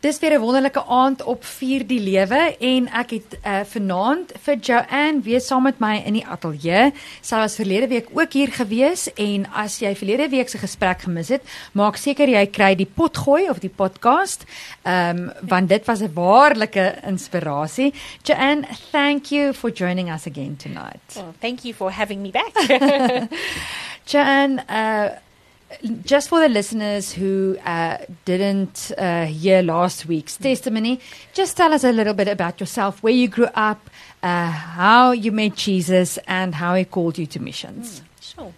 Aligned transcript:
Dis 0.00 0.18
weer 0.18 0.32
'n 0.32 0.40
wonderlike 0.40 0.84
aand 0.84 1.22
op 1.22 1.44
Vier 1.44 1.86
die 1.86 2.00
Lewe 2.00 2.56
en 2.58 2.88
ek 2.88 3.10
het 3.10 3.36
uh, 3.44 3.60
vanaand 3.68 4.32
vir 4.40 4.56
Joanne 4.56 5.20
weer 5.20 5.40
saam 5.40 5.62
met 5.62 5.78
my 5.78 6.00
in 6.06 6.16
die 6.16 6.24
ateljee. 6.26 6.92
Sy 7.20 7.36
was 7.36 7.58
verlede 7.60 7.88
week 7.88 8.08
ook 8.12 8.32
hier 8.32 8.48
gewees 8.48 9.12
en 9.12 9.44
as 9.52 9.78
jy 9.78 9.92
verlede 9.94 10.30
week 10.32 10.48
se 10.48 10.58
gesprek 10.58 11.04
gemis 11.04 11.28
het, 11.28 11.44
maak 11.72 12.00
seker 12.00 12.32
jy 12.32 12.46
kry 12.48 12.72
die 12.74 12.88
potgooi 12.88 13.50
of 13.50 13.60
die 13.60 13.68
podcast. 13.76 14.48
Ehm 14.88 15.18
um, 15.18 15.32
want 15.42 15.68
dit 15.68 15.84
was 15.84 16.00
'n 16.00 16.14
waarlike 16.14 16.96
inspirasie. 17.04 17.92
Joanne, 18.22 18.64
thank 18.92 19.26
you 19.26 19.52
for 19.52 19.70
joining 19.70 20.08
us 20.10 20.26
again 20.26 20.56
tonight. 20.56 21.12
Well, 21.14 21.34
thank 21.40 21.60
you 21.60 21.74
for 21.74 21.92
having 21.92 22.22
me 22.22 22.30
back. 22.30 22.56
Joanne, 24.10 24.64
uh 24.66 25.29
just 26.02 26.28
for 26.28 26.40
the 26.40 26.48
listeners 26.48 27.12
who 27.12 27.58
uh, 27.64 27.98
didn't 28.24 28.92
uh, 28.98 29.26
hear 29.26 29.62
last 29.62 30.06
week's 30.06 30.36
testimony, 30.36 31.00
just 31.32 31.56
tell 31.56 31.72
us 31.72 31.84
a 31.84 31.92
little 31.92 32.14
bit 32.14 32.28
about 32.28 32.60
yourself, 32.60 33.02
where 33.02 33.12
you 33.12 33.28
grew 33.28 33.48
up, 33.54 33.88
uh, 34.22 34.50
how 34.50 35.12
you 35.12 35.32
met 35.32 35.56
Jesus, 35.56 36.18
and 36.26 36.54
how 36.54 36.74
he 36.74 36.84
called 36.84 37.18
you 37.18 37.26
to 37.26 37.40
missions. 37.40 38.00
Mm, 38.00 38.34
sure. 38.34 38.54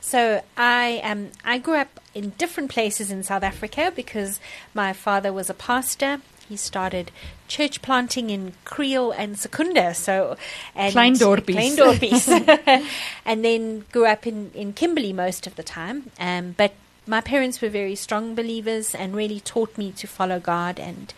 So 0.00 0.42
I 0.56 1.00
um, 1.04 1.30
I 1.44 1.58
grew 1.58 1.76
up 1.76 2.00
in 2.14 2.30
different 2.38 2.70
places 2.70 3.10
in 3.10 3.22
South 3.22 3.42
Africa 3.42 3.92
because 3.94 4.40
my 4.74 4.92
father 4.92 5.32
was 5.32 5.48
a 5.48 5.54
pastor 5.54 6.20
he 6.52 6.56
started 6.58 7.10
church 7.52 7.82
planting 7.82 8.30
in 8.30 8.54
Kriel 8.64 9.14
and 9.16 9.38
Secunda. 9.38 9.94
So 9.94 10.36
and 10.74 10.94
Kleindorpies. 10.94 11.76
Kleindorpies. 11.76 12.86
and 13.26 13.44
then 13.44 13.84
grew 13.92 14.06
up 14.06 14.26
in, 14.26 14.50
in 14.54 14.72
Kimberley 14.72 15.12
most 15.12 15.46
of 15.46 15.56
the 15.56 15.62
time. 15.62 16.10
Um, 16.18 16.54
but 16.56 16.72
my 17.06 17.20
parents 17.20 17.60
were 17.60 17.68
very 17.68 17.94
strong 17.94 18.34
believers 18.34 18.94
and 18.94 19.14
really 19.14 19.40
taught 19.40 19.76
me 19.76 19.92
to 19.92 20.06
follow 20.06 20.40
God 20.40 20.80
and 20.80 21.12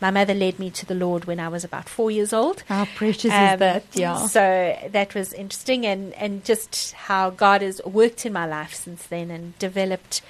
my 0.00 0.10
mother 0.10 0.34
led 0.34 0.58
me 0.58 0.70
to 0.70 0.84
the 0.84 0.94
Lord 0.94 1.24
when 1.24 1.40
I 1.40 1.48
was 1.48 1.64
about 1.64 1.88
four 1.88 2.10
years 2.10 2.32
old. 2.32 2.62
How 2.68 2.84
precious 2.84 3.32
um, 3.32 3.54
is 3.54 3.58
that? 3.60 3.84
Yeah. 3.94 4.26
So 4.26 4.76
that 4.90 5.14
was 5.14 5.32
interesting, 5.32 5.86
and, 5.86 6.12
and 6.14 6.44
just 6.44 6.92
how 6.92 7.30
God 7.30 7.62
has 7.62 7.80
worked 7.82 8.26
in 8.26 8.32
my 8.34 8.46
life 8.46 8.74
since 8.74 9.06
then 9.06 9.30
and 9.30 9.58
developed 9.58 10.20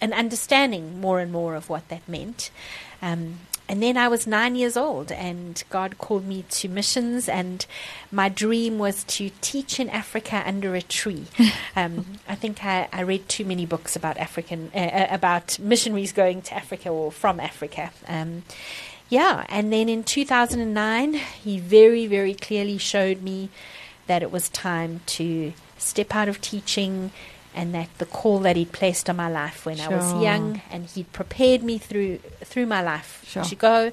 an 0.00 0.12
understanding 0.12 1.00
more 1.00 1.20
and 1.20 1.32
more 1.32 1.54
of 1.54 1.68
what 1.68 1.88
that 1.88 2.08
meant. 2.08 2.50
Um, 3.02 3.40
and 3.70 3.80
then 3.80 3.96
I 3.96 4.08
was 4.08 4.26
nine 4.26 4.56
years 4.56 4.76
old, 4.76 5.12
and 5.12 5.62
God 5.70 5.96
called 5.96 6.26
me 6.26 6.44
to 6.50 6.68
missions. 6.68 7.28
And 7.28 7.64
my 8.10 8.28
dream 8.28 8.80
was 8.80 9.04
to 9.04 9.30
teach 9.40 9.78
in 9.78 9.88
Africa 9.88 10.42
under 10.44 10.74
a 10.74 10.82
tree. 10.82 11.26
um, 11.76 12.18
I 12.28 12.34
think 12.34 12.64
I, 12.64 12.88
I, 12.92 13.02
read 13.02 13.28
too 13.28 13.44
many 13.44 13.66
books 13.66 13.94
about 13.94 14.18
African 14.18 14.72
uh, 14.74 14.78
uh, 14.78 15.06
about 15.10 15.60
missionaries 15.60 16.12
going 16.12 16.42
to 16.42 16.54
Africa 16.56 16.88
or 16.88 17.12
from 17.12 17.38
Africa. 17.38 17.92
Um, 18.08 18.42
yeah, 19.08 19.46
and 19.48 19.72
then 19.72 19.88
in 19.88 20.02
2009, 20.02 21.14
he 21.14 21.60
very, 21.60 22.08
very 22.08 22.34
clearly 22.34 22.78
showed 22.78 23.22
me 23.22 23.50
that 24.08 24.20
it 24.20 24.32
was 24.32 24.48
time 24.48 25.00
to 25.06 25.52
step 25.78 26.12
out 26.12 26.28
of 26.28 26.40
teaching 26.40 27.12
and 27.54 27.74
that 27.74 27.88
the 27.98 28.06
call 28.06 28.38
that 28.40 28.56
he'd 28.56 28.72
placed 28.72 29.08
on 29.10 29.16
my 29.16 29.30
life 29.30 29.66
when 29.66 29.76
sure. 29.76 29.92
I 29.92 29.96
was 29.96 30.22
young 30.22 30.62
and 30.70 30.86
he'd 30.86 31.12
prepared 31.12 31.62
me 31.62 31.78
through 31.78 32.18
through 32.44 32.66
my 32.66 32.82
life 32.82 33.24
sure. 33.26 33.44
to 33.44 33.54
go 33.54 33.92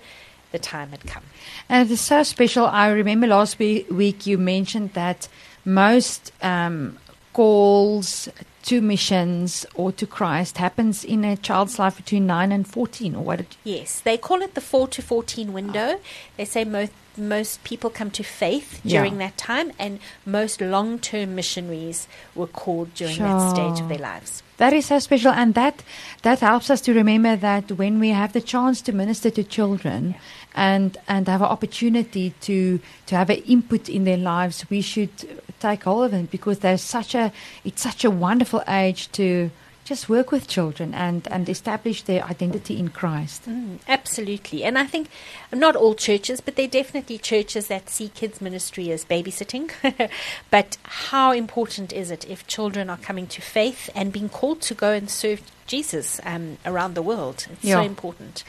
the 0.52 0.60
time 0.60 0.92
had 0.92 1.06
come 1.06 1.24
and 1.68 1.90
it 1.90 1.92
is 1.92 2.00
so 2.00 2.24
special 2.24 2.66
i 2.66 2.88
remember 2.88 3.28
last 3.28 3.60
week 3.60 4.26
you 4.26 4.38
mentioned 4.38 4.94
that 4.94 5.28
most 5.66 6.32
um, 6.42 6.98
calls 7.34 8.30
to 8.64 8.82
missions 8.82 9.66
or 9.76 9.92
to 9.94 10.08
Christ 10.08 10.58
happens 10.58 11.06
in 11.06 11.24
a 11.24 11.38
child's 11.38 11.78
life 11.78 11.98
between 11.98 12.26
9 12.26 12.52
and 12.52 12.68
14 12.68 13.16
or 13.16 13.24
what 13.24 13.46
yes 13.64 14.00
they 14.00 14.18
call 14.18 14.42
it 14.42 14.56
the 14.56 14.62
4 14.62 14.88
to 14.90 15.02
14 15.02 15.54
window 15.54 15.96
oh. 15.96 16.00
they 16.36 16.46
say 16.46 16.64
most 16.64 16.92
most 17.18 17.64
people 17.64 17.90
come 17.90 18.12
to 18.12 18.24
faith 18.24 18.82
during 18.86 19.14
yeah. 19.14 19.28
that 19.28 19.38
time, 19.38 19.72
and 19.80 20.00
most 20.26 20.62
long 20.62 21.00
term 21.00 21.36
missionaries 21.36 22.08
were 22.36 22.48
called 22.48 22.94
during 22.94 23.16
sure. 23.16 23.28
that 23.28 23.50
stage 23.50 23.82
of 23.82 23.90
their 23.90 23.98
lives. 23.98 24.44
That 24.58 24.74
is 24.74 24.88
so 24.88 25.00
special, 25.00 25.32
and 25.32 25.54
that 25.54 25.84
that 26.24 26.40
helps 26.40 26.70
us 26.70 26.82
to 26.82 26.94
remember 26.94 27.36
that 27.36 27.72
when 27.74 28.00
we 28.00 28.10
have 28.10 28.34
the 28.34 28.42
chance 28.42 28.82
to 28.84 28.92
minister 28.92 29.30
to 29.32 29.44
children, 29.44 30.12
yeah. 30.12 30.18
and 30.56 30.98
and 31.08 31.28
have 31.28 31.42
an 31.42 31.48
opportunity 31.48 32.34
to 32.42 32.80
to 33.08 33.16
have 33.16 33.30
an 33.30 33.38
input 33.38 33.90
in 33.90 34.04
their 34.04 34.18
lives, 34.18 34.66
we 34.70 34.82
should 34.82 35.12
take 35.60 35.84
hold 35.84 36.06
of 36.06 36.14
it 36.14 36.32
because 36.32 36.60
there's 36.60 36.82
such 36.82 37.16
a 37.16 37.32
it's 37.64 37.82
such 37.82 38.04
a 38.04 38.12
wonderful 38.12 38.64
age 38.68 39.12
to 39.14 39.52
just 39.88 40.10
work 40.10 40.34
with 40.34 40.50
children 40.50 40.94
and, 40.94 41.26
and 41.32 41.48
establish 41.48 42.02
their 42.02 42.22
identity 42.26 42.78
in 42.78 42.90
Christ. 42.90 43.48
Mm, 43.48 43.80
absolutely. 43.88 44.66
And 44.66 44.78
I 44.78 44.86
think 44.86 45.08
not 45.54 45.78
all 45.78 45.96
churches, 45.96 46.42
but 46.42 46.58
there 46.58 46.66
are 46.66 46.70
definitely 46.70 47.18
churches 47.18 47.68
that 47.68 47.90
see 47.90 48.10
kids' 48.10 48.42
ministry 48.42 48.92
as 48.92 49.06
babysitting. 49.06 49.72
but 50.52 50.76
how 50.84 51.32
important 51.32 51.94
is 51.94 52.12
it 52.12 52.30
if 52.30 52.46
children 52.48 52.90
are 52.90 52.98
coming 52.98 53.28
to 53.28 53.42
faith 53.42 53.90
and 53.96 54.12
being 54.12 54.28
called 54.28 54.62
to 54.64 54.74
go 54.74 54.92
and 54.92 55.10
serve 55.10 55.42
Jesus 55.68 56.20
um, 56.26 56.58
around 56.66 56.96
the 56.96 57.02
world. 57.02 57.46
It's 57.52 57.64
yeah. 57.64 57.76
so 57.76 57.82
important. 57.82 58.44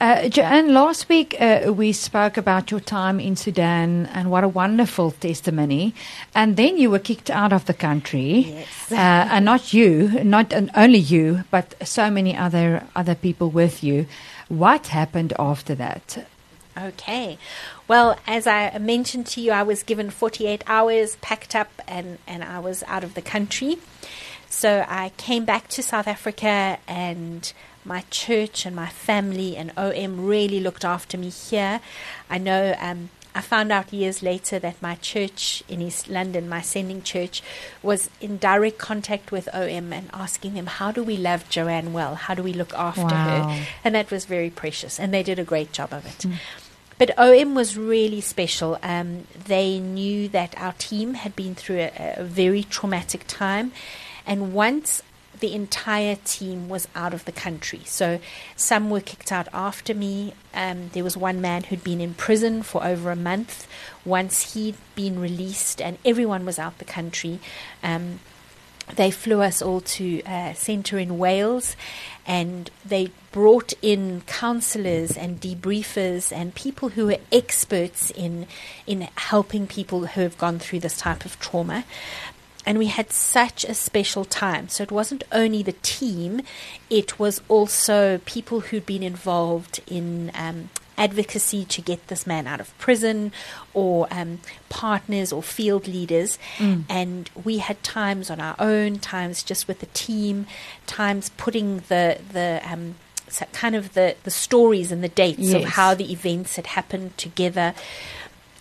Uh, 0.00 0.28
Joanne, 0.28 0.72
last 0.72 1.08
week 1.08 1.36
uh, 1.38 1.72
we 1.72 1.92
spoke 1.92 2.36
about 2.36 2.70
your 2.70 2.80
time 2.80 3.20
in 3.20 3.36
Sudan 3.36 4.06
and 4.06 4.30
what 4.30 4.44
a 4.44 4.48
wonderful 4.48 5.12
testimony. 5.12 5.94
And 6.34 6.56
then 6.56 6.78
you 6.78 6.90
were 6.90 6.98
kicked 6.98 7.30
out 7.30 7.52
of 7.52 7.66
the 7.66 7.74
country. 7.74 8.46
Yes. 8.48 8.92
Uh, 8.92 8.94
and 8.96 9.44
not 9.44 9.72
you, 9.72 10.08
not 10.24 10.52
only 10.74 10.98
you, 10.98 11.44
but 11.50 11.74
so 11.86 12.10
many 12.10 12.36
other, 12.36 12.86
other 12.96 13.14
people 13.14 13.50
with 13.50 13.84
you. 13.84 14.06
What 14.48 14.88
happened 14.88 15.32
after 15.38 15.74
that? 15.76 16.26
Okay. 16.76 17.38
Well, 17.86 18.18
as 18.26 18.46
I 18.46 18.76
mentioned 18.78 19.26
to 19.28 19.40
you, 19.40 19.52
I 19.52 19.62
was 19.62 19.82
given 19.82 20.10
48 20.10 20.64
hours, 20.66 21.16
packed 21.16 21.54
up, 21.54 21.70
and, 21.86 22.18
and 22.26 22.42
I 22.42 22.58
was 22.58 22.82
out 22.86 23.04
of 23.04 23.14
the 23.14 23.22
country. 23.22 23.76
So 24.54 24.86
I 24.88 25.10
came 25.16 25.44
back 25.44 25.66
to 25.70 25.82
South 25.82 26.06
Africa 26.06 26.78
and 26.86 27.52
my 27.84 28.04
church 28.08 28.64
and 28.64 28.74
my 28.74 28.86
family 28.86 29.56
and 29.56 29.72
OM 29.76 30.24
really 30.24 30.60
looked 30.60 30.84
after 30.84 31.18
me 31.18 31.28
here. 31.28 31.80
I 32.30 32.38
know 32.38 32.76
um, 32.78 33.10
I 33.34 33.40
found 33.40 33.72
out 33.72 33.92
years 33.92 34.22
later 34.22 34.60
that 34.60 34.80
my 34.80 34.94
church 34.94 35.64
in 35.68 35.82
East 35.82 36.08
London, 36.08 36.48
my 36.48 36.60
sending 36.60 37.02
church, 37.02 37.42
was 37.82 38.08
in 38.20 38.38
direct 38.38 38.78
contact 38.78 39.32
with 39.32 39.48
OM 39.52 39.92
and 39.92 40.08
asking 40.14 40.54
them, 40.54 40.66
How 40.66 40.92
do 40.92 41.02
we 41.02 41.16
love 41.16 41.48
Joanne 41.50 41.92
well? 41.92 42.14
How 42.14 42.34
do 42.34 42.42
we 42.44 42.52
look 42.52 42.72
after 42.74 43.02
wow. 43.02 43.48
her? 43.48 43.66
And 43.82 43.96
that 43.96 44.12
was 44.12 44.24
very 44.24 44.50
precious, 44.50 45.00
and 45.00 45.12
they 45.12 45.24
did 45.24 45.40
a 45.40 45.44
great 45.44 45.72
job 45.72 45.92
of 45.92 46.06
it. 46.06 46.18
Mm. 46.18 46.34
But 46.96 47.18
OM 47.18 47.56
was 47.56 47.76
really 47.76 48.20
special. 48.20 48.78
Um, 48.84 49.26
they 49.46 49.80
knew 49.80 50.28
that 50.28 50.54
our 50.56 50.74
team 50.74 51.14
had 51.14 51.34
been 51.34 51.56
through 51.56 51.80
a, 51.80 52.14
a 52.18 52.24
very 52.24 52.62
traumatic 52.62 53.24
time 53.26 53.72
and 54.26 54.52
once 54.52 55.02
the 55.40 55.52
entire 55.54 56.16
team 56.24 56.68
was 56.68 56.88
out 56.94 57.12
of 57.12 57.24
the 57.24 57.32
country. 57.32 57.80
So 57.84 58.20
some 58.56 58.88
were 58.88 59.00
kicked 59.00 59.32
out 59.32 59.48
after 59.52 59.94
me. 59.94 60.32
Um, 60.54 60.90
there 60.92 61.04
was 61.04 61.16
one 61.16 61.40
man 61.40 61.64
who'd 61.64 61.84
been 61.84 62.00
in 62.00 62.14
prison 62.14 62.62
for 62.62 62.84
over 62.84 63.10
a 63.10 63.16
month. 63.16 63.66
Once 64.04 64.54
he'd 64.54 64.76
been 64.94 65.18
released 65.18 65.82
and 65.82 65.98
everyone 66.04 66.46
was 66.46 66.58
out 66.58 66.72
of 66.72 66.78
the 66.78 66.84
country, 66.84 67.40
um, 67.82 68.20
they 68.96 69.10
flew 69.10 69.40
us 69.40 69.62
all 69.62 69.80
to 69.80 70.20
a 70.26 70.54
centre 70.54 70.98
in 70.98 71.18
Wales 71.18 71.74
and 72.26 72.70
they 72.84 73.10
brought 73.32 73.72
in 73.82 74.22
counselors 74.26 75.16
and 75.16 75.40
debriefers 75.40 76.30
and 76.32 76.54
people 76.54 76.90
who 76.90 77.10
are 77.10 77.18
experts 77.32 78.10
in 78.10 78.46
in 78.86 79.08
helping 79.16 79.66
people 79.66 80.06
who 80.06 80.20
have 80.20 80.38
gone 80.38 80.58
through 80.58 80.80
this 80.80 80.98
type 80.98 81.24
of 81.24 81.38
trauma 81.40 81.84
and 82.66 82.78
we 82.78 82.86
had 82.86 83.12
such 83.12 83.64
a 83.64 83.74
special 83.74 84.24
time. 84.24 84.68
So 84.68 84.82
it 84.82 84.92
wasn't 84.92 85.24
only 85.32 85.62
the 85.62 85.72
team, 85.72 86.42
it 86.90 87.18
was 87.18 87.40
also 87.48 88.18
people 88.24 88.60
who'd 88.60 88.86
been 88.86 89.02
involved 89.02 89.80
in 89.86 90.30
um, 90.34 90.70
advocacy 90.96 91.64
to 91.64 91.82
get 91.82 92.06
this 92.08 92.26
man 92.26 92.46
out 92.46 92.60
of 92.60 92.76
prison, 92.78 93.32
or 93.72 94.06
um, 94.10 94.40
partners 94.68 95.32
or 95.32 95.42
field 95.42 95.86
leaders. 95.88 96.38
Mm. 96.58 96.84
And 96.88 97.30
we 97.42 97.58
had 97.58 97.82
times 97.82 98.30
on 98.30 98.40
our 98.40 98.56
own, 98.58 98.98
times 98.98 99.42
just 99.42 99.68
with 99.68 99.80
the 99.80 99.86
team, 99.86 100.46
times 100.86 101.30
putting 101.36 101.78
the 101.88 102.18
the 102.32 102.60
um, 102.64 102.94
kind 103.52 103.74
of 103.74 103.94
the, 103.94 104.14
the 104.24 104.30
stories 104.30 104.92
and 104.92 105.02
the 105.02 105.08
dates 105.08 105.40
yes. 105.40 105.54
of 105.54 105.70
how 105.70 105.94
the 105.94 106.12
events 106.12 106.56
had 106.56 106.66
happened 106.66 107.16
together. 107.16 107.74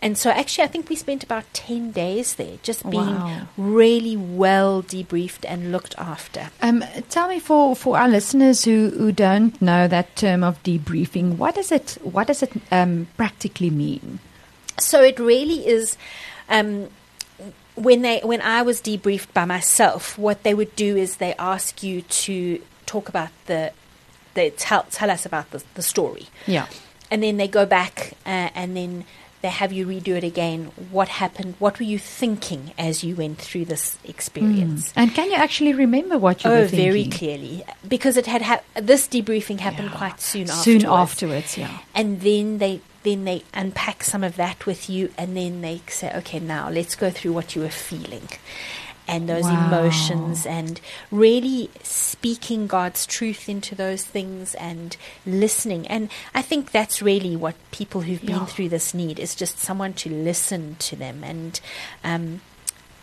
And 0.04 0.18
so, 0.18 0.32
actually, 0.32 0.66
I 0.66 0.68
think 0.68 0.90
we 0.90 0.98
spent 0.98 1.24
about 1.24 1.46
10 1.54 1.92
days 1.92 2.36
there, 2.36 2.58
just 2.62 2.84
being 2.90 3.16
wow. 3.16 3.48
really 3.56 4.18
well 4.18 4.84
debriefed 4.84 5.46
and 5.48 5.72
looked 5.72 5.96
after. 5.98 6.50
Um, 6.62 6.84
tell 7.10 7.30
me, 7.30 7.40
for, 7.40 7.74
for 7.74 7.98
our 7.98 8.10
listeners 8.10 8.66
who, 8.66 8.90
who 8.90 9.14
don't 9.14 9.60
know 9.62 9.88
that 9.88 10.18
term 10.18 10.44
of 10.44 10.62
debriefing, 10.62 11.38
what 11.38 11.56
does 11.56 11.72
it, 11.72 11.98
what 12.02 12.28
does 12.28 12.44
it 12.44 12.52
um, 12.70 13.08
practically 13.16 13.70
mean? 13.70 14.20
So, 14.78 15.02
it 15.02 15.20
really 15.20 15.66
is. 15.66 15.98
Um, 16.50 16.90
when 17.76 18.02
they 18.02 18.20
when 18.20 18.42
I 18.42 18.62
was 18.62 18.82
debriefed 18.82 19.34
by 19.34 19.46
myself, 19.46 20.18
what 20.18 20.44
they 20.44 20.54
would 20.54 20.76
do 20.76 20.98
is 20.98 21.16
they 21.16 21.34
ask 21.36 21.82
you 21.82 22.02
to 22.02 22.62
talk 22.86 23.08
about 23.08 23.30
the 23.46 23.72
they 24.34 24.50
tell 24.50 24.84
tell 24.92 25.10
us 25.10 25.26
about 25.26 25.50
the 25.52 25.64
the 25.76 25.82
story, 25.82 26.28
Ja. 26.46 26.66
and 27.10 27.24
then 27.24 27.38
they 27.38 27.48
go 27.48 27.66
back 27.66 28.14
uh, 28.26 28.50
and 28.54 28.76
then 28.76 29.06
they 29.44 29.50
have 29.50 29.72
you 29.74 29.86
redo 29.86 30.16
it 30.20 30.24
again. 30.24 30.72
What 30.90 31.10
happened? 31.10 31.56
What 31.60 31.78
were 31.78 31.86
you 31.86 32.00
thinking 32.00 32.72
as 32.78 33.04
you 33.04 33.16
went 33.16 33.38
through 33.40 33.66
this 33.66 33.98
experience? 34.06 34.92
Hmm. 34.94 35.00
And 35.02 35.14
can 35.14 35.30
you 35.30 35.36
actually 35.36 35.74
remember 35.74 36.18
what 36.18 36.44
you 36.44 36.50
Oh, 36.50 36.62
were 36.62 36.68
thinking? 36.68 36.90
very 36.92 37.06
clearly, 37.08 37.64
because 37.88 38.16
it 38.18 38.26
had 38.26 38.42
hap 38.42 38.64
this 38.76 39.08
debriefing 39.08 39.60
happened 39.60 39.90
Yeah. 39.92 39.98
quite 39.98 40.20
soon 40.22 40.44
afterwards. 40.50 40.64
Soon 40.64 40.86
afterwards, 40.86 41.58
yeah. 41.58 41.78
and 41.94 42.22
then 42.22 42.58
they 42.58 42.82
then 43.04 43.26
they 43.26 43.44
unpack 43.54 44.02
some 44.02 44.24
of 44.24 44.38
that 44.38 44.66
with 44.66 44.90
you 44.90 45.12
and 45.18 45.36
then 45.36 45.60
they 45.60 45.82
say 45.88 46.10
okay 46.20 46.40
now 46.40 46.70
let's 46.70 46.96
go 46.96 47.10
through 47.12 47.34
what 47.34 47.54
you 47.54 47.62
were 47.62 47.68
feeling 47.90 48.30
and 49.14 49.30
those 49.30 49.44
Wow. 49.46 49.68
emotions 49.68 50.46
and 50.46 50.82
really 51.12 51.70
speaking 51.84 52.68
God's 52.68 53.06
truth 53.06 53.48
into 53.48 53.76
those 53.76 54.04
things 54.04 54.56
and 54.56 54.98
listening 55.26 55.88
and 55.88 56.10
I 56.34 56.42
think 56.42 56.72
that's 56.72 57.02
really 57.02 57.36
what 57.36 57.56
people 57.72 58.02
who've 58.02 58.22
been 58.22 58.46
Yeah. 58.46 58.46
through 58.54 58.70
this 58.70 58.94
need 58.94 59.20
is 59.20 59.36
just 59.36 59.60
someone 59.60 59.94
to 60.04 60.10
listen 60.10 60.76
to 60.88 60.96
them 60.96 61.24
and 61.24 61.60
um, 62.04 62.42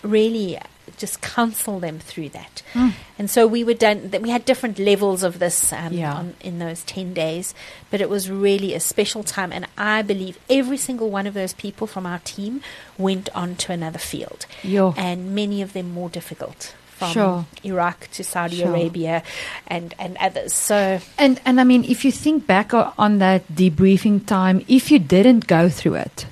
really 0.02 0.58
just 0.98 1.20
counsel 1.20 1.78
them 1.81 1.98
through 1.98 2.28
that 2.31 2.62
Mm. 2.75 2.92
and 3.19 3.28
so 3.31 3.46
we 3.46 3.64
were 3.64 3.75
done 3.75 4.10
that 4.10 4.22
we 4.22 4.31
had 4.31 4.44
different 4.44 4.78
levels 4.78 5.22
of 5.22 5.38
this 5.38 5.72
um, 5.72 5.92
Yeah. 5.92 6.14
on, 6.14 6.34
in 6.40 6.58
those 6.58 6.82
10 6.84 7.14
days 7.14 7.54
but 7.90 8.00
it 8.00 8.08
was 8.08 8.31
really 8.31 8.75
a 8.75 8.81
special 8.81 9.22
time 9.25 9.52
and 9.52 9.66
i 9.76 10.02
believe 10.02 10.38
every 10.48 10.76
single 10.76 11.10
one 11.10 11.26
of 11.26 11.34
those 11.34 11.52
people 11.54 11.87
from 11.87 12.06
our 12.06 12.20
team 12.20 12.60
went 12.98 13.28
on 13.34 13.56
to 13.56 13.72
another 13.72 13.98
field 13.98 14.46
Yeah. 14.62 14.92
and 14.96 15.34
many 15.34 15.62
of 15.62 15.72
them 15.72 15.90
more 15.92 16.08
difficult 16.08 16.75
from 16.96 17.12
Sure. 17.12 17.46
iraq 17.64 18.08
to 18.12 18.22
saudi 18.22 18.56
Sure. 18.58 18.69
arabia 18.69 19.22
and, 19.66 19.94
and 19.98 20.16
others 20.20 20.52
so 20.52 21.00
And 21.19 21.40
and 21.44 21.60
I 21.60 21.64
mean, 21.64 21.82
if 21.84 22.04
you 22.04 22.12
think 22.12 22.46
back 22.46 22.72
on 22.75 23.19
that 23.19 23.43
debriefing 23.48 24.26
time, 24.26 24.64
if 24.69 24.90
you 24.90 24.98
didn't 24.98 25.46
go 25.46 25.69
through 25.70 25.94
it, 25.94 26.26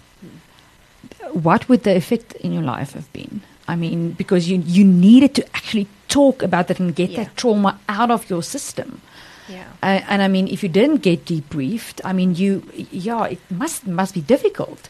what 1.33 1.69
would 1.69 1.83
the 1.85 1.95
effect 1.97 2.33
in 2.35 2.53
your 2.53 2.63
life 2.63 2.93
have 2.93 3.11
been? 3.13 3.41
I 3.69 3.77
mean, 3.77 4.13
because 4.13 4.49
you 4.51 4.63
you 4.67 4.85
needed 4.85 5.35
to 5.35 5.43
actually 5.55 5.87
talk 6.09 6.43
about 6.43 6.67
that 6.69 6.81
and 6.81 6.95
get 6.97 7.11
Yeah. 7.11 7.25
that 7.25 7.37
trauma 7.37 7.79
out 7.89 8.11
of 8.11 8.29
your 8.31 8.43
system. 8.43 9.01
yeah 9.49 9.65
Uh, 9.83 10.01
and 10.13 10.21
I 10.23 10.29
mean, 10.29 10.47
if 10.49 10.63
you 10.63 10.69
didn't 10.73 11.03
get 11.03 11.25
debriefed, 11.25 12.01
I 12.05 12.13
mean, 12.13 12.35
you 12.35 12.63
yeah, 12.91 13.25
it 13.35 13.39
must 13.51 13.87
must 13.87 14.15
be 14.15 14.21
difficult. 14.35 14.89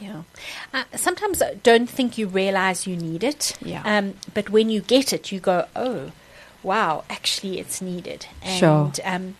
Yeah. 0.00 0.22
Uh, 0.74 0.84
sometimes 0.96 1.42
I 1.42 1.54
don't 1.62 1.90
think 1.96 2.16
you 2.18 2.26
realize 2.26 2.86
you 2.90 2.96
need 2.96 3.22
it. 3.22 3.56
Yeah. 3.72 3.82
Um, 3.84 4.14
but 4.34 4.48
when 4.50 4.70
you 4.70 4.80
get 4.80 5.12
it, 5.12 5.30
you 5.32 5.40
go, 5.40 5.66
oh, 5.76 6.10
wow, 6.62 7.04
actually 7.10 7.58
it's 7.60 7.80
needed. 7.82 8.26
And 8.42 8.58
Sure. 8.58 8.90
um, 9.14 9.34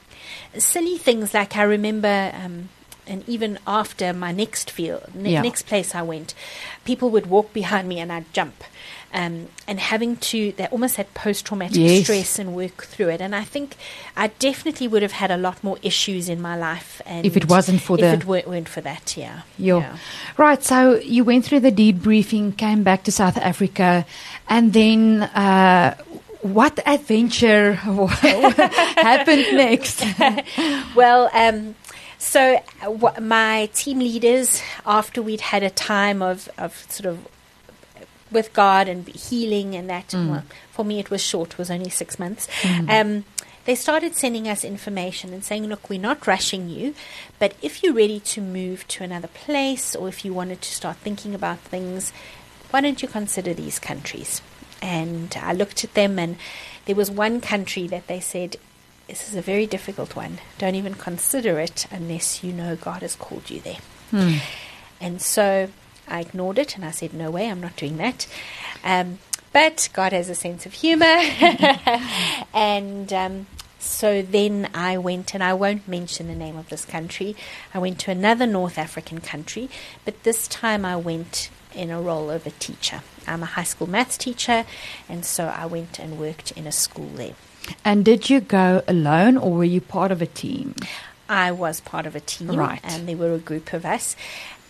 silly 0.59 0.99
things 0.99 1.33
like 1.35 1.57
I 1.57 1.63
remember, 1.63 2.31
um, 2.45 2.69
and 3.07 3.25
even 3.29 3.59
after 3.67 4.13
my 4.13 4.33
next 4.33 4.71
field, 4.71 5.03
ne- 5.15 5.33
Yeah. 5.33 5.43
next 5.43 5.63
place 5.67 5.95
I 5.95 6.03
went, 6.03 6.35
people 6.85 7.09
would 7.11 7.27
walk 7.27 7.53
behind 7.53 7.89
me 7.89 7.99
and 8.03 8.13
I'd 8.13 8.31
jump. 8.33 8.63
Um, 9.12 9.49
and 9.67 9.81
having 9.81 10.19
to, 10.19 10.53
they 10.53 10.67
almost 10.67 10.95
had 10.95 11.12
post 11.15 11.45
traumatic 11.45 11.77
Yes. 11.79 12.05
stress 12.05 12.39
and 12.39 12.55
work 12.55 12.85
through 12.85 13.09
it. 13.09 13.21
And 13.21 13.35
I 13.35 13.43
think 13.43 13.75
I 14.17 14.29
definitely 14.29 14.87
would 14.87 15.03
have 15.03 15.11
had 15.12 15.33
a 15.33 15.37
lot 15.37 15.65
more 15.65 15.79
issues 15.83 16.29
in 16.29 16.41
my 16.41 16.57
life. 16.57 17.03
And 17.07 17.27
If 17.27 17.37
it 17.37 17.49
wasn't 17.49 17.81
for 17.83 17.95
if 17.97 18.03
the- 18.03 18.12
it 18.12 18.25
weren't, 18.25 18.47
weren't 18.47 18.69
for 18.69 18.81
that, 18.83 19.17
yeah. 19.17 19.43
Yeah. 19.59 19.79
Yeah. 19.79 19.97
Right. 20.37 20.62
So 20.62 21.01
you 21.01 21.25
went 21.25 21.45
through 21.45 21.59
the 21.61 21.73
debriefing, 21.73 22.57
came 22.57 22.85
back 22.85 23.03
to 23.05 23.11
South 23.11 23.37
Africa, 23.37 24.07
and 24.49 24.73
then 24.73 25.23
uh, 25.23 25.97
what 26.43 26.79
adventure 26.87 27.73
happened 28.55 29.47
next? 29.57 30.05
Well, 30.95 31.31
um, 31.33 31.75
so 32.19 32.62
uh, 32.83 33.21
my 33.21 33.69
team 33.75 33.99
leaders, 33.99 34.62
after 34.87 35.21
we'd 35.23 35.41
had 35.41 35.62
a 35.62 35.71
time 35.71 36.23
of, 36.23 36.49
of 36.59 36.87
sort 36.89 37.07
of 37.07 37.19
with 38.31 38.53
God 38.53 38.88
and 38.88 39.06
healing 39.09 39.75
and 39.75 39.88
that, 39.91 40.12
well, 40.31 40.44
for 40.71 40.85
me 40.85 40.99
it 40.99 41.11
was 41.11 41.23
short, 41.23 41.53
it 41.53 41.59
was 41.59 41.71
only 41.71 41.91
six 41.91 42.19
months. 42.19 42.49
Um, 42.88 43.25
they 43.67 43.75
started 43.75 44.17
sending 44.17 44.49
us 44.49 44.65
information 44.65 45.32
and 45.32 45.44
saying, 45.44 45.67
look, 45.67 45.91
we're 45.91 46.00
not 46.00 46.27
rushing 46.27 46.69
you, 46.69 46.94
but 47.38 47.55
if 47.61 47.82
you're 47.82 47.93
ready 47.93 48.19
to 48.21 48.41
move 48.41 48.88
to 48.88 49.05
another 49.05 49.29
place 49.29 49.94
or 49.94 50.09
if 50.09 50.25
you 50.25 50.32
wanted 50.32 50.62
to 50.62 50.73
start 50.73 50.97
thinking 50.97 51.35
about 51.35 51.59
things, 51.59 52.12
why 52.71 52.81
don't 52.81 53.03
you 53.03 53.09
consider 53.09 53.53
these 53.53 53.79
countries? 53.79 54.41
And 54.81 55.37
I 55.41 55.53
looked 55.53 55.85
at 55.85 55.94
them, 55.94 56.19
and 56.19 56.37
there 56.87 56.97
was 56.97 57.11
one 57.11 57.41
country 57.41 57.87
that 57.88 58.06
they 58.06 58.21
said, 58.21 58.56
This 59.09 59.29
is 59.29 59.35
a 59.35 59.43
very 59.43 59.67
difficult 59.67 60.17
one. 60.17 60.38
Don't 60.56 60.75
even 60.75 60.94
consider 60.94 61.59
it 61.61 61.87
unless 61.91 62.43
you 62.43 62.53
know 62.53 62.76
God 62.76 63.03
has 63.03 63.15
called 63.15 63.50
you 63.50 63.61
there. 63.61 63.79
Hmm. 64.11 64.38
And 65.00 65.21
so 65.21 65.69
I 66.11 66.21
ignored 66.21 66.59
it 66.59 66.77
and 66.77 66.85
I 66.85 66.91
said, 66.91 67.15
No 67.15 67.31
way, 67.31 67.49
I'm 67.49 67.61
not 67.61 67.77
doing 67.77 67.97
that. 67.99 68.27
Um, 68.85 69.19
but 69.53 69.89
God 69.93 70.12
has 70.12 70.29
a 70.29 70.35
sense 70.35 70.67
of 70.67 70.73
humor. 70.75 71.05
and 72.55 73.12
um, 73.12 73.47
so 73.79 74.23
then 74.23 74.69
I 74.75 74.99
went, 74.99 75.35
and 75.35 75.43
I 75.43 75.55
won't 75.55 75.89
mention 75.89 76.29
the 76.29 76.35
name 76.35 76.57
of 76.57 76.69
this 76.69 76.85
country. 76.85 77.35
I 77.75 77.79
went 77.79 77.99
to 78.01 78.11
another 78.11 78.47
North 78.47 78.79
African 78.79 79.21
country, 79.21 79.69
but 80.05 80.23
this 80.23 80.47
time 80.49 80.85
I 80.85 80.97
went 80.97 81.51
in 81.75 81.91
a 81.91 82.01
role 82.01 82.31
of 82.31 82.47
a 82.47 82.51
teacher. 82.51 83.03
I'm 83.27 83.43
a 83.43 83.47
high 83.47 83.65
school 83.65 83.89
maths 83.89 84.17
teacher, 84.17 84.65
and 85.09 85.25
so 85.25 85.47
I 85.47 85.67
went 85.67 85.99
and 85.99 86.19
worked 86.19 86.51
in 86.53 86.67
a 86.67 86.73
school 86.73 87.09
there. 87.15 87.35
and 87.85 88.05
did 88.05 88.29
you 88.31 88.41
go 88.41 88.83
alone, 88.89 89.37
or 89.37 89.53
were 89.53 89.65
you 89.65 89.81
part 89.81 90.11
of 90.11 90.21
a 90.21 90.27
team? 90.27 90.75
I 91.29 91.53
was 91.53 91.81
part 91.81 92.07
of 92.07 92.17
a 92.17 92.21
team, 92.21 92.49
Right. 92.57 92.81
and 92.83 93.09
there 93.09 93.17
were 93.17 93.33
a 93.35 93.39
group 93.39 93.73
of 93.73 93.85
us, 93.85 94.17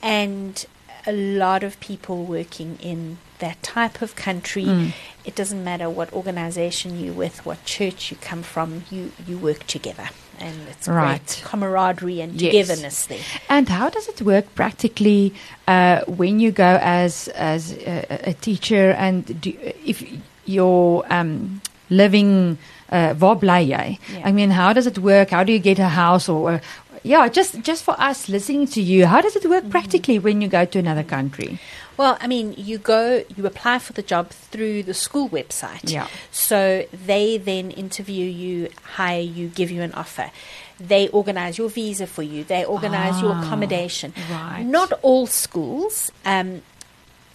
and 0.02 0.64
a 1.06 1.12
lot 1.12 1.62
of 1.62 1.78
people 1.80 2.24
working 2.24 2.78
in 2.82 3.18
that 3.38 3.62
type 3.62 4.02
of 4.02 4.14
country. 4.16 4.64
Mm. 4.64 4.92
It 5.24 5.34
doesn't 5.34 5.62
matter 5.64 5.88
what 5.88 6.12
organization 6.12 6.98
you're 7.02 7.14
with, 7.14 7.44
what 7.46 7.64
church 7.64 8.10
you 8.10 8.16
come 8.20 8.42
from, 8.42 8.84
you, 8.90 9.12
you 9.26 9.38
work 9.38 9.66
together, 9.66 10.08
and 10.38 10.54
it's 10.68 10.86
Right. 10.88 11.20
great 11.24 11.42
camaraderie 11.44 12.20
and 12.20 12.40
Yes. 12.40 12.52
togetherness 12.52 13.06
there. 13.06 13.18
And 13.48 13.68
how 13.68 13.88
does 13.90 14.08
it 14.08 14.20
work 14.22 14.54
practically 14.54 15.32
uh, 15.66 16.00
when 16.06 16.40
you 16.40 16.50
go 16.52 16.78
as 16.82 17.28
as 17.28 17.72
a, 17.72 18.30
a 18.30 18.32
teacher 18.34 18.92
and 18.92 19.40
do, 19.40 19.52
if 19.84 20.02
you're 20.44 21.04
um, 21.10 21.60
living 21.88 22.58
uh, 22.92 23.14
waar 23.18 23.36
bly 23.36 23.60
jy? 23.60 23.98
Yeah. 24.12 24.28
I 24.28 24.32
mean, 24.32 24.50
how 24.50 24.72
does 24.72 24.86
it 24.86 24.98
work? 24.98 25.30
How 25.30 25.44
do 25.44 25.52
you 25.52 25.58
get 25.60 25.78
a 25.78 25.88
house 25.88 26.28
or? 26.28 26.60
Yeah, 27.02 27.28
just 27.28 27.60
just 27.62 27.82
for 27.84 27.94
us 27.98 28.28
listening 28.28 28.66
to 28.68 28.80
you, 28.82 29.06
how 29.06 29.20
does 29.20 29.36
it 29.36 29.44
work 29.48 29.62
Mm-hmm. 29.62 29.70
practically 29.70 30.18
when 30.18 30.40
you 30.42 30.48
go 30.48 30.64
to 30.64 30.78
another 30.78 31.02
country? 31.02 31.58
Well, 31.96 32.16
I 32.20 32.26
mean, 32.28 32.54
you 32.56 32.78
go, 32.78 33.24
you 33.36 33.44
apply 33.46 33.78
for 33.78 33.92
the 33.92 34.02
job 34.02 34.30
through 34.30 34.84
the 34.84 34.94
school 34.94 35.28
website. 35.28 35.90
Yeah. 35.90 36.06
So 36.30 36.86
they 36.92 37.36
then 37.36 37.70
interview 37.72 38.24
you, 38.24 38.70
hire 38.96 39.20
you, 39.20 39.48
give 39.48 39.70
you 39.70 39.82
an 39.82 39.92
offer. 39.92 40.30
They 40.78 41.08
organize 41.08 41.58
your 41.58 41.68
visa 41.68 42.06
for 42.06 42.22
you. 42.22 42.42
They 42.44 42.64
organize 42.64 43.20
your 43.20 43.32
Ah, 43.32 43.42
accommodation. 43.42 44.14
right. 44.30 44.62
Not 44.64 44.92
all 45.02 45.26
schools. 45.26 46.10
Um, 46.24 46.62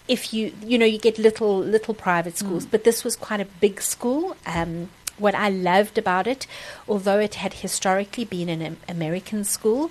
if 0.08 0.32
you, 0.34 0.52
you 0.64 0.78
know, 0.78 0.86
you 0.86 0.98
get 0.98 1.16
little 1.18 1.58
little 1.58 1.94
private 1.94 2.36
schools, 2.36 2.66
Mm. 2.66 2.70
but 2.72 2.82
this 2.84 3.04
was 3.04 3.14
quite 3.16 3.40
a 3.40 3.46
big 3.60 3.80
school. 3.80 4.36
Um, 4.46 4.88
what 5.18 5.34
I 5.34 5.48
loved 5.48 5.98
about 5.98 6.26
it, 6.26 6.46
although 6.88 7.18
it 7.18 7.36
had 7.36 7.54
historically 7.54 8.24
been 8.24 8.48
an 8.48 8.76
American 8.88 9.44
school, 9.44 9.90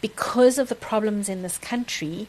because 0.00 0.58
of 0.58 0.68
the 0.68 0.74
problems 0.74 1.28
in 1.28 1.42
this 1.42 1.58
country, 1.58 2.26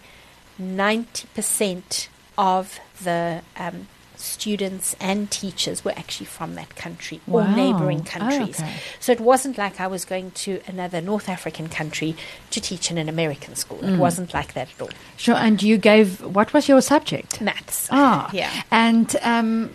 90% 0.62 2.08
of 2.38 2.80
the 3.04 3.42
um, 3.58 3.88
students 4.16 4.96
and 5.00 5.30
teachers 5.30 5.84
were 5.84 5.92
actually 5.98 6.26
from 6.26 6.56
that 6.56 6.76
country 6.76 7.20
or 7.28 7.42
Wow. 7.42 7.56
neighboring 7.56 8.02
Oh, 8.02 8.10
countries. 8.10 8.60
okay. 8.60 8.74
So 9.00 9.12
it 9.12 9.20
wasn't 9.20 9.58
like 9.58 9.80
I 9.80 9.88
was 9.88 10.06
going 10.06 10.32
to 10.32 10.62
another 10.68 11.02
North 11.02 11.28
African 11.30 11.68
country 11.70 12.16
to 12.52 12.62
teach 12.62 12.90
in 12.92 12.98
an 12.98 13.10
American 13.10 13.56
school. 13.56 13.80
Mm. 13.80 13.96
It 13.96 14.00
wasn't 14.00 14.34
like 14.34 14.54
that 14.54 14.70
at 14.76 14.82
all. 14.82 14.90
Sure. 15.18 15.36
And 15.36 15.62
you 15.62 15.78
gave 15.78 16.22
what 16.24 16.54
was 16.54 16.68
your 16.68 16.82
subject? 16.82 17.42
Maths. 17.42 17.88
Ah, 17.92 18.30
Yeah. 18.34 18.52
And 18.72 19.16
um, 19.24 19.72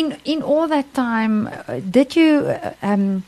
in 0.00 0.16
in 0.24 0.42
all 0.42 0.66
that 0.68 0.92
time, 0.94 1.46
uh, 1.46 1.80
did 1.98 2.16
you 2.16 2.30
uh, 2.50 2.72
um, 2.82 3.22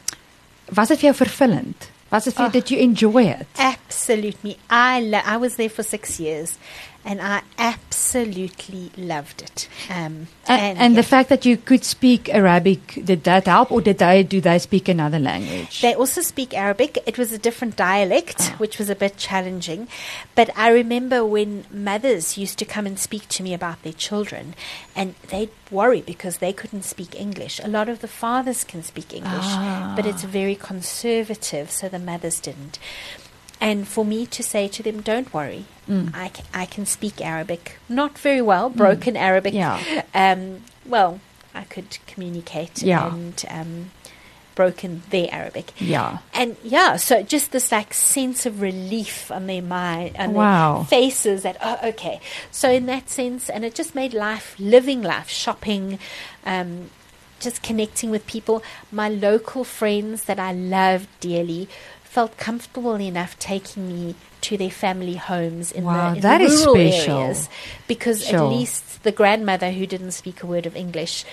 was 0.76 0.90
it 0.90 0.98
vir 1.00 1.12
jou 1.12 1.14
vervullend? 1.24 1.90
Was 2.10 2.26
it 2.26 2.34
vir, 2.38 2.46
Ah. 2.46 2.52
did 2.52 2.70
you 2.70 2.78
enjoy 2.78 3.24
it? 3.26 3.46
absolutely. 3.58 4.56
I 4.70 5.22
I 5.24 5.36
was 5.38 5.56
there 5.56 5.70
for 5.70 5.82
six 5.84 6.18
years, 6.20 6.58
and 7.06 7.22
I 7.22 7.42
absolutely 7.56 8.90
loved 8.98 9.40
it. 9.42 9.68
Um, 9.88 10.26
And, 10.48 10.78
and 10.78 10.94
yeah. 10.94 11.00
the 11.00 11.06
fact 11.06 11.28
that 11.28 11.44
you 11.46 11.56
could 11.56 11.84
speak 11.84 12.28
Arabic, 12.28 13.00
did 13.04 13.24
that 13.24 13.46
help, 13.46 13.70
or 13.72 13.80
did 13.80 13.98
they 13.98 14.22
do 14.22 14.40
they 14.40 14.58
speak 14.58 14.88
another 14.88 15.18
language? 15.18 15.80
They 15.80 15.94
also 15.94 16.20
speak 16.20 16.52
Arabic. 16.54 16.98
It 17.06 17.16
was 17.18 17.32
a 17.32 17.38
different 17.38 17.76
dialect, 17.76 18.36
Ah. 18.40 18.54
which 18.58 18.78
was 18.78 18.90
a 18.90 18.94
bit 18.94 19.16
challenging. 19.16 19.88
But 20.34 20.50
I 20.56 20.68
remember 20.70 21.24
when 21.24 21.64
mothers 21.70 22.36
used 22.36 22.58
to 22.58 22.64
come 22.64 22.86
and 22.86 22.98
speak 22.98 23.28
to 23.36 23.42
me 23.42 23.54
about 23.54 23.82
their 23.82 23.92
children, 24.06 24.54
and 24.94 25.14
they'd 25.30 25.50
worry 25.70 26.02
because 26.02 26.38
they 26.38 26.52
couldn't 26.52 26.84
speak 26.84 27.14
English. 27.18 27.60
A 27.62 27.68
lot 27.68 27.88
of 27.88 27.98
the 28.00 28.08
fathers 28.22 28.64
can 28.64 28.82
speak 28.82 29.14
English, 29.14 29.50
but 29.96 30.06
it's 30.06 30.22
very 30.24 30.54
conservative, 30.56 31.70
so 31.70 31.88
the 31.88 31.98
mothers 31.98 32.40
didn't. 32.40 32.78
And 33.60 33.88
for 33.88 34.04
me 34.04 34.26
to 34.26 34.42
say 34.42 34.68
to 34.68 34.82
them, 34.82 35.00
don't 35.00 35.32
worry, 35.32 35.64
I, 35.88 36.28
can, 36.28 36.44
I 36.52 36.66
can 36.66 36.84
speak 36.84 37.20
Arabic. 37.24 37.78
Not 37.88 38.18
very 38.18 38.42
well, 38.42 38.68
broken 38.70 39.16
Arabic. 39.16 39.54
Yeah. 39.54 40.02
Um, 40.14 40.62
well, 40.84 41.20
I 41.54 41.62
could 41.64 41.98
communicate 42.06 42.82
Yeah. 42.82 43.06
and 43.12 43.44
um, 43.48 43.90
broken 44.54 45.02
their 45.10 45.28
Arabic. 45.32 45.72
yeah. 45.78 46.18
And 46.34 46.56
yeah, 46.62 46.96
so 46.96 47.22
just 47.22 47.52
this 47.52 47.70
like 47.72 47.94
sense 47.94 48.46
of 48.46 48.60
relief 48.60 49.30
on 49.30 49.46
their 49.46 49.62
mind 49.62 50.12
and 50.16 50.34
Wow. 50.34 50.86
their 50.90 51.00
faces 51.00 51.42
that 51.42 51.56
oh 51.62 51.78
okay. 51.84 52.20
So 52.50 52.70
in 52.70 52.86
that 52.86 53.08
sense, 53.08 53.48
and 53.48 53.64
it 53.64 53.74
just 53.74 53.94
made 53.94 54.12
life 54.12 54.54
living 54.58 55.02
life, 55.02 55.28
shopping, 55.30 55.98
um, 56.44 56.90
just 57.38 57.62
connecting 57.62 58.10
with 58.10 58.26
people. 58.26 58.62
My 58.90 59.08
local 59.10 59.62
friends 59.64 60.24
that 60.24 60.38
I 60.38 60.52
loved 60.52 61.08
dearly 61.20 61.68
felt 62.16 62.32
comfortable 62.38 62.94
enough 63.12 63.32
taking 63.38 63.82
me 63.92 64.14
to 64.40 64.56
their 64.56 64.70
family 64.70 65.16
homes 65.30 65.66
in 65.78 65.84
Wow, 65.84 66.10
the, 66.10 66.16
in 66.16 66.22
that 66.22 66.38
the 66.38 66.44
is 66.44 66.64
rural 66.64 66.90
special. 66.92 67.18
areas 67.20 67.48
because 67.92 68.18
Sure. 68.24 68.38
at 68.44 68.48
least 68.56 69.02
the 69.02 69.12
grandmother 69.20 69.70
who 69.76 69.84
didn't 69.86 70.12
speak 70.12 70.42
a 70.42 70.46
word 70.46 70.64
of 70.70 70.74
English 70.84 71.24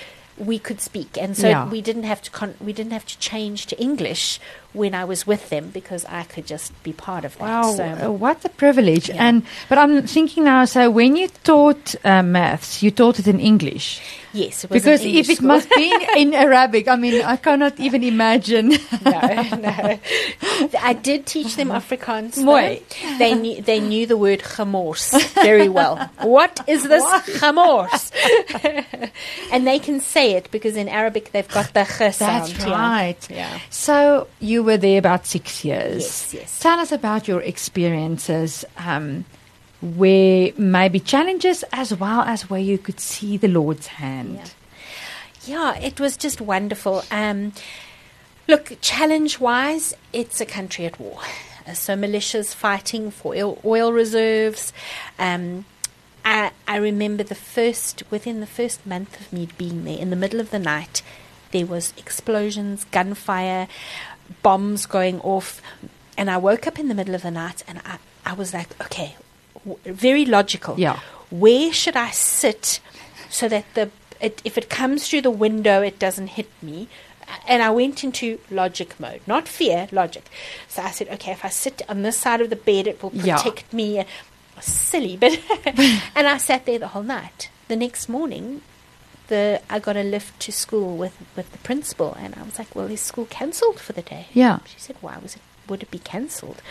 we 0.51 0.57
could 0.67 0.81
speak 0.81 1.11
and 1.23 1.37
so 1.37 1.47
Yeah. 1.47 1.69
we 1.69 1.79
didn't 1.87 2.03
have 2.11 2.21
to 2.27 2.31
con- 2.31 2.55
we 2.67 2.73
didn't 2.73 2.91
have 2.99 3.05
to 3.13 3.17
change 3.31 3.59
to 3.71 3.75
English 3.89 4.25
when 4.73 4.93
I 4.95 5.05
was 5.05 5.25
with 5.25 5.49
them 5.49 5.69
because 5.69 6.05
I 6.05 6.23
could 6.23 6.45
just 6.47 6.71
be 6.83 6.93
part 6.93 7.25
of 7.25 7.37
that. 7.37 7.43
Wow, 7.43 7.73
So, 7.73 7.83
uh, 7.83 8.11
what 8.11 8.43
a 8.45 8.49
privilege! 8.49 9.09
Yeah. 9.09 9.27
And 9.27 9.43
but 9.69 9.77
I'm 9.77 10.05
thinking 10.07 10.43
now. 10.45 10.65
So 10.65 10.89
when 10.89 11.15
you 11.15 11.27
taught 11.43 11.95
uh, 12.03 12.23
maths, 12.23 12.83
you 12.83 12.91
taught 12.91 13.19
it 13.19 13.27
in 13.27 13.39
English 13.39 14.01
yes, 14.33 14.63
it 14.63 14.69
was 14.69 14.81
because 14.81 15.01
English 15.01 15.29
if 15.29 15.33
it 15.33 15.37
school. 15.37 15.47
must 15.47 15.69
be 15.69 15.91
in, 15.91 16.01
in 16.17 16.33
Arabic, 16.33 16.87
I 16.87 16.95
mean, 16.95 17.23
I 17.23 17.37
cannot 17.37 17.79
even 17.79 18.03
imagine. 18.03 18.69
no, 18.69 18.77
no. 19.05 19.99
I 20.81 20.93
did 21.01 21.25
teach 21.25 21.55
them 21.55 21.69
Afrikaans. 21.69 22.37
Mooi. 22.37 22.81
They 23.17 23.35
knew 23.35 23.61
they 23.61 23.79
knew 23.79 24.05
the 24.05 24.17
word 24.17 24.41
gemors 24.41 25.11
very 25.35 25.69
well. 25.69 25.97
what 26.21 26.59
is 26.67 26.83
this 26.83 27.03
gemors? 27.39 28.11
and 29.51 29.65
they 29.65 29.79
can 29.79 29.99
say 29.99 30.33
it 30.33 30.49
because 30.51 30.75
in 30.75 30.89
Arabic 30.89 31.31
they've 31.31 31.47
got 31.47 31.73
the 31.73 31.83
g 31.83 32.11
sound. 32.11 32.47
That's 32.47 32.65
yeah. 32.65 32.71
right. 32.71 33.29
Yeah. 33.29 33.59
So 33.69 34.27
you 34.39 34.62
were 34.63 34.77
there 34.77 34.99
about 34.99 35.25
six 35.25 35.63
years. 35.63 36.03
Yes, 36.03 36.33
yes. 36.33 36.59
Tell 36.59 36.79
us 36.79 36.91
about 36.91 37.27
your 37.27 37.41
experiences, 37.41 38.65
um, 38.77 39.25
where 39.81 40.51
maybe 40.57 40.99
challenges 40.99 41.63
as 41.73 41.93
well 41.93 42.21
as 42.21 42.49
where 42.49 42.61
you 42.61 42.77
could 42.77 42.99
see 42.99 43.37
the 43.37 43.49
Lord's 43.49 43.87
hand. 43.87 44.53
Yeah, 45.45 45.77
it 45.77 45.99
was 45.99 46.15
just 46.15 46.39
wonderful. 46.39 47.03
Um, 47.11 47.51
look, 48.47 48.77
challenge 48.79 49.39
wise, 49.39 49.93
it's 50.13 50.39
a 50.39 50.45
country 50.45 50.85
at 50.85 50.99
war. 50.99 51.19
Uh, 51.67 51.73
so 51.73 51.95
militias 51.95 52.55
fighting 52.55 53.11
for 53.11 53.33
oil, 53.35 53.59
oil 53.65 53.91
reserves. 53.91 54.71
Um, 55.19 55.65
I, 56.23 56.51
I 56.65 56.77
remember 56.77 57.23
the 57.23 57.35
first, 57.35 58.03
within 58.09 58.39
the 58.39 58.47
first 58.47 58.85
month 58.85 59.19
of 59.19 59.33
me 59.33 59.49
being 59.57 59.83
there, 59.83 59.99
in 59.99 60.09
the 60.09 60.15
middle 60.15 60.39
of 60.39 60.51
the 60.51 60.59
night, 60.59 61.01
there 61.51 61.65
was 61.65 61.93
explosions, 61.97 62.85
gunfire, 62.85 63.67
bombs 64.41 64.85
going 64.85 65.19
off. 65.21 65.61
And 66.17 66.29
I 66.29 66.37
woke 66.37 66.67
up 66.67 66.77
in 66.79 66.87
the 66.89 66.95
middle 66.95 67.15
of 67.15 67.23
the 67.23 67.31
night 67.31 67.63
and 67.67 67.79
I, 67.85 67.97
I 68.25 68.33
was 68.33 68.53
like, 68.53 68.69
okay, 68.81 69.15
w- 69.65 69.79
very 69.85 70.25
logical. 70.25 70.79
Yeah. 70.79 70.99
Where 71.31 71.73
should 71.73 71.95
I 71.95 72.11
sit 72.11 72.79
so 73.29 73.47
that 73.49 73.65
the 73.73 73.89
it, 74.21 74.41
if 74.45 74.57
it 74.57 74.69
comes 74.69 75.07
through 75.09 75.21
the 75.21 75.31
window, 75.31 75.81
it 75.81 75.97
doesn't 75.99 76.27
hit 76.27 76.49
me? 76.61 76.87
And 77.47 77.63
I 77.63 77.71
went 77.71 78.03
into 78.03 78.39
logic 78.51 78.99
mode, 78.99 79.21
not 79.25 79.47
fear, 79.47 79.87
logic. 79.91 80.29
So 80.67 80.81
I 80.83 80.91
said, 80.91 81.07
okay, 81.09 81.31
if 81.31 81.43
I 81.43 81.49
sit 81.49 81.81
on 81.89 82.03
this 82.03 82.17
side 82.17 82.41
of 82.41 82.49
the 82.49 82.55
bed, 82.55 82.85
it 82.87 83.01
will 83.01 83.11
Yeah. 83.13 83.37
protect 83.37 83.73
me. 83.73 84.05
Silly, 84.61 85.17
but 85.17 85.39
and 86.15 86.27
I 86.27 86.37
sat 86.37 86.65
there 86.65 86.77
the 86.79 86.89
whole 86.89 87.01
night. 87.03 87.49
The 87.69 87.75
next 87.75 88.07
morning, 88.07 88.61
the 89.27 89.61
I 89.69 89.79
got 89.79 89.95
a 89.97 90.03
lift 90.03 90.39
to 90.41 90.51
school 90.51 90.97
with 90.97 91.15
with 91.35 91.51
the 91.51 91.57
principal, 91.59 92.13
and 92.19 92.35
I 92.35 92.43
was 92.43 92.57
like, 92.59 92.75
"Well, 92.75 92.87
is 92.91 93.01
school 93.01 93.25
cancelled 93.25 93.79
for 93.79 93.93
the 93.93 94.01
day?" 94.01 94.27
Yeah. 94.33 94.59
She 94.65 94.79
said, 94.79 94.95
"Why 95.01 95.17
was 95.17 95.35
it? 95.35 95.41
Would 95.67 95.81
it 95.83 95.91
be 95.91 95.99
cancelled?" 95.99 96.61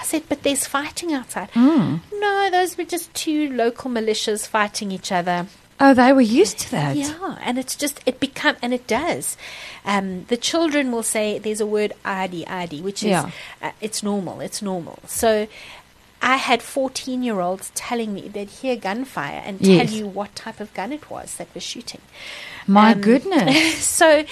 I 0.00 0.04
said, 0.04 0.22
"But 0.28 0.42
there's 0.42 0.66
fighting 0.66 1.12
outside." 1.12 1.50
Mm. 1.52 2.00
No, 2.12 2.48
those 2.50 2.76
were 2.78 2.84
just 2.84 3.12
two 3.14 3.50
local 3.52 3.90
militias 3.90 4.46
fighting 4.46 4.90
each 4.92 5.10
other. 5.12 5.46
Oh, 5.78 5.92
they 5.92 6.10
were 6.12 6.22
used 6.22 6.58
to 6.60 6.70
that. 6.70 6.96
Yeah, 6.96 7.36
and 7.42 7.58
it's 7.58 7.76
just 7.76 8.00
it 8.06 8.18
become 8.18 8.56
and 8.62 8.72
it 8.72 8.86
does. 8.86 9.36
Um, 9.84 10.24
the 10.28 10.36
children 10.38 10.90
will 10.90 11.02
say 11.02 11.38
there's 11.38 11.60
a 11.60 11.66
word 11.66 11.92
"adi 12.04 12.46
adi," 12.46 12.80
which 12.80 13.02
is 13.02 13.10
Yeah. 13.10 13.30
uh, 13.60 13.72
it's 13.80 14.02
normal. 14.02 14.40
It's 14.40 14.62
normal. 14.62 14.98
So. 15.06 15.46
I 16.22 16.36
had 16.36 16.62
14 16.62 17.22
year 17.22 17.40
olds 17.40 17.70
telling 17.74 18.12
me 18.14 18.26
they'd 18.28 18.48
hear 18.48 18.74
gunfire 18.76 19.42
and 19.44 19.60
tell 19.60 19.86
you 19.86 20.06
what 20.06 20.34
type 20.34 20.60
of 20.60 20.72
gun 20.74 20.90
it 20.92 21.10
was 21.10 21.36
that 21.36 21.46
was 21.54 21.62
shooting. 21.62 22.00
My 22.66 22.92
Um, 22.92 23.00
goodness. 23.00 23.84
so 23.84 24.24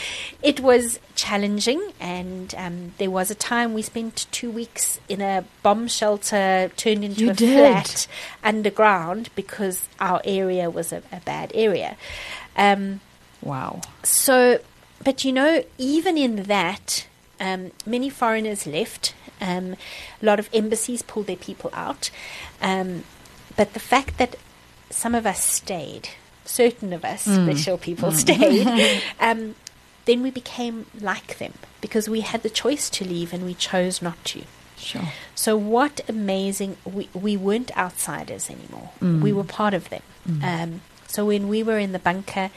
it 0.42 0.58
was 0.60 0.98
challenging, 1.14 1.80
and 2.00 2.52
um, 2.56 2.94
there 2.98 3.10
was 3.10 3.30
a 3.30 3.34
time 3.36 3.74
we 3.74 3.82
spent 3.82 4.26
two 4.32 4.50
weeks 4.50 4.98
in 5.08 5.20
a 5.20 5.44
bomb 5.62 5.86
shelter 5.86 6.70
turned 6.76 7.04
into 7.04 7.20
You 7.26 7.30
a 7.30 7.34
did. 7.34 7.58
flat 7.60 8.06
underground 8.42 9.30
because 9.36 9.82
our 10.00 10.20
area 10.24 10.68
was 10.70 10.92
a, 10.92 11.02
a 11.12 11.20
bad 11.24 11.52
area. 11.54 11.96
Um, 12.56 13.00
Wow. 13.42 13.82
so, 14.02 14.58
but 15.04 15.24
you 15.24 15.30
know, 15.32 15.62
even 15.78 16.16
in 16.18 16.44
that, 16.44 17.06
um, 17.38 17.70
many 17.86 18.08
foreigners 18.10 18.66
left. 18.66 19.14
Um, 19.44 19.76
a 20.22 20.24
lot 20.24 20.38
of 20.38 20.48
embassies 20.52 21.02
pulled 21.02 21.26
their 21.26 21.36
people 21.36 21.70
out. 21.74 22.10
Um, 22.62 23.04
but 23.56 23.74
the 23.74 23.80
fact 23.80 24.18
that 24.18 24.36
some 24.90 25.14
of 25.14 25.26
us 25.26 25.42
stayed, 25.44 26.08
certain 26.44 26.92
of 26.92 27.04
us, 27.04 27.22
special 27.22 27.76
people 27.78 28.10
stayed, 28.12 28.66
um, 29.20 29.54
then 30.06 30.22
we 30.22 30.30
became 30.30 30.86
like 31.00 31.38
them 31.38 31.52
because 31.80 32.08
we 32.08 32.20
had 32.22 32.42
the 32.42 32.50
choice 32.50 32.88
to 32.90 33.04
leave 33.04 33.32
and 33.34 33.44
we 33.44 33.54
chose 33.54 34.00
not 34.02 34.22
to. 34.24 34.42
Sure. 34.76 35.08
So 35.34 35.56
what 35.56 36.00
amazing! 36.08 36.76
We 36.84 37.08
we 37.14 37.36
weren't 37.36 37.70
outsiders 37.76 38.50
anymore. 38.50 38.90
We 39.22 39.32
were 39.32 39.44
part 39.44 39.72
of 39.74 39.88
them. 39.88 40.02
Um, 40.42 40.80
so 41.14 41.24
when 41.26 41.48
we 41.48 41.62
were 41.62 41.78
in 41.78 41.92
the 41.92 41.98
bunker, 42.10 42.50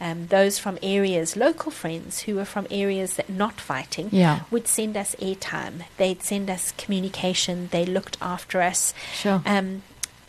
um, 0.00 0.26
those 0.28 0.58
from 0.58 0.78
areas, 0.82 1.36
local 1.36 1.70
friends 1.70 2.20
who 2.22 2.32
were 2.36 2.44
from 2.44 2.66
areas 2.70 3.14
that 3.16 3.28
not 3.28 3.60
fighting, 3.60 4.08
Yeah. 4.12 4.40
would 4.50 4.66
send 4.68 4.96
us 4.96 5.14
airtime. 5.20 5.82
They'd 5.96 6.22
send 6.22 6.50
us 6.50 6.72
communication. 6.84 7.68
They 7.70 7.84
looked 7.86 8.16
after 8.20 8.60
us. 8.62 8.92
Sure. 9.22 9.40
Um, 9.46 9.82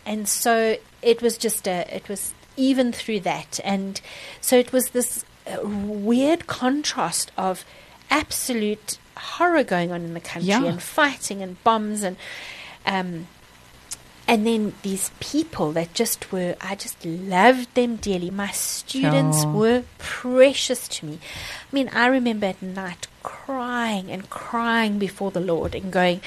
and 0.05 0.27
so 0.27 0.77
it 1.01 1.21
was 1.21 1.37
just 1.37 1.67
a, 1.67 1.77
it 1.95 2.07
was 2.09 2.33
even 2.57 2.91
through 2.91 3.21
that. 3.21 3.59
And 3.63 3.99
so 4.41 4.55
it 4.57 4.71
was 4.71 4.89
this 4.89 5.25
uh, 5.47 5.57
weird 5.67 6.47
contrast 6.47 7.31
of 7.37 7.65
absolute 8.09 8.97
horror 9.17 9.63
going 9.63 9.91
on 9.91 10.01
in 10.03 10.13
the 10.13 10.19
country 10.19 10.49
Yeah. 10.49 10.63
and 10.65 10.81
fighting 10.81 11.41
and 11.41 11.61
bombs 11.63 12.03
and, 12.03 12.17
um, 12.85 13.27
and 14.27 14.45
then 14.47 14.73
these 14.81 15.11
people 15.19 15.71
that 15.73 15.93
just 15.93 16.31
were, 16.31 16.55
I 16.61 16.75
just 16.75 17.03
loved 17.05 17.73
them 17.75 17.97
dearly. 17.97 18.29
My 18.31 18.49
students 18.51 19.43
Sure. 19.43 19.51
were 19.51 19.83
precious 19.97 20.87
to 20.87 21.05
me. 21.05 21.19
I 21.71 21.75
mean, 21.75 21.89
I 21.93 22.07
remember 22.07 22.47
at 22.47 22.61
night 22.61 23.07
crying 23.23 24.09
and 24.11 24.29
crying 24.29 24.97
before 24.99 25.31
the 25.31 25.39
Lord 25.39 25.75
and 25.75 25.91
going, 25.91 26.21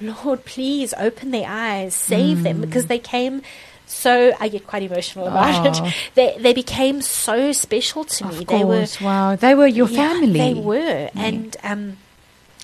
Lord, 0.00 0.44
please 0.44 0.94
open 0.98 1.30
their 1.30 1.48
eyes, 1.48 1.94
save 1.94 2.42
them, 2.42 2.60
because 2.60 2.86
they 2.86 2.98
came 2.98 3.42
so 3.90 4.32
I 4.38 4.48
get 4.48 4.66
quite 4.66 4.82
emotional 4.82 5.28
about 5.28 5.64
Mm. 5.64 5.80
Oh. 5.82 5.86
it. 5.86 5.94
They 6.14 6.36
they 6.38 6.52
became 6.52 7.00
so 7.00 7.52
special 7.52 8.04
to 8.04 8.26
me. 8.26 8.38
Of 8.38 8.46
they 8.46 8.62
were 8.62 8.86
wow. 9.00 9.34
They 9.34 9.54
were 9.54 9.66
your 9.66 9.88
yeah, 9.88 9.96
family. 10.12 10.38
They 10.38 10.52
were, 10.54 11.08
and 11.14 11.56
um, 11.64 11.96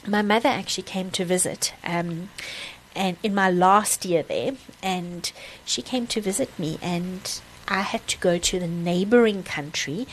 my 0.07 0.21
mother 0.21 0.51
actually 0.51 0.83
came 0.85 1.11
to 1.13 1.25
visit. 1.25 1.73
Um, 1.83 2.29
and 2.95 3.17
in 3.23 3.35
my 3.35 3.51
last 3.51 4.05
year 4.05 4.23
there, 4.23 4.53
and 4.83 5.31
she 5.65 5.83
came 5.83 6.07
to 6.09 6.21
visit 6.21 6.57
me, 6.59 6.79
and 6.83 7.41
I 7.69 7.81
had 7.83 8.07
to 8.09 8.19
go 8.19 8.39
to 8.39 8.59
the 8.61 8.67
neighboring 8.67 9.43
country 9.43 10.07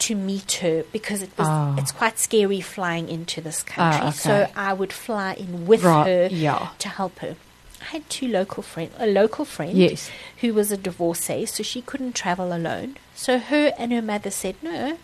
to 0.00 0.14
meet 0.14 0.52
her 0.62 0.84
because 0.92 1.22
it 1.22 1.30
was 1.38 1.46
Oh. 1.48 1.76
it's 1.78 1.92
quite 1.92 2.18
scary 2.18 2.60
flying 2.60 3.08
into 3.08 3.40
this 3.40 3.62
country. 3.62 4.00
Ah, 4.08 4.10
So. 4.10 4.48
I 4.56 4.72
would 4.72 4.92
fly 4.92 5.34
in 5.34 5.66
with 5.66 5.84
Right, 5.84 6.06
her 6.06 6.28
yeah. 6.32 6.68
to 6.78 6.88
help 6.88 7.20
her. 7.20 7.36
I 7.80 7.84
had 7.86 8.08
two 8.10 8.26
local 8.28 8.62
friend, 8.62 8.90
a 8.98 9.06
local 9.06 9.44
friend 9.44 9.76
Yes. 9.76 10.10
who 10.40 10.52
was 10.54 10.72
a 10.72 10.76
divorcee, 10.76 11.46
so 11.46 11.62
she 11.62 11.80
couldn't 11.82 12.14
travel 12.14 12.52
alone. 12.52 12.96
So 13.14 13.38
her 13.38 13.72
and 13.78 13.92
her 13.92 14.02
mother 14.02 14.30
said, 14.30 14.56
"No, 14.62 14.98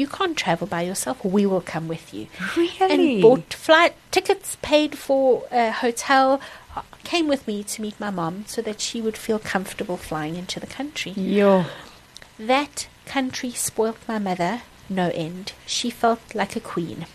you 0.00 0.06
can't 0.18 0.36
travel 0.44 0.66
by 0.76 0.82
yourself. 0.90 1.16
We 1.24 1.44
will 1.50 1.64
come 1.74 1.86
with 1.94 2.06
you." 2.16 2.24
Really? 2.56 2.94
And 3.14 3.22
bought 3.22 3.54
flight 3.66 3.94
tickets, 4.16 4.56
paid 4.62 4.92
for 5.06 5.24
a 5.52 5.70
hotel, 5.84 6.26
uh, 6.76 6.82
came 7.12 7.26
with 7.32 7.42
me 7.50 7.56
to 7.72 7.82
meet 7.82 7.96
my 8.00 8.10
mom 8.20 8.34
so 8.54 8.58
that 8.62 8.80
she 8.80 8.98
would 9.04 9.16
feel 9.26 9.38
comfortable 9.54 9.96
flying 9.96 10.34
into 10.42 10.58
the 10.60 10.66
country. 10.78 11.12
Yeah. 11.16 11.64
That 12.38 12.88
country 13.06 13.50
spoilt 13.50 13.98
my 14.08 14.18
mother 14.18 14.62
no 14.88 15.06
end. 15.14 15.52
She 15.66 15.88
felt 15.90 16.20
like 16.34 16.56
a 16.56 16.60
queen. 16.60 17.06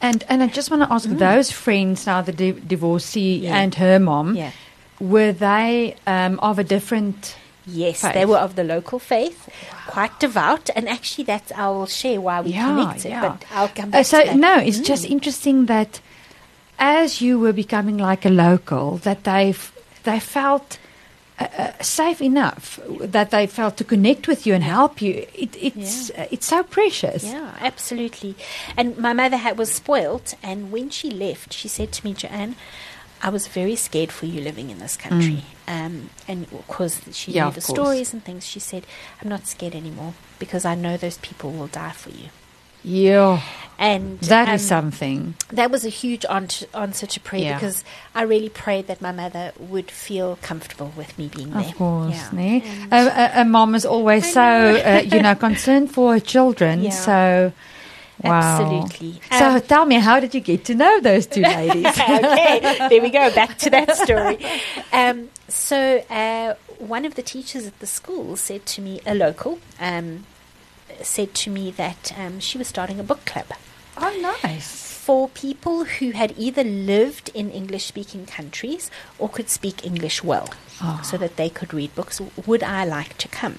And 0.00 0.24
and 0.28 0.42
I 0.42 0.48
just 0.48 0.70
want 0.70 0.82
to 0.82 0.92
ask 0.92 1.08
those 1.08 1.52
friends 1.52 2.06
now, 2.06 2.22
the 2.22 2.32
di- 2.32 2.60
divorcee 2.74 3.38
Mm. 3.40 3.42
Yeah. 3.44 3.56
and 3.60 3.74
her 3.76 3.98
mom, 4.00 4.34
Yeah. 4.34 4.50
were 4.98 5.32
they 5.32 5.94
um, 6.06 6.38
of 6.40 6.58
a 6.58 6.64
different? 6.64 7.36
Yes, 7.66 8.00
Faith. 8.00 8.14
they 8.14 8.24
were 8.26 8.38
of 8.38 8.56
the 8.56 8.64
local 8.64 8.98
faith, 8.98 9.48
quite 9.86 10.18
devout, 10.18 10.68
and 10.74 10.88
actually, 10.88 11.24
that's 11.24 11.52
I 11.52 11.68
will 11.68 11.86
share 11.86 12.20
why 12.20 12.40
we 12.40 12.50
Yeah, 12.50 12.66
connected. 12.66 13.08
yeah. 13.10 13.20
But 13.28 13.44
I'll 13.52 13.68
come 13.68 13.90
Uh, 13.94 14.02
so 14.02 14.20
to 14.20 14.26
that. 14.26 14.36
no, 14.36 14.56
it's 14.58 14.80
just 14.80 15.04
interesting 15.04 15.66
that 15.66 16.00
as 16.78 17.20
you 17.20 17.38
were 17.38 17.52
becoming 17.52 17.98
like 17.98 18.24
a 18.26 18.30
local, 18.30 18.96
that 18.98 19.24
they 19.24 19.54
they 20.04 20.18
felt. 20.20 20.78
Uh, 21.38 21.46
uh, 21.56 21.82
safe 21.82 22.20
enough 22.20 22.78
that 23.00 23.30
they 23.30 23.46
felt 23.46 23.76
to 23.78 23.84
connect 23.84 24.28
with 24.28 24.46
you 24.46 24.52
and 24.54 24.62
help 24.62 25.00
you. 25.00 25.26
It, 25.34 25.56
it's 25.60 26.10
uh, 26.10 26.26
it's 26.30 26.46
so 26.46 26.62
precious. 26.62 27.24
Yeah, 27.24 27.54
absolutely. 27.58 28.34
And 28.76 28.98
my 28.98 29.14
mother 29.14 29.38
had, 29.38 29.56
was 29.56 29.72
spoilt, 29.72 30.34
and 30.42 30.70
when 30.70 30.90
she 30.90 31.10
left, 31.10 31.54
she 31.54 31.68
said 31.68 31.90
to 31.92 32.04
me, 32.04 32.12
Joanne, 32.12 32.54
I 33.22 33.30
was 33.30 33.46
very 33.46 33.76
scared 33.76 34.10
for 34.10 34.26
you 34.26 34.40
living 34.40 34.70
in 34.70 34.78
this 34.80 34.96
country. 34.96 35.44
Um, 35.68 36.10
and 36.26 36.50
because 36.50 37.00
she 37.12 37.30
Mm. 37.30 37.34
Yeah, 37.34 37.44
knew 37.46 37.50
the 37.52 37.60
course. 37.60 37.78
stories 37.78 38.12
and 38.12 38.24
things, 38.24 38.44
she 38.46 38.58
said, 38.60 38.84
I'm 39.22 39.28
not 39.28 39.46
scared 39.46 39.74
anymore 39.74 40.14
because 40.40 40.64
I 40.64 40.74
know 40.74 40.96
those 40.96 41.18
people 41.18 41.52
will 41.52 41.68
die 41.68 41.92
for 41.92 42.10
you. 42.10 42.28
Yeah, 42.84 43.40
And 43.78 44.18
that 44.22 44.48
is 44.48 44.62
um, 44.72 44.90
something. 44.90 45.34
that 45.52 45.70
was 45.70 45.84
a 45.84 45.88
huge 45.88 46.24
answer, 46.28 46.66
answer 46.74 47.06
to 47.06 47.20
prayer 47.20 47.42
Yeah. 47.44 47.54
because 47.54 47.84
I 48.12 48.22
really 48.22 48.48
prayed 48.48 48.88
that 48.88 49.00
my 49.00 49.12
mother 49.12 49.52
would 49.56 49.88
feel 49.88 50.36
comfortable 50.42 50.90
with 50.96 51.16
me 51.16 51.28
being 51.28 51.50
there. 51.52 51.60
Of 51.62 51.76
course, 51.76 52.16
Yeah. 52.16 52.28
nee? 52.32 52.62
And- 52.90 52.92
A, 52.92 53.38
a, 53.38 53.42
a 53.42 53.44
mom 53.44 53.76
is 53.76 53.86
always 53.86 54.24
I 54.24 54.30
so, 54.32 54.42
uh, 54.42 55.02
you 55.14 55.22
know, 55.22 55.36
concerned 55.36 55.92
for 55.94 56.14
her 56.14 56.20
children. 56.20 56.82
Yeah. 56.90 56.90
So, 56.90 57.52
wow. 58.22 58.84
Absolutely. 58.84 59.20
So, 59.38 59.46
Um, 59.48 59.60
tell 59.62 59.84
me, 59.86 59.96
how 59.96 60.20
did 60.20 60.34
you 60.34 60.40
get 60.40 60.64
to 60.66 60.74
know 60.74 61.00
those 61.00 61.26
two 61.26 61.42
ladies? 61.56 61.86
okay, 61.86 62.60
there 62.88 63.02
we 63.02 63.10
go. 63.10 63.30
Back 63.34 63.58
to 63.58 63.70
that 63.70 63.96
story. 63.96 64.38
Um, 64.92 65.30
so, 65.48 66.04
uh, 66.10 66.54
one 66.78 67.04
of 67.04 67.14
the 67.14 67.22
teachers 67.22 67.66
at 67.66 67.78
the 67.80 67.86
school 67.86 68.36
said 68.36 68.66
to 68.66 68.80
me, 68.80 69.00
a 69.06 69.14
local, 69.14 69.58
um, 69.80 70.26
said 71.02 71.34
to 71.34 71.50
me 71.50 71.70
that 71.72 72.12
um, 72.18 72.38
she 72.40 72.58
was 72.58 72.68
starting 72.68 73.00
a 73.00 73.02
book 73.02 73.24
club 73.24 73.46
oh, 73.96 74.38
nice. 74.42 74.92
for 75.04 75.28
people 75.30 75.84
who 75.84 76.10
had 76.12 76.34
either 76.38 76.62
lived 76.64 77.30
in 77.34 77.50
English 77.50 77.86
speaking 77.86 78.24
countries 78.26 78.90
or 79.18 79.28
could 79.28 79.48
speak 79.48 79.84
English 79.84 80.22
well 80.22 80.48
Ah. 80.80 81.00
so 81.02 81.16
that 81.16 81.36
they 81.36 81.48
could 81.48 81.72
read 81.74 81.94
books. 81.94 82.20
Would 82.46 82.62
I 82.62 82.84
like 82.84 83.16
to 83.18 83.28
come? 83.28 83.58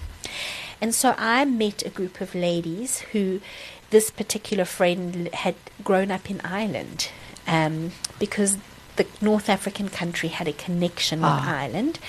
And 0.83 0.93
so 0.93 1.15
I 1.17 1.45
met 1.45 1.85
a 1.85 1.89
group 1.89 2.19
of 2.19 2.35
ladies 2.35 2.99
who 3.13 3.39
this 3.89 4.11
particular 4.11 4.65
friend 4.65 5.29
had 5.33 5.55
grown 5.81 6.11
up 6.11 6.29
in 6.29 6.41
Ireland 6.41 7.09
um, 7.47 7.93
because 8.19 8.57
the 8.97 9.05
North 9.21 9.47
African 9.47 9.87
country 9.87 10.27
had 10.29 10.47
a 10.49 10.51
connection 10.65 11.21
with 11.21 11.29
Ah. 11.31 11.59
Ireland. 11.61 11.99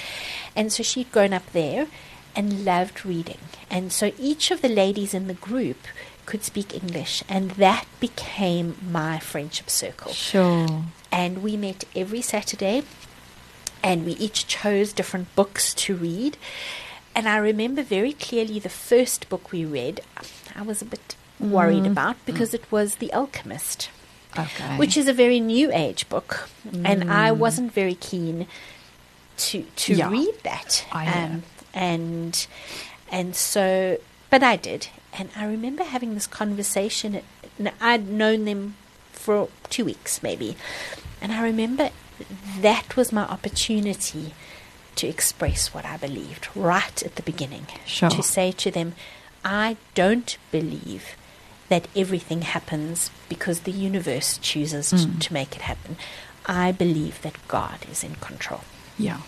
And 0.57 0.73
so 0.73 0.83
she'd 0.83 1.13
grown 1.13 1.33
up 1.33 1.47
there 1.53 1.87
and 2.35 2.65
loved 2.65 3.07
reading. 3.07 3.39
And 3.71 3.93
so 3.93 4.11
each 4.19 4.51
of 4.51 4.61
the 4.61 4.69
ladies 4.83 5.15
in 5.15 5.29
the 5.29 5.35
group 5.49 5.79
could 6.27 6.43
speak 6.43 6.75
English, 6.75 7.23
and 7.29 7.53
that 7.53 7.87
became 8.01 8.69
my 9.01 9.21
friendship 9.21 9.71
circle. 9.71 10.13
Sure. 10.13 10.67
And 11.13 11.43
we 11.45 11.57
met 11.57 11.85
every 11.95 12.23
Saturday, 12.23 12.83
and 13.85 14.05
we 14.05 14.13
each 14.27 14.49
chose 14.49 14.93
different 14.93 15.29
books 15.37 15.75
to 15.85 15.95
read. 15.95 16.37
And 17.15 17.29
I 17.29 17.37
remember 17.37 17.83
very 17.83 18.13
clearly 18.13 18.59
the 18.59 18.69
first 18.69 19.29
book 19.29 19.53
we 19.53 19.65
read, 19.65 20.01
I 20.55 20.63
was 20.63 20.83
a 20.83 20.85
bit 20.85 21.17
worried 21.39 21.85
mm. 21.85 21.93
about 21.93 22.17
mm. 22.17 22.27
because 22.27 22.55
it 22.55 22.71
was 22.73 22.97
The 22.97 23.13
Alchemist 23.13 23.89
Okay. 24.37 24.77
which 24.77 24.97
is 24.97 25.07
a 25.07 25.13
very 25.13 25.39
new 25.39 25.71
age 25.73 26.09
book, 26.09 26.49
and 26.85 27.11
I 27.11 27.31
mm. 27.31 27.37
wasn't 27.37 27.73
very 27.73 27.95
keen 27.95 28.47
to 29.37 29.63
to 29.77 29.95
Yeah. 29.95 30.11
read 30.11 30.35
that. 30.43 30.85
I 30.91 31.05
know. 31.05 31.13
Um, 31.13 31.43
and 31.73 32.47
and 33.11 33.37
so, 33.37 33.99
but 34.31 34.43
I 34.43 34.57
did, 34.57 34.89
and 35.13 35.29
I 35.37 35.45
remember 35.45 35.85
having 35.85 36.15
this 36.15 36.27
conversation. 36.27 37.21
I'd 37.81 38.09
known 38.09 38.45
them 38.45 38.75
for 39.13 39.49
two 39.71 39.85
weeks, 39.85 40.21
maybe, 40.23 40.57
and 41.23 41.31
I 41.31 41.43
remember 41.43 41.91
that 42.61 42.97
was 42.97 43.13
my 43.13 43.23
opportunity 43.23 44.35
to 44.97 45.07
express 45.07 45.73
what 45.75 45.85
I 45.85 45.97
believed 45.97 46.49
right 46.55 47.03
at 47.03 47.17
the 47.17 47.23
beginning. 47.23 47.67
Sure. 47.87 48.11
To 48.11 48.23
say 48.23 48.53
to 48.53 48.71
them, 48.71 48.95
I 49.45 49.77
don't 49.95 50.37
believe 50.51 51.17
that 51.69 51.89
everything 51.97 52.43
happens 52.43 53.11
because 53.29 53.61
the 53.61 53.73
universe 53.73 54.39
chooses 54.39 54.93
Mm. 54.93 55.21
to 55.21 55.33
make 55.33 55.57
it 55.57 55.63
happen. 55.63 55.97
I 56.47 56.73
believe 56.73 57.21
that 57.23 57.37
God 57.49 57.79
is 57.91 58.05
in 58.05 58.15
control. 58.17 58.61
Yeah. 58.99 59.21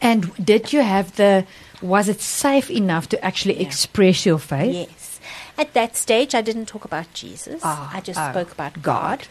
And 0.00 0.32
did 0.44 0.72
you 0.72 0.82
have 0.82 1.16
the, 1.16 1.44
was 1.82 2.08
it 2.08 2.20
safe 2.20 2.70
enough 2.70 3.08
to 3.10 3.24
actually 3.24 3.56
Yeah. 3.60 3.66
express 3.66 4.24
your 4.26 4.38
faith? 4.38 4.74
Yes. 4.90 5.20
At 5.56 5.72
that 5.74 5.96
stage, 5.96 6.34
I 6.34 6.40
didn't 6.40 6.66
talk 6.66 6.84
about 6.84 7.12
Jesus. 7.14 7.60
Ah, 7.64 7.90
I 7.94 8.00
just 8.00 8.18
oh, 8.18 8.30
spoke 8.30 8.52
about 8.52 8.82
God. 8.82 9.20
God. 9.20 9.28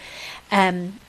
Um, 0.51 0.99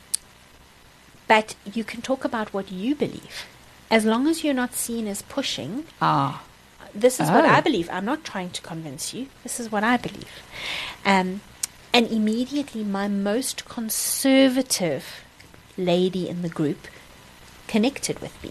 but 1.26 1.54
you 1.72 1.84
can 1.84 2.02
talk 2.02 2.24
about 2.24 2.52
what 2.52 2.70
you 2.70 2.94
believe. 2.94 3.46
As 3.90 4.04
long 4.04 4.26
as 4.26 4.42
you're 4.42 4.54
not 4.54 4.74
seen 4.74 5.06
as 5.06 5.22
pushing, 5.22 5.84
Ah, 6.00 6.42
this 6.94 7.20
is 7.20 7.28
what 7.30 7.44
Oh. 7.44 7.48
I 7.48 7.60
believe. 7.60 7.88
I'm 7.92 8.04
not 8.04 8.24
trying 8.24 8.50
to 8.50 8.62
convince 8.62 9.12
you. 9.14 9.28
This 9.42 9.58
is 9.60 9.70
what 9.70 9.84
I 9.84 9.96
believe. 9.96 10.30
Um, 11.04 11.40
and 11.92 12.06
immediately, 12.08 12.82
my 12.84 13.08
most 13.08 13.64
conservative 13.68 15.04
lady 15.76 16.28
in 16.28 16.42
the 16.42 16.48
group 16.48 16.86
connected 17.66 18.20
with 18.20 18.40
me 18.42 18.50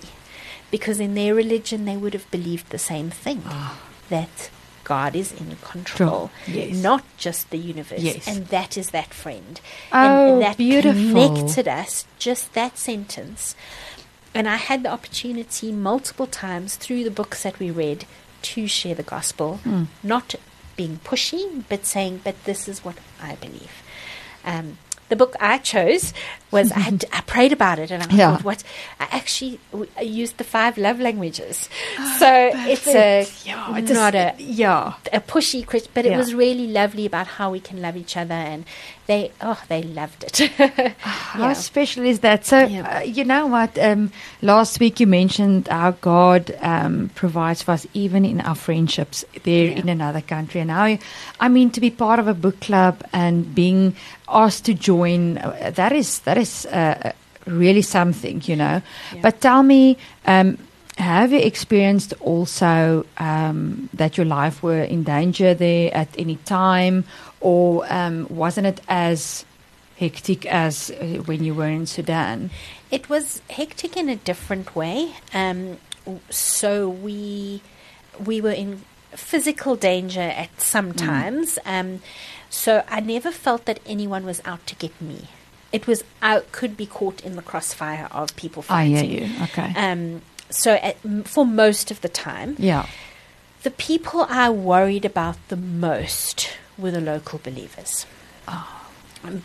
because 0.72 1.00
in 1.00 1.13
their 1.15 1.34
religion, 1.36 1.86
they 1.86 1.98
would 1.98 2.13
have 2.13 2.30
believed 2.32 2.69
the 2.69 2.80
same 2.80 3.10
thing 3.10 3.43
Ah. 3.48 3.78
that 4.10 4.50
God 4.84 5.15
is 5.15 5.32
in 5.32 5.56
control, 5.62 6.30
Yes. 6.48 6.76
not 6.76 7.04
just 7.17 7.50
the 7.52 7.58
universe. 7.58 8.02
Yes. 8.02 8.28
And 8.28 8.48
that 8.48 8.78
is 8.78 8.89
that 8.89 9.13
friend. 9.13 9.62
Oh, 9.93 9.98
and, 9.98 10.34
and 10.34 10.41
that 10.41 10.58
beautiful. 10.58 11.02
connected 11.02 11.67
us, 11.69 12.06
just 12.19 12.54
that 12.54 12.78
sentence. 12.78 13.56
And 14.36 14.48
I 14.48 14.56
had 14.56 14.84
the 14.84 14.89
opportunity 14.91 15.72
multiple 15.72 16.28
times 16.28 16.76
through 16.76 17.04
the 17.04 17.12
books 17.12 17.43
that 17.43 17.60
we 17.60 17.69
read 17.72 18.06
to 18.43 18.67
share 18.67 18.96
the 18.96 19.04
gospel, 19.04 19.60
Mm. 19.63 19.88
not 20.02 20.36
being 20.76 21.00
pushy, 21.04 21.63
but 21.69 21.86
saying, 21.86 22.22
but 22.24 22.36
this 22.46 22.67
is 22.67 22.84
what 22.84 22.96
I 23.22 23.36
believe. 23.36 23.72
Um, 24.43 24.78
the 25.10 25.15
book 25.15 25.36
I 25.39 25.60
chose 25.60 26.13
was 26.50 26.72
I, 26.72 26.80
had 26.80 27.06
I 27.13 27.22
prayed 27.22 27.52
about 27.54 27.78
it 27.78 27.91
and 27.91 28.02
I 28.02 28.08
Yeah. 28.15 28.32
thought, 28.32 28.43
what 28.43 28.63
I 29.00 29.08
actually 29.12 29.60
w- 29.72 29.89
I 29.96 30.02
used 30.02 30.38
the 30.38 30.43
five 30.43 30.78
love 30.78 31.00
languages, 31.00 31.69
so 32.17 32.50
it's 32.65 32.88
a 32.88 33.28
Ah, 33.28 33.32
yeah, 33.46 33.78
it's 33.78 33.91
not 33.91 34.15
a 34.15 34.34
yeah. 34.39 34.93
a 35.13 35.19
pushy 35.22 35.62
but 35.93 36.06
it 36.06 36.12
Yeah. 36.12 36.17
was 36.17 36.34
really 36.34 36.67
lovely 36.67 37.06
about 37.06 37.28
how 37.38 37.52
we 37.52 37.60
can 37.60 37.80
love 37.82 37.96
each 37.96 38.17
other, 38.17 38.34
and 38.34 38.65
they 39.07 39.31
oh 39.41 39.61
they 39.67 39.83
loved 39.83 40.23
it. 40.23 40.37
How 41.01 41.39
Yeah. 41.49 41.53
special 41.53 42.05
is 42.05 42.19
that? 42.21 42.45
So, 42.45 42.65
Yeah. 42.65 42.99
uh, 42.99 43.01
you 43.03 43.23
know 43.25 43.47
what? 43.47 43.77
Um, 43.77 44.11
last 44.41 44.79
week 44.79 44.99
you 44.99 45.07
mentioned 45.07 45.67
how 45.67 45.91
God 46.01 46.55
um, 46.61 47.09
provides 47.15 47.61
for 47.61 47.71
us 47.73 47.85
even 47.93 48.23
in 48.25 48.39
our 48.41 48.55
friendships 48.55 49.25
there 49.43 49.65
Yeah. 49.65 49.79
in 49.79 49.89
another 49.89 50.21
country. 50.21 50.61
And 50.61 50.71
how, 50.71 50.97
I 51.39 51.49
mean, 51.49 51.69
to 51.71 51.81
be 51.81 51.89
part 51.89 52.19
of 52.19 52.27
a 52.27 52.33
book 52.33 52.59
club 52.61 53.03
and 53.11 53.53
being 53.53 53.95
asked 54.29 54.65
to 54.65 54.73
join, 54.73 55.37
uh, 55.37 55.71
that 55.75 55.91
is 55.91 56.19
that 56.19 56.37
is 56.37 56.65
uh, 56.67 57.11
really 57.45 57.81
something, 57.81 58.41
you 58.45 58.55
know. 58.55 58.81
But 59.21 59.41
tell 59.41 59.63
me. 59.63 59.97
Um, 60.25 60.57
have 60.95 61.31
you 61.31 61.39
experienced 61.39 62.13
also 62.21 63.03
um, 63.17 63.89
that 63.95 64.15
your 64.15 64.27
life 64.27 64.61
were 64.61 64.83
in 64.83 65.01
danger 65.01 65.55
there 65.55 65.89
at 65.91 66.07
any 66.19 66.35
time, 66.45 67.03
or 67.43 67.86
um, 67.93 68.25
wasn't 68.29 68.65
it 68.65 68.82
as 68.88 69.45
hectic 69.97 70.45
as 70.45 70.89
uh, 70.89 71.21
when 71.25 71.43
you 71.43 71.53
were 71.53 71.67
in 71.67 71.86
Sudan? 71.86 72.49
It 72.89 73.10
was 73.10 73.41
hectic 73.49 73.95
in 73.97 74.10
a 74.10 74.15
different 74.15 74.75
way. 74.75 75.13
Um, 75.34 75.77
so 76.29 76.89
we 76.89 77.62
we 78.25 78.41
were 78.41 78.51
in 78.51 78.82
physical 79.12 79.75
danger 79.75 80.21
at 80.21 80.60
some 80.60 80.93
times. 80.93 81.60
Um, 81.65 82.01
so 82.49 82.84
I 82.88 83.01
never 83.01 83.32
felt 83.32 83.65
that 83.65 83.79
anyone 83.86 84.25
was 84.25 84.41
out 84.45 84.65
to 84.67 84.75
get 84.75 84.99
me. 85.01 85.27
It 85.71 85.86
was 85.86 86.03
I 86.21 86.39
could 86.51 86.77
be 86.77 86.86
caught 86.86 87.21
in 87.21 87.36
the 87.36 87.41
crossfire 87.41 88.08
of 88.12 88.36
people 88.36 88.62
fighting. 88.62 88.95
I 88.95 89.01
hear 89.01 89.27
you. 89.27 89.43
Okay. 89.43 89.73
Um, 89.75 90.21
so 90.49 90.73
at, 90.73 90.97
for 91.25 91.45
most 91.45 91.91
of 91.91 91.99
the 92.01 92.10
time, 92.10 92.56
yeah. 92.58 92.86
the 93.63 93.71
people 93.71 94.27
I 94.29 94.49
worried 94.49 95.03
about 95.03 95.38
the 95.49 95.58
most 95.58 96.51
were 96.77 96.91
the 96.91 97.01
local 97.01 97.39
believers. 97.39 98.05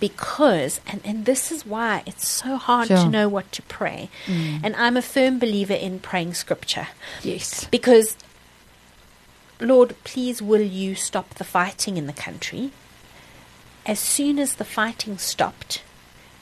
Because, 0.01 0.81
and, 0.89 1.01
and 1.05 1.25
this 1.25 1.53
is 1.53 1.65
why 1.65 2.03
it's 2.05 2.27
so 2.27 2.57
hard 2.57 2.89
Sure. 2.89 2.97
to 2.97 3.09
know 3.09 3.29
what 3.29 3.51
to 3.53 3.63
pray. 3.63 4.11
And 4.27 4.75
I'm 4.75 4.97
a 4.97 5.03
firm 5.03 5.39
believer 5.39 5.73
in 5.75 6.01
praying 6.01 6.35
scripture. 6.35 6.89
Yes. 7.23 7.65
Because, 7.71 8.17
Lord, 9.61 9.95
please 10.03 10.43
will 10.43 10.61
you 10.63 10.97
stop 10.97 11.35
the 11.35 11.45
fighting 11.45 11.97
in 11.97 12.07
the 12.09 12.13
country? 12.13 12.73
As 13.87 14.01
soon 14.01 14.39
as 14.41 14.57
the 14.57 14.65
fighting 14.65 15.17
stopped, 15.17 15.83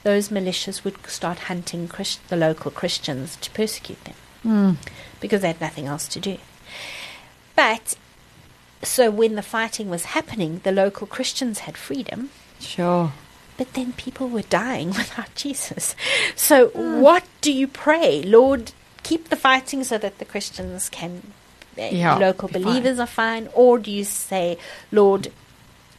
those 0.02 0.30
militias 0.30 0.82
would 0.82 1.06
start 1.06 1.40
hunting 1.40 1.88
Christ- 1.88 2.26
the 2.28 2.36
local 2.36 2.70
Christians 2.70 3.36
to 3.42 3.50
persecute 3.50 4.02
them 4.04 4.14
Mm. 4.44 4.76
because 5.20 5.42
they 5.42 5.48
had 5.48 5.60
nothing 5.60 5.86
else 5.86 6.06
to 6.08 6.20
do. 6.20 6.38
But 7.54 7.96
so 8.86 9.10
when 9.10 9.34
the 9.34 9.42
fighting 9.42 9.90
was 9.90 10.06
happening, 10.06 10.60
the 10.64 10.72
local 10.72 11.06
Christians 11.06 11.60
had 11.60 11.76
freedom, 11.76 12.30
Sure. 12.60 13.12
but 13.56 13.72
then 13.74 13.92
people 13.94 14.28
were 14.28 14.42
dying 14.42 14.88
without 15.00 15.34
Jesus. 15.34 15.94
So 16.34 16.68
what 16.68 17.24
do 17.40 17.52
you 17.52 17.66
pray, 17.68 18.22
Lord? 18.22 18.72
Keep 19.02 19.28
the 19.28 19.36
fighting 19.36 19.84
so 19.84 19.98
that 19.98 20.18
the 20.18 20.24
Christians 20.24 20.88
can, 20.88 21.22
uh, 21.78 21.82
Yeah, 21.82 22.16
local 22.18 22.48
be 22.48 22.54
fine. 22.54 22.62
believers 22.62 22.98
are 22.98 23.06
fine, 23.06 23.48
or 23.54 23.78
do 23.78 23.90
you 23.90 24.04
say, 24.04 24.58
Lord? 24.90 25.30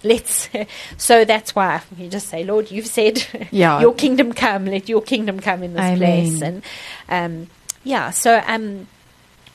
Let's. 0.03 0.49
So 0.97 1.25
that's 1.25 1.55
why 1.55 1.81
you 1.97 2.07
just 2.09 2.27
say, 2.29 2.43
Lord, 2.43 2.69
you've 2.71 2.87
said, 2.87 3.25
Yeah. 3.51 3.79
your 3.81 3.93
kingdom 3.93 4.33
come. 4.33 4.65
Let 4.65 4.87
your 4.89 5.01
kingdom 5.01 5.39
come 5.39 5.63
in 5.63 5.73
this 5.73 5.83
Amen. 5.83 5.97
place. 5.97 6.41
And 6.41 6.63
um, 7.09 7.47
yeah, 7.83 8.11
so 8.11 8.41
um, 8.45 8.87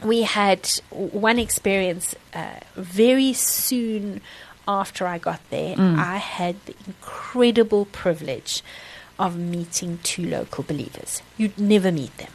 we 0.05 0.23
had 0.23 0.69
one 0.91 1.39
experience 1.39 2.15
uh, 2.35 2.61
very 2.77 3.33
soon 3.33 4.21
after 4.67 5.07
I 5.07 5.19
got 5.19 5.41
there. 5.51 5.77
Mm. 5.77 5.99
I 5.99 6.17
had 6.19 6.57
the 6.67 6.75
incredible 6.87 7.87
privilege 7.87 8.63
of 9.19 9.37
meeting 9.37 9.99
two 10.03 10.25
local 10.27 10.65
believers. 10.65 11.23
You'd 11.37 11.59
never 11.59 11.93
meet 11.93 12.17
them 12.19 12.31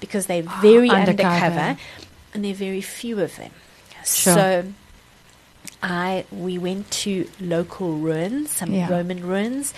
because 0.00 0.26
they're 0.26 0.42
very 0.42 0.90
Undercover. 0.90 1.28
undercover 1.28 1.76
and 2.32 2.44
there 2.44 2.52
are 2.52 2.54
very 2.54 2.80
few 2.80 3.20
of 3.20 3.36
them. 3.36 3.52
Sure. 4.04 4.34
So 4.34 4.64
I 5.82 6.24
we 6.30 6.58
went 6.58 6.90
to 6.90 7.28
local 7.40 7.94
ruins, 7.94 8.50
some 8.50 8.72
Yeah. 8.72 8.88
Roman 8.90 9.26
ruins, 9.26 9.72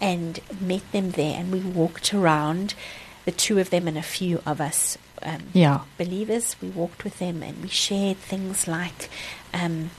and 0.00 0.40
met 0.60 0.90
them 0.92 1.12
there. 1.12 1.38
And 1.38 1.52
we 1.52 1.60
walked 1.60 2.12
around, 2.14 2.74
the 3.24 3.32
two 3.32 3.58
of 3.58 3.70
them 3.70 3.86
and 3.86 3.96
a 3.98 4.02
few 4.02 4.42
of 4.46 4.60
us 4.60 4.98
um, 5.24 5.42
Yeah. 5.52 5.80
believers. 5.98 6.56
We 6.62 6.68
walked 6.68 7.04
with 7.04 7.18
them 7.18 7.42
and 7.42 7.62
we 7.62 7.68
shared 7.68 8.18
things 8.18 8.66
like 8.68 9.08
um, 9.54 9.90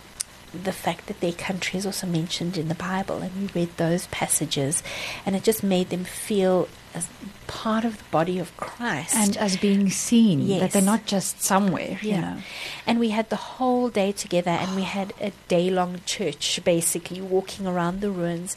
the 0.54 0.72
fact 0.72 1.08
that 1.08 1.20
their 1.20 1.32
country 1.32 1.80
is 1.80 1.86
also 1.86 2.06
mentioned 2.06 2.58
in 2.58 2.68
the 2.68 2.76
Bible, 2.76 3.24
and 3.24 3.32
we 3.54 3.62
read 3.62 3.76
those 3.78 4.06
passages, 4.08 4.84
and 5.26 5.36
it 5.36 5.44
just 5.44 5.64
made 5.64 5.90
them 5.90 6.04
feel 6.04 6.68
as 6.94 7.08
part 7.48 7.84
of 7.84 7.98
the 7.98 8.04
body 8.12 8.38
of 8.38 8.56
Christ. 8.56 9.16
And 9.16 9.36
as 9.38 9.58
being 9.58 9.90
seen, 9.90 10.48
that 10.60 10.72
they're 10.72 10.82
not 10.84 11.08
just 11.08 11.42
somewhere, 11.42 11.98
you 12.04 12.12
Yeah. 12.12 12.22
know. 12.22 12.38
And 12.86 13.00
we 13.00 13.10
had 13.10 13.32
the 13.32 13.36
whole 13.58 13.90
day 13.90 14.12
together, 14.12 14.52
and 14.52 14.76
we 14.76 14.84
had 14.84 15.12
a 15.20 15.32
day 15.48 15.72
long 15.72 16.02
church 16.06 16.60
basically 16.64 17.20
walking 17.20 17.66
around 17.66 18.02
the 18.02 18.12
ruins 18.12 18.56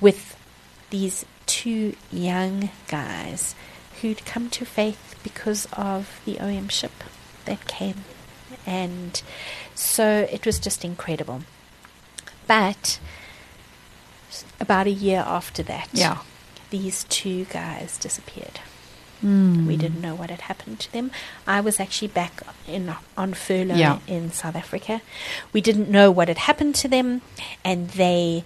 with 0.00 0.36
these 0.90 1.24
two 1.46 1.94
young 2.10 2.70
guys 2.88 3.54
who'd 4.02 4.24
come 4.26 4.50
to 4.50 4.64
faith 4.64 5.05
because 5.28 5.66
of 5.72 6.20
the 6.24 6.38
OM 6.46 6.68
ship 6.68 6.92
that 7.46 7.66
came. 7.66 7.98
And 8.66 9.12
so 9.74 10.06
it 10.36 10.46
was 10.46 10.58
just 10.60 10.84
incredible. 10.84 11.40
But 12.46 13.00
about 14.60 14.86
a 14.86 14.90
year 15.06 15.22
after 15.26 15.62
that, 15.64 15.88
Yeah. 15.92 16.18
these 16.70 17.04
two 17.08 17.44
guys 17.46 17.96
disappeared. 17.98 18.60
Mm. 19.24 19.66
We 19.66 19.76
didn't 19.76 20.00
know 20.06 20.14
what 20.14 20.30
had 20.30 20.42
happened 20.42 20.78
to 20.80 20.92
them. 20.92 21.10
I 21.46 21.60
was 21.60 21.80
actually 21.80 22.08
back 22.08 22.42
in 22.68 22.94
on 23.16 23.34
furlough 23.34 23.74
Yeah. 23.84 23.98
in 24.06 24.30
South 24.32 24.54
Africa. 24.54 25.00
We 25.52 25.60
didn't 25.60 25.88
know 25.90 26.10
what 26.10 26.28
had 26.28 26.38
happened 26.50 26.74
to 26.82 26.88
them, 26.88 27.22
and 27.64 27.90
they 27.90 28.44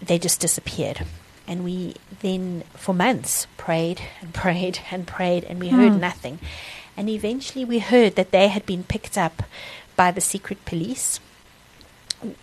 they 0.00 0.18
just 0.18 0.40
disappeared. 0.40 1.04
And 1.48 1.64
we 1.64 1.94
then, 2.20 2.62
for 2.74 2.94
months, 2.94 3.46
prayed 3.56 4.00
and 4.20 4.34
prayed 4.34 4.80
and 4.92 5.06
prayed, 5.06 5.44
and 5.44 5.58
we 5.58 5.70
heard 5.70 5.94
Hmm. 5.94 6.00
nothing. 6.00 6.38
And 6.96 7.08
eventually, 7.08 7.64
we 7.64 7.78
heard 7.78 8.16
that 8.16 8.30
they 8.32 8.48
had 8.48 8.66
been 8.66 8.84
picked 8.84 9.16
up 9.16 9.42
by 9.96 10.10
the 10.10 10.20
secret 10.20 10.62
police. 10.66 11.20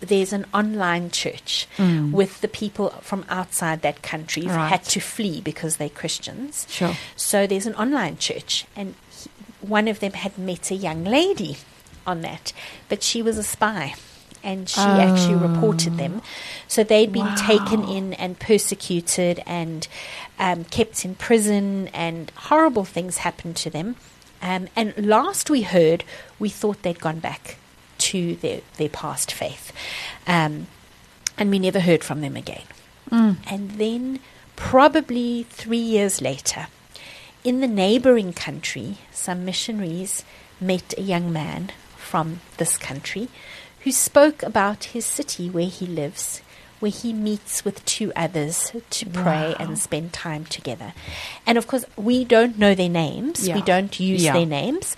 There's 0.00 0.32
an 0.32 0.46
online 0.54 1.10
church 1.10 1.68
Mm. 1.76 2.10
with 2.10 2.40
the 2.40 2.48
people 2.48 2.88
from 3.02 3.24
outside 3.28 3.82
that 3.82 4.02
country 4.02 4.42
who 4.44 4.48
right. 4.56 4.68
had 4.70 4.84
to 4.84 5.00
flee 5.00 5.40
because 5.42 5.76
they're 5.76 5.90
Christians. 5.90 6.66
Sure. 6.70 6.96
So 7.14 7.46
there's 7.46 7.66
an 7.66 7.74
online 7.74 8.16
church, 8.16 8.64
and 8.74 8.94
he, 9.10 9.30
one 9.60 9.86
of 9.86 10.00
them 10.00 10.12
had 10.14 10.38
met 10.38 10.70
a 10.70 10.74
young 10.74 11.04
lady 11.04 11.58
on 12.06 12.22
that, 12.22 12.52
but 12.88 13.02
she 13.02 13.20
was 13.22 13.36
a 13.36 13.42
spy. 13.44 13.94
And 14.46 14.68
she 14.68 14.80
actually 14.80 15.34
reported 15.34 15.98
them. 15.98 16.22
So 16.68 16.84
they'd 16.84 17.12
been 17.12 17.34
taken 17.34 17.82
in 17.82 18.14
and 18.14 18.38
persecuted 18.38 19.42
and 19.44 19.88
um, 20.38 20.62
kept 20.64 21.04
in 21.04 21.16
prison, 21.16 21.88
and 21.88 22.30
horrible 22.36 22.84
things 22.84 23.18
happened 23.18 23.56
to 23.56 23.70
them. 23.70 23.96
Um, 24.40 24.68
and 24.76 24.94
last 24.96 25.50
we 25.50 25.62
heard, 25.62 26.04
we 26.38 26.48
thought 26.48 26.82
they'd 26.82 27.00
gone 27.00 27.18
back 27.18 27.56
to 27.98 28.36
their, 28.36 28.60
their 28.76 28.88
past 28.88 29.32
faith. 29.32 29.72
Um, 30.28 30.68
and 31.36 31.50
we 31.50 31.58
never 31.58 31.80
heard 31.80 32.04
from 32.04 32.20
them 32.20 32.36
again. 32.36 32.66
Mm. 33.10 33.36
And 33.50 33.70
then, 33.72 34.20
probably 34.54 35.42
three 35.50 35.76
years 35.78 36.20
later, 36.20 36.68
in 37.42 37.60
the 37.60 37.68
neighboring 37.68 38.32
country, 38.32 38.98
some 39.10 39.44
missionaries 39.44 40.24
met 40.60 40.94
a 40.96 41.02
young 41.02 41.32
man 41.32 41.72
from 41.96 42.40
this 42.58 42.78
country 42.78 43.28
who 43.86 43.92
spoke 43.92 44.42
about 44.42 44.82
his 44.86 45.06
city 45.06 45.48
where 45.48 45.68
he 45.68 45.86
lives, 45.86 46.42
where 46.80 46.90
he 46.90 47.12
meets 47.12 47.64
with 47.64 47.84
two 47.84 48.12
others 48.16 48.72
to 48.90 49.06
pray 49.06 49.50
Wow. 49.50 49.56
and 49.60 49.78
spend 49.78 50.12
time 50.12 50.44
together. 50.44 50.92
And 51.46 51.56
of 51.56 51.68
course, 51.68 51.84
we 51.96 52.24
don't 52.24 52.58
know 52.58 52.74
their 52.74 52.88
names, 52.88 53.46
Yeah. 53.46 53.54
we 53.54 53.62
don't 53.62 54.00
use 54.00 54.24
Yeah. 54.24 54.32
their 54.32 54.44
names. 54.44 54.96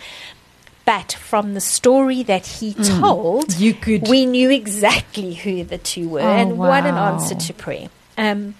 But 0.87 1.13
from 1.13 1.53
the 1.53 1.61
story 1.61 2.23
that 2.23 2.47
he 2.47 2.73
told, 2.73 3.59
You 3.59 3.75
could- 3.75 4.09
we 4.09 4.25
knew 4.25 4.49
exactly 4.49 5.35
who 5.35 5.65
the 5.65 5.77
two 5.77 6.09
were, 6.09 6.23
Oh, 6.23 6.27
and 6.41 6.57
what 6.57 6.87
an 6.87 6.95
answer 6.97 7.35
to 7.35 7.53
prayer. 7.53 7.91
Um, 8.17 8.55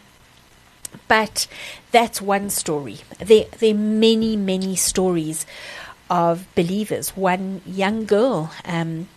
but 1.09 1.47
that's 1.91 2.21
one 2.21 2.51
story. 2.51 2.99
There, 3.19 3.47
there 3.59 3.71
are 3.71 3.79
many, 3.79 4.37
many 4.37 4.77
stories 4.77 5.47
of 6.11 6.45
believers. 6.55 7.17
One 7.17 7.63
young 7.67 8.05
girl, 8.05 8.51
um, 8.67 9.09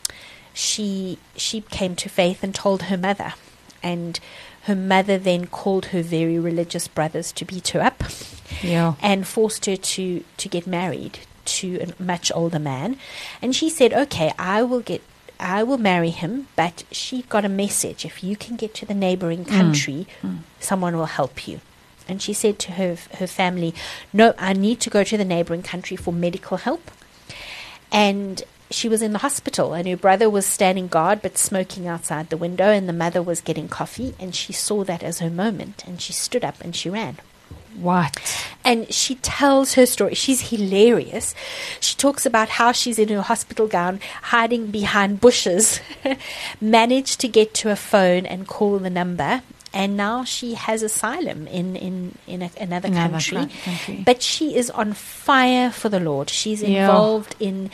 she 0.54 1.18
she 1.36 1.62
came 1.62 1.96
to 1.96 2.10
faith 2.10 2.44
and 2.44 2.54
told 2.54 2.84
her 2.84 2.98
mother, 2.98 3.34
and 3.82 4.20
her 4.64 4.76
mother 4.76 5.18
then 5.18 5.48
called 5.48 5.88
her 5.88 6.02
very 6.02 6.38
religious 6.38 6.88
brothers 6.88 7.32
to 7.34 7.46
beat 7.46 7.70
her 7.70 7.82
up 7.82 8.04
Yeah. 8.62 8.94
and 9.02 9.28
forced 9.28 9.66
her 9.66 9.76
to 9.76 10.24
to 10.38 10.50
get 10.50 10.68
married 10.68 11.20
to 11.46 11.80
a 11.82 12.04
much 12.04 12.32
older 12.34 12.60
man. 12.60 12.98
And 13.42 13.56
she 13.56 13.70
said 13.70 13.94
okay 13.94 14.32
i 14.38 14.62
will 14.62 14.82
get 14.82 15.02
i 15.40 15.64
will 15.64 15.80
marry 15.80 16.12
him 16.12 16.48
but 16.56 16.84
she 16.92 17.24
got 17.24 17.46
a 17.46 17.50
message. 17.50 18.06
If 18.06 18.24
you 18.24 18.36
can 18.36 18.56
get 18.56 18.74
to 18.76 18.86
the 18.86 18.94
neighboring 18.94 19.46
hmm. 19.46 19.58
country 19.58 20.08
hmm. 20.22 20.38
someone 20.60 20.96
will 20.96 21.06
help 21.18 21.48
you. 21.48 21.62
And 22.08 22.22
she 22.22 22.34
said 22.34 22.60
to 22.60 22.74
her 22.74 22.98
her 23.16 23.28
family 23.28 23.74
no 24.14 24.34
i 24.38 24.54
need 24.54 24.80
to 24.82 24.90
go 24.90 25.04
to 25.04 25.18
the 25.18 25.26
neighboring 25.26 25.64
country 25.64 25.98
for 25.98 26.14
medical 26.14 26.58
help. 26.58 26.92
And 27.92 28.44
she 28.72 28.90
was 28.90 29.02
in 29.02 29.14
the 29.14 29.20
hospital 29.20 29.74
and 29.74 29.88
her 29.88 29.98
brother 29.98 30.30
was 30.30 30.46
standing 30.46 30.88
guard 30.88 31.22
but 31.22 31.38
smoking 31.38 31.88
outside 31.88 32.30
the 32.30 32.38
window 32.38 32.66
and 32.72 32.88
the 32.90 32.94
mother 32.94 33.22
was 33.22 33.42
getting 33.42 33.68
coffee 33.68 34.16
and 34.20 34.34
she 34.34 34.52
saw 34.54 34.84
that 34.84 35.04
as 35.04 35.20
her 35.20 35.30
moment 35.30 35.84
and 35.86 36.02
she 36.02 36.14
stood 36.14 36.44
up 36.44 36.60
and 36.62 36.76
she 36.76 36.90
ran 36.90 37.18
What? 37.80 38.18
and 38.64 38.92
she 38.94 39.16
tells 39.16 39.74
her 39.76 39.86
story. 39.86 40.14
She's 40.16 40.50
hilarious. 40.50 41.34
She 41.80 41.96
talks 41.96 42.26
about 42.26 42.50
how 42.50 42.72
she's 42.74 43.00
in 43.00 43.10
her 43.10 43.22
hospital 43.24 43.68
gown, 43.68 44.00
hiding 44.24 44.68
behind 44.72 45.20
bushes, 45.22 45.80
managed 46.62 47.20
to 47.22 47.28
get 47.28 47.54
to 47.56 47.72
a 47.72 47.76
phone 47.76 48.26
and 48.26 48.48
call 48.48 48.78
the 48.80 48.90
number. 48.90 49.42
And 49.74 49.96
now 49.96 50.26
she 50.26 50.56
has 50.56 50.84
asylum 50.84 51.48
in 51.48 51.78
in 51.78 52.16
in 52.28 52.42
a, 52.42 52.52
another, 52.60 52.90
Another 52.90 53.12
country. 53.14 53.38
cou- 53.38 53.48
country. 53.72 54.04
But 54.06 54.22
she 54.22 54.54
is 54.56 54.70
on 54.70 54.92
fire 54.94 55.72
for 55.72 55.88
the 55.88 56.00
Lord. 56.00 56.30
She's 56.30 56.62
Yeah. 56.62 56.82
involved 56.82 57.36
in 57.40 57.72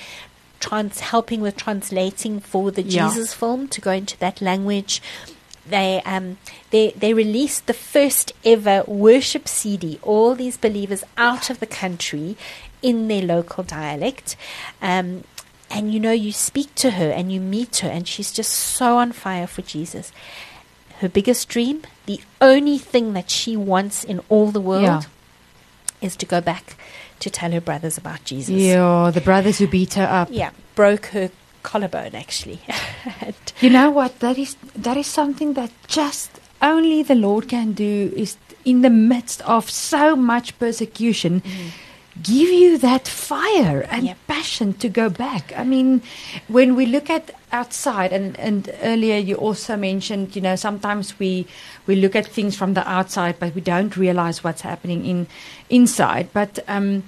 trans- 0.59 0.99
helping 0.99 1.41
with 1.41 1.55
translating 1.57 2.39
for 2.39 2.71
the 2.71 2.81
Yeah. 2.83 3.07
Jesus 3.09 3.33
film 3.33 3.67
to 3.69 3.81
go 3.81 3.91
into 3.91 4.17
that 4.19 4.41
language. 4.41 5.01
They 5.69 6.01
um 6.05 6.37
they 6.71 6.91
they 6.95 7.13
released 7.13 7.67
the 7.67 7.73
first 7.73 8.31
ever 8.45 8.83
worship 8.87 9.47
CD. 9.47 9.99
All 10.01 10.33
these 10.35 10.55
believers 10.57 11.03
out 11.17 11.49
of 11.49 11.59
the 11.59 11.65
country 11.67 12.37
in 12.81 13.07
their 13.09 13.21
local 13.23 13.63
dialect. 13.63 14.35
Um, 14.81 15.23
and 15.69 15.93
you 15.93 15.99
know, 15.99 16.13
you 16.13 16.31
speak 16.31 16.73
to 16.75 16.91
her 16.91 17.09
and 17.11 17.31
you 17.33 17.41
meet 17.41 17.77
her, 17.77 17.89
and 17.89 18.07
she's 18.07 18.31
just 18.31 18.53
so 18.53 18.95
on 18.97 19.11
fire 19.11 19.47
for 19.47 19.61
Jesus. 19.61 20.13
Her 20.99 21.09
biggest 21.09 21.49
dream, 21.49 21.83
the 22.05 22.21
only 22.39 22.77
thing 22.77 23.11
that 23.13 23.29
she 23.29 23.57
wants 23.57 24.03
in 24.05 24.21
all 24.29 24.51
the 24.51 24.61
world, 24.61 24.83
Yeah. 24.83 25.01
is 26.01 26.15
to 26.15 26.25
go 26.25 26.39
back 26.39 26.77
to 27.19 27.29
tell 27.29 27.51
her 27.51 27.61
brothers 27.61 27.97
about 27.97 28.23
Jesus. 28.23 28.55
Yeah, 28.55 29.11
the 29.13 29.21
brothers 29.21 29.59
who 29.59 29.67
beat 29.67 29.93
her 29.95 30.03
up. 30.03 30.29
Yeah, 30.31 30.51
broke 30.75 31.07
her 31.07 31.29
collarbone 31.63 32.15
actually. 32.15 32.59
You 33.61 33.71
know 33.71 33.89
what? 33.89 34.19
That 34.19 34.37
is 34.37 34.55
that 34.75 34.97
is 34.97 35.07
something 35.07 35.53
that 35.53 35.71
just 35.87 36.39
only 36.61 37.01
the 37.03 37.15
Lord 37.15 37.49
can 37.49 37.73
do. 37.73 38.13
Is 38.15 38.37
in 38.65 38.81
the 38.81 38.89
midst 38.89 39.41
of 39.43 39.69
so 39.69 40.15
much 40.15 40.57
persecution, 40.59 41.41
mm-hmm. 41.41 41.67
give 42.21 42.49
you 42.49 42.77
that 42.77 43.07
fire 43.07 43.81
and 43.89 44.05
Yep. 44.05 44.17
passion 44.27 44.73
to 44.73 44.89
go 44.89 45.09
back. 45.09 45.53
I 45.57 45.63
mean, 45.63 46.01
when 46.47 46.75
we 46.75 46.85
look 46.85 47.09
at 47.09 47.31
outside, 47.51 48.11
and 48.13 48.37
and 48.39 48.69
earlier 48.83 49.17
you 49.17 49.35
also 49.35 49.75
mentioned, 49.77 50.35
you 50.35 50.41
know, 50.41 50.55
sometimes 50.55 51.17
we 51.19 51.45
we 51.87 51.95
look 51.95 52.15
at 52.15 52.25
things 52.27 52.55
from 52.55 52.73
the 52.73 52.81
outside, 52.89 53.35
but 53.39 53.55
we 53.55 53.61
don't 53.61 53.95
realize 53.97 54.43
what's 54.43 54.61
happening 54.61 55.05
in 55.05 55.27
inside. 55.69 56.27
But 56.33 56.59
um, 56.67 57.03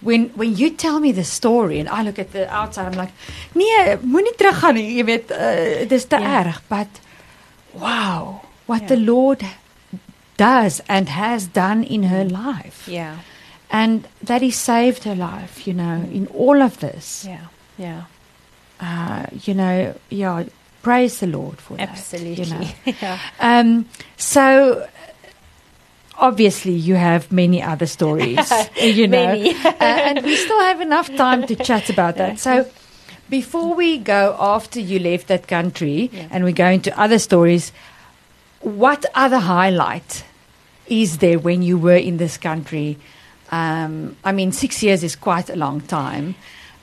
when 0.00 0.30
when 0.36 0.56
you 0.56 0.70
tell 0.70 1.00
me 1.00 1.12
the 1.12 1.24
story 1.24 1.78
and 1.80 1.88
I 1.88 2.02
look 2.02 2.18
at 2.18 2.32
the 2.32 2.48
outside, 2.52 2.86
I'm 2.86 2.98
like, 2.98 3.12
nee, 3.54 3.96
moenie 4.02 4.34
teruggaan 4.36 4.74
nie. 4.74 4.96
Jy 4.96 5.04
weet, 5.04 5.30
uh, 5.30 5.88
dis 5.88 6.04
te 6.06 6.16
Ja. 6.16 6.38
erg, 6.46 6.60
but 6.68 6.88
wow, 7.74 8.40
what 8.66 8.80
Ja. 8.82 8.86
the 8.88 8.96
Lord 8.96 9.42
does 10.36 10.80
and 10.88 11.08
has 11.08 11.46
done 11.52 11.82
in 11.84 12.02
her 12.04 12.24
life. 12.24 12.88
yeah, 12.88 13.16
And 13.70 14.06
that 14.22 14.42
he 14.42 14.50
saved 14.50 15.04
her 15.04 15.14
life, 15.16 15.66
you 15.66 15.74
know, 15.74 16.04
in 16.12 16.28
all 16.34 16.62
of 16.62 16.78
this. 16.78 17.24
yeah, 17.24 17.48
yeah, 17.78 18.02
Uh, 18.80 19.26
you 19.44 19.54
know, 19.54 19.94
yeah, 20.10 20.44
praise 20.82 21.20
the 21.20 21.26
Lord 21.26 21.58
for 21.58 21.76
absolutely. 21.80 22.44
that. 22.44 22.76
You 22.84 22.92
know. 22.92 22.98
yeah. 23.02 23.18
Um, 23.40 23.86
so 24.16 24.86
obviously 26.18 26.72
you 26.72 26.94
have 26.94 27.30
many 27.30 27.62
other 27.62 27.86
stories, 27.86 28.50
you 28.80 29.06
know, 29.08 29.26
uh, 29.64 29.72
and 29.80 30.24
we 30.24 30.36
still 30.36 30.60
have 30.60 30.80
enough 30.80 31.14
time 31.16 31.46
to 31.46 31.56
chat 31.56 31.90
about 31.90 32.16
that. 32.16 32.38
So 32.38 32.66
before 33.28 33.74
we 33.74 33.98
go 33.98 34.36
after 34.38 34.80
you 34.80 34.98
left 34.98 35.28
that 35.28 35.48
country 35.48 36.10
Yeah. 36.12 36.28
and 36.30 36.44
we 36.44 36.52
go 36.52 36.66
into 36.68 36.98
other 36.98 37.18
stories, 37.18 37.72
what 38.60 39.04
other 39.14 39.38
highlight 39.38 40.24
is 40.86 41.18
there 41.18 41.38
when 41.38 41.62
you 41.62 41.78
were 41.78 41.96
in 41.96 42.16
this 42.18 42.36
country? 42.38 42.96
Um, 43.50 44.16
I 44.24 44.32
mean, 44.32 44.52
six 44.52 44.82
years 44.82 45.02
is 45.02 45.16
quite 45.16 45.50
a 45.50 45.56
long 45.56 45.80
time. 45.80 46.34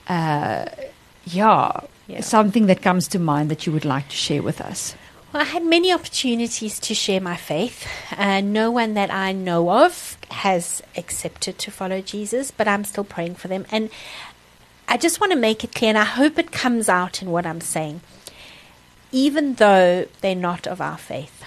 Uh, 0.08 0.65
yeah, 1.25 1.81
Yeah. 2.07 2.21
something 2.21 2.65
that 2.67 2.81
comes 2.81 3.07
to 3.09 3.19
mind 3.19 3.49
that 3.51 3.65
you 3.65 3.71
would 3.73 3.86
like 3.86 4.09
to 4.09 4.15
share 4.15 4.41
with 4.41 4.59
us. 4.62 4.95
Well, 5.31 5.41
I 5.41 5.45
had 5.45 5.65
many 5.65 5.91
opportunities 5.91 6.79
to 6.81 6.93
share 6.93 7.19
my 7.19 7.36
faith. 7.36 7.88
Uh, 8.15 8.41
no 8.41 8.69
one 8.69 8.93
that 8.93 9.12
I 9.12 9.31
know 9.31 9.71
of 9.71 10.17
has 10.29 10.83
accepted 10.95 11.57
to 11.59 11.71
follow 11.71 12.01
Jesus, 12.01 12.51
but 12.51 12.67
I'm 12.67 12.83
still 12.83 13.03
praying 13.03 13.36
for 13.36 13.47
them. 13.47 13.65
And 13.71 13.89
I 14.88 14.97
just 14.97 15.19
want 15.19 15.31
to 15.31 15.38
make 15.39 15.63
it 15.63 15.73
clear, 15.73 15.89
and 15.89 15.97
I 15.97 16.03
hope 16.03 16.38
it 16.38 16.51
comes 16.51 16.88
out 16.88 17.21
in 17.23 17.31
what 17.31 17.45
I'm 17.47 17.62
saying. 17.62 18.01
Even 19.12 19.55
though 19.55 20.07
they're 20.21 20.36
not 20.36 20.67
of 20.67 20.81
our 20.81 20.97
faith, 20.97 21.45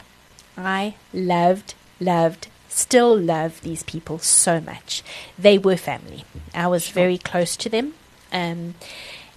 I 0.56 0.94
loved, 1.12 1.74
loved, 2.00 2.48
still 2.68 3.16
love 3.16 3.60
these 3.60 3.82
people 3.82 4.18
so 4.18 4.60
much. 4.60 5.02
They 5.38 5.58
were 5.58 5.76
family. 5.76 6.24
I 6.54 6.66
was 6.66 6.88
very 6.88 7.18
close 7.18 7.56
to 7.58 7.68
them. 7.68 7.94
Um, 8.32 8.74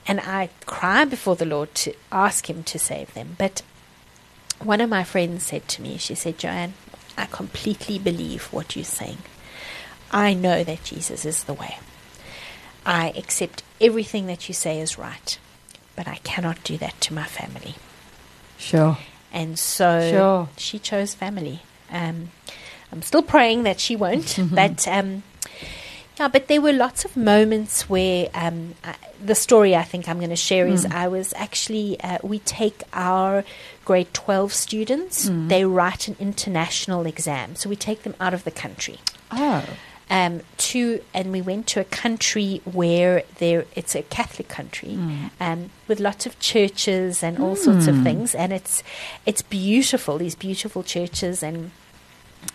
and 0.10 0.19
I 0.19 0.50
cry 0.65 1.06
before 1.06 1.36
the 1.36 1.45
Lord 1.45 1.74
to 1.76 1.93
ask 2.12 2.50
Him 2.50 2.63
to 2.63 2.80
save 2.80 3.13
them. 3.13 3.36
But 3.38 3.62
one 4.60 4.82
of 4.82 4.89
my 4.89 5.04
friends 5.04 5.43
said 5.45 5.67
to 5.69 5.82
me, 5.82 5.98
she 5.98 6.15
said, 6.15 6.38
Joanne, 6.39 6.74
I 7.17 7.26
completely 7.28 8.00
believe 8.00 8.52
what 8.52 8.76
you're 8.76 8.84
saying. 8.86 9.19
I 10.12 10.34
know 10.34 10.63
that 10.63 10.84
Jesus 10.84 11.26
is 11.26 11.43
the 11.43 11.54
way. 11.54 11.78
I 12.86 13.10
accept 13.15 13.62
everything 13.80 14.26
that 14.28 14.48
you 14.48 14.54
say 14.56 14.80
is 14.80 14.98
right, 14.98 15.38
but 15.95 16.08
I 16.08 16.15
cannot 16.24 16.63
do 16.63 16.78
that 16.80 17.00
to 17.02 17.13
my 17.13 17.26
family. 17.26 17.76
Sure. 18.58 18.98
And 19.32 19.60
so 19.60 20.10
Sure. 20.10 20.50
she 20.58 20.80
chose 20.80 21.13
family. 21.13 21.62
Um, 21.91 22.32
I'm 22.91 23.04
still 23.04 23.22
praying 23.22 23.63
that 23.63 23.80
she 23.80 23.95
won't, 23.95 24.39
but 24.52 24.88
um, 24.88 25.22
yeah, 26.19 26.27
but 26.27 26.47
there 26.47 26.62
were 26.62 26.73
lots 26.73 27.05
of 27.05 27.15
moments 27.15 27.89
where 27.89 28.29
um, 28.34 28.75
I, 28.84 28.95
the 29.23 29.36
story 29.36 29.75
I 29.75 29.84
think 29.84 30.10
I'm 30.10 30.17
going 30.17 30.29
to 30.29 30.36
share 30.36 30.67
is 30.67 30.86
I 30.86 31.08
was 31.08 31.34
actually 31.36 31.99
uh, 32.01 32.17
we 32.23 32.39
take 32.39 32.84
our 32.93 33.43
grade 33.86 34.13
12 34.13 34.53
students, 34.53 35.29
they 35.47 35.65
write 35.65 36.08
an 36.08 36.15
international 36.19 37.05
exam, 37.05 37.55
so 37.55 37.69
we 37.69 37.75
take 37.75 38.03
them 38.03 38.15
out 38.19 38.34
of 38.34 38.43
the 38.43 38.51
country. 38.51 38.99
Oh. 39.32 39.63
um, 40.10 40.41
to, 40.58 41.01
and 41.13 41.32
we 41.32 41.41
went 41.41 41.67
to 41.67 41.79
a 41.79 41.84
country 41.84 42.62
where 42.65 43.23
there 43.38 43.65
it's 43.75 43.95
a 43.95 44.01
Catholic 44.03 44.47
country, 44.47 44.97
um, 45.39 45.69
with 45.88 45.99
lots 45.99 46.25
of 46.25 46.39
churches 46.39 47.23
and 47.23 47.39
all 47.39 47.55
sorts 47.55 47.88
of 47.88 48.01
things, 48.03 48.36
and 48.36 48.51
it's 48.51 48.84
it's 49.25 49.41
beautiful. 49.41 50.17
These 50.17 50.36
beautiful 50.36 50.84
churches, 50.84 51.43
and 51.43 51.71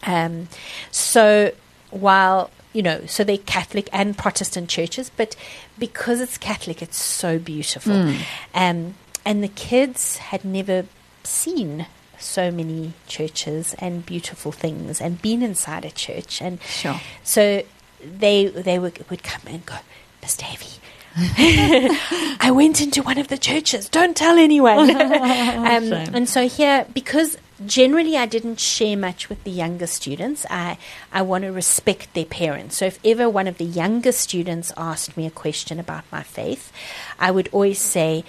um, 0.05 0.49
so 0.91 1.53
while 1.91 2.51
you 2.75 2.83
know, 2.83 3.07
so 3.07 3.25
they're 3.25 3.39
Catholic 3.39 3.89
and 3.93 4.19
Protestant 4.19 4.69
churches, 4.69 5.11
but 5.17 5.35
because 5.79 6.21
it's 6.21 6.37
Catholic, 6.37 6.83
it's 6.83 7.01
so 7.03 7.39
beautiful. 7.39 8.15
Um, 8.55 8.95
and 9.25 9.43
the 9.43 9.49
kids 9.49 10.19
had 10.19 10.45
never 10.45 10.85
seen 11.23 11.87
so 12.19 12.51
many 12.51 12.93
churches 13.07 13.75
and 13.79 14.05
beautiful 14.05 14.53
things 14.53 15.01
and 15.01 15.23
been 15.23 15.43
inside 15.43 15.85
a 15.87 15.91
church 15.91 16.43
and 16.43 16.61
Sure. 16.63 17.01
so 17.23 17.63
they 18.05 18.47
they 18.49 18.79
would, 18.79 19.09
would 19.09 19.23
come 19.23 19.41
and 19.47 19.65
go, 19.65 19.77
Miss 20.21 20.37
Davy. 20.37 20.81
I 21.17 22.51
went 22.53 22.81
into 22.81 23.03
one 23.03 23.19
of 23.19 23.29
the 23.29 23.39
churches. 23.39 23.89
Don't 23.89 24.17
tell 24.17 24.37
anyone. 24.37 24.91
um, 24.97 25.93
and 25.93 26.29
so 26.29 26.49
here, 26.49 26.87
because 26.93 27.37
generally 27.65 28.17
I 28.17 28.27
didn't 28.27 28.61
share 28.61 28.97
much 28.97 29.29
with 29.29 29.45
the 29.45 29.51
younger 29.51 29.87
students, 29.87 30.45
I 30.51 30.79
I 31.13 31.23
want 31.23 31.45
to 31.45 31.53
respect 31.53 32.15
their 32.15 32.25
parents. 32.25 32.77
So 32.77 32.87
if 32.87 32.99
ever 33.05 33.29
one 33.29 33.47
of 33.47 33.59
the 33.59 33.65
younger 33.65 34.13
students 34.13 34.73
asked 34.77 35.17
me 35.17 35.27
a 35.27 35.31
question 35.31 35.79
about 35.79 36.05
my 36.11 36.23
faith, 36.23 36.73
I 37.19 37.31
would 37.31 37.49
always 37.53 37.81
say. 37.81 38.25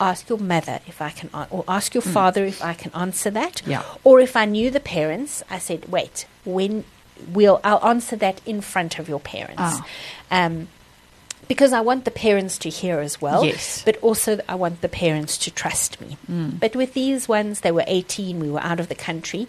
Ask 0.00 0.28
your 0.28 0.38
mother 0.38 0.78
if 0.86 1.02
I 1.02 1.10
can, 1.10 1.28
or 1.50 1.64
ask 1.66 1.92
your 1.92 2.02
father 2.02 2.44
if 2.44 2.62
I 2.62 2.72
can 2.72 2.92
answer 2.94 3.30
that. 3.30 3.62
Yeah. 3.66 3.82
Or 4.04 4.20
if 4.20 4.36
I 4.36 4.44
knew 4.44 4.70
the 4.70 4.78
parents, 4.78 5.42
I 5.50 5.58
said, 5.58 5.90
"Wait, 5.90 6.24
when 6.44 6.84
we'll 7.32 7.60
I'll 7.64 7.84
answer 7.84 8.14
that 8.14 8.40
in 8.46 8.60
front 8.60 9.00
of 9.00 9.08
your 9.08 9.18
parents." 9.18 9.58
Ah. 9.60 9.86
Um, 10.30 10.68
because 11.48 11.72
I 11.72 11.80
want 11.80 12.04
the 12.04 12.10
parents 12.10 12.58
to 12.58 12.68
hear 12.68 13.00
as 13.00 13.20
well. 13.20 13.44
Yes. 13.44 13.82
But 13.84 13.96
also, 14.02 14.38
I 14.48 14.54
want 14.54 14.80
the 14.82 14.88
parents 14.88 15.36
to 15.38 15.50
trust 15.50 16.00
me. 16.00 16.16
Mm. 16.30 16.60
But 16.60 16.76
with 16.76 16.94
these 16.94 17.28
ones, 17.28 17.60
they 17.60 17.72
were 17.72 17.84
18, 17.86 18.38
we 18.38 18.50
were 18.50 18.60
out 18.60 18.78
of 18.78 18.88
the 18.88 18.94
country, 18.94 19.48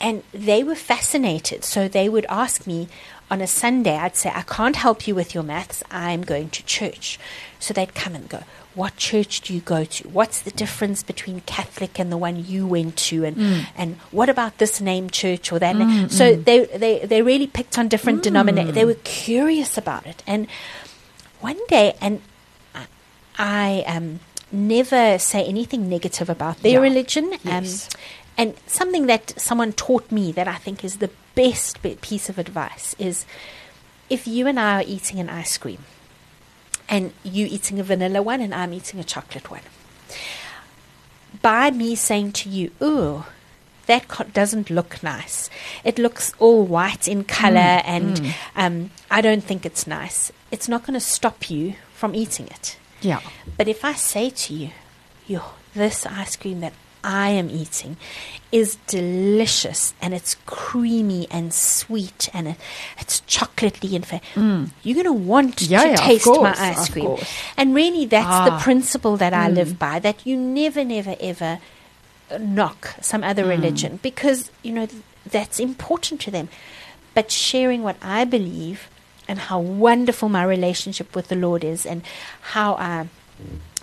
and 0.00 0.22
they 0.32 0.62
were 0.62 0.74
fascinated. 0.74 1.64
So 1.64 1.88
they 1.88 2.08
would 2.08 2.26
ask 2.28 2.66
me 2.66 2.88
on 3.30 3.40
a 3.40 3.46
Sunday, 3.46 3.96
I'd 3.96 4.16
say, 4.16 4.30
I 4.34 4.42
can't 4.42 4.76
help 4.76 5.06
you 5.06 5.14
with 5.14 5.34
your 5.34 5.42
maths, 5.42 5.82
I'm 5.90 6.22
going 6.22 6.50
to 6.50 6.64
church. 6.64 7.18
So 7.58 7.74
they'd 7.74 7.94
come 7.94 8.14
and 8.14 8.28
go, 8.28 8.42
What 8.74 8.96
church 8.96 9.42
do 9.42 9.52
you 9.52 9.60
go 9.60 9.84
to? 9.84 10.08
What's 10.08 10.40
the 10.40 10.50
difference 10.50 11.02
between 11.02 11.40
Catholic 11.42 11.98
and 11.98 12.10
the 12.10 12.16
one 12.16 12.42
you 12.44 12.66
went 12.66 12.96
to? 13.08 13.24
And, 13.24 13.36
mm. 13.36 13.66
and 13.76 13.96
what 14.12 14.28
about 14.28 14.58
this 14.58 14.80
name 14.80 15.10
church 15.10 15.52
or 15.52 15.58
that 15.58 15.76
name? 15.76 15.88
Mm, 15.88 16.10
so 16.10 16.36
they, 16.36 16.64
they, 16.66 17.04
they 17.04 17.22
really 17.22 17.46
picked 17.46 17.78
on 17.78 17.88
different 17.88 18.22
denominations. 18.22 18.74
They 18.74 18.84
were 18.84 18.94
curious 19.04 19.76
about 19.76 20.06
it. 20.06 20.22
And 20.26 20.46
one 21.40 21.58
day, 21.68 21.94
and 22.00 22.20
I, 22.74 22.86
I 23.38 23.84
um, 23.86 24.20
never 24.52 25.18
say 25.18 25.44
anything 25.44 25.88
negative 25.88 26.28
about 26.28 26.62
their 26.62 26.72
Yeah. 26.72 26.78
religion. 26.80 27.32
Yes. 27.44 27.88
Um, 27.94 28.00
and 28.38 28.54
something 28.66 29.06
that 29.06 29.38
someone 29.40 29.72
taught 29.72 30.10
me 30.12 30.30
that 30.32 30.46
I 30.48 30.56
think 30.56 30.84
is 30.84 30.98
the 30.98 31.10
best 31.34 31.82
piece 32.00 32.28
of 32.28 32.38
advice 32.38 32.94
is 32.98 33.26
if 34.10 34.26
you 34.26 34.46
and 34.46 34.58
I 34.60 34.80
are 34.80 34.84
eating 34.86 35.18
an 35.20 35.28
ice 35.28 35.58
cream, 35.58 35.84
and 36.88 37.12
you 37.22 37.46
eating 37.46 37.78
a 37.78 37.82
vanilla 37.82 38.22
one 38.22 38.40
and 38.40 38.54
I'm 38.54 38.72
eating 38.72 38.98
a 39.00 39.04
chocolate 39.04 39.50
one, 39.50 39.60
by 41.42 41.70
me 41.70 41.94
saying 41.94 42.32
to 42.32 42.48
you, 42.48 42.70
"Ooh, 42.82 43.24
that 43.86 44.08
co- 44.08 44.24
doesn't 44.24 44.70
look 44.70 45.02
nice. 45.02 45.50
It 45.84 45.98
looks 45.98 46.32
all 46.38 46.64
white 46.64 47.06
in 47.08 47.24
color, 47.24 47.82
and 47.84 48.34
Um, 48.56 48.90
I 49.10 49.20
don't 49.20 49.44
think 49.44 49.66
it's 49.66 49.86
nice." 49.86 50.32
It's 50.50 50.68
not 50.68 50.82
going 50.86 50.94
to 50.94 51.00
stop 51.00 51.50
you 51.50 51.74
from 51.94 52.14
eating 52.14 52.46
it. 52.48 52.78
Yeah. 53.00 53.20
But 53.56 53.68
if 53.68 53.84
I 53.84 53.92
say 53.94 54.30
to 54.30 54.54
you, 54.54 54.70
yo, 55.26 55.40
this 55.74 56.06
ice 56.06 56.36
cream 56.36 56.60
that 56.60 56.72
I 57.04 57.28
am 57.30 57.48
eating 57.50 57.96
is 58.50 58.76
delicious 58.86 59.94
and 60.02 60.12
it's 60.14 60.36
creamy 60.46 61.28
and 61.30 61.54
sweet 61.54 62.28
and 62.34 62.48
it, 62.48 62.56
it's 62.98 63.20
chocolatey 63.28 63.94
and 63.94 64.04
fa- 64.06 64.20
you're 64.82 64.94
going 64.94 65.04
to 65.04 65.12
want 65.12 65.56
Mm. 65.56 65.70
Yeah, 65.70 65.82
to 65.84 65.88
yeah, 65.90 65.96
taste 65.96 66.26
my 66.26 66.54
ice 66.58 66.88
cream. 66.88 67.04
course. 67.06 67.30
And 67.56 67.74
really, 67.74 68.04
that's 68.06 68.26
Ah. 68.26 68.44
the 68.50 68.62
principle 68.62 69.16
that 69.18 69.32
I 69.32 69.48
live 69.48 69.78
by 69.78 69.98
that 70.00 70.26
you 70.26 70.36
never, 70.36 70.82
never, 70.84 71.14
ever 71.20 71.60
knock 72.38 72.94
some 73.00 73.22
other 73.22 73.42
Hmm. 73.44 73.48
religion 73.50 73.98
because, 74.02 74.50
you 74.62 74.72
know, 74.72 74.86
th- 74.86 75.02
that's 75.30 75.60
important 75.60 76.20
to 76.22 76.30
them. 76.30 76.48
But 77.14 77.30
sharing 77.30 77.82
what 77.82 77.96
I 78.02 78.24
believe 78.24 78.88
and 79.28 79.38
how 79.38 79.60
wonderful 79.60 80.28
my 80.28 80.42
relationship 80.42 81.14
with 81.14 81.28
the 81.28 81.36
Lord 81.36 81.62
is 81.62 81.86
and 81.86 82.02
how 82.40 82.74
I 82.74 83.08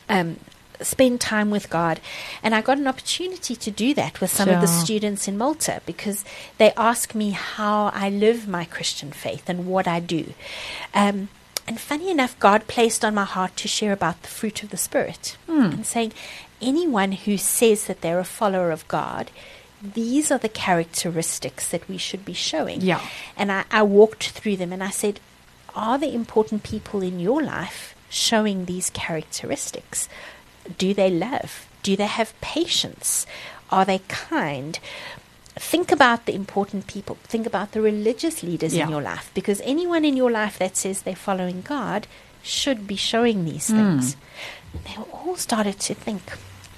um, 0.10 0.38
spend 0.82 1.22
time 1.22 1.52
with 1.52 1.70
God. 1.70 2.00
And 2.44 2.54
I 2.56 2.62
got 2.62 2.78
an 2.78 2.88
opportunity 2.88 3.56
to 3.56 3.72
do 3.72 3.94
that 3.94 4.20
with 4.20 4.32
some 4.32 4.50
of 4.50 4.62
the 4.62 4.68
students 4.68 5.28
in 5.28 5.38
Malta 5.38 5.82
because 5.86 6.26
they 6.58 6.74
ask 6.76 7.16
me 7.16 7.32
how 7.32 7.92
I 7.94 8.10
live 8.10 8.48
my 8.48 8.66
Christian 8.66 9.12
faith 9.12 9.48
and 9.48 9.68
what 9.68 9.88
I 9.88 10.00
do. 10.00 10.34
Um, 10.94 11.30
and 11.68 11.80
funny 11.80 12.12
enough, 12.12 12.38
God 12.40 12.68
placed 12.68 13.04
on 13.04 13.16
my 13.16 13.24
heart 13.24 13.56
to 13.58 13.68
share 13.68 13.94
about 13.94 14.22
the 14.22 14.28
fruit 14.28 14.64
of 14.64 14.70
the 14.70 14.78
Spirit 14.78 15.38
and 15.48 15.86
saying, 15.86 16.14
anyone 16.62 17.14
who 17.14 17.38
says 17.38 17.86
that 17.86 18.02
they're 18.02 18.20
a 18.20 18.26
follower 18.26 18.72
of 18.72 18.88
God, 18.88 19.32
these 19.82 20.32
are 20.32 20.38
the 20.38 20.50
characteristics 20.50 21.68
that 21.70 21.88
we 21.88 21.98
should 21.98 22.24
be 22.26 22.34
showing. 22.34 22.82
Yeah. 22.82 23.02
And 23.38 23.52
I, 23.52 23.66
I 23.72 23.84
walked 23.84 24.30
through 24.30 24.58
them 24.58 24.72
and 24.74 24.84
I 24.84 24.90
said, 24.90 25.20
Are 25.76 25.98
the 25.98 26.14
important 26.14 26.64
people 26.64 27.02
in 27.04 27.20
your 27.20 27.42
life 27.44 27.96
showing 28.10 28.66
these 28.66 28.90
characteristics? 28.92 30.08
Do 30.78 30.94
they 30.94 31.10
love? 31.10 31.68
Do 31.84 31.96
they 31.96 32.06
have 32.08 32.40
patience? 32.42 33.26
Are 33.70 33.86
they 33.86 34.00
kind? 34.08 34.80
Think 35.56 35.92
about 35.92 36.26
the 36.26 36.34
important 36.36 36.88
people. 36.88 37.18
Think 37.24 37.46
about 37.46 37.72
the 37.74 37.82
religious 37.82 38.42
leaders 38.44 38.74
Yeah. 38.76 38.86
in 38.86 38.90
your 38.90 39.02
life 39.02 39.30
because 39.34 39.62
anyone 39.64 40.04
in 40.06 40.18
your 40.18 40.32
life 40.32 40.58
that 40.60 40.76
says 40.78 41.02
they're 41.02 41.16
following 41.16 41.62
God 41.62 42.08
should 42.44 42.88
be 42.88 42.96
showing 42.96 43.46
these 43.46 43.68
Hmm. 43.70 43.76
things. 43.78 44.16
They 44.86 44.96
all 45.12 45.36
started 45.38 45.80
to 45.82 45.94
think. 45.94 46.22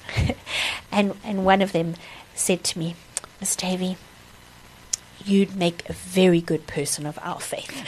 and 0.92 1.14
and 1.24 1.46
one 1.46 1.62
of 1.62 1.72
them 1.72 1.96
said 2.36 2.64
to 2.66 2.80
me, 2.80 2.96
Miss 3.40 3.56
Davy, 3.56 3.98
you'd 5.28 5.56
make 5.56 5.88
a 5.90 5.94
very 5.94 6.42
good 6.42 6.66
person 6.68 7.06
of 7.06 7.20
our 7.22 7.40
faith. 7.40 7.72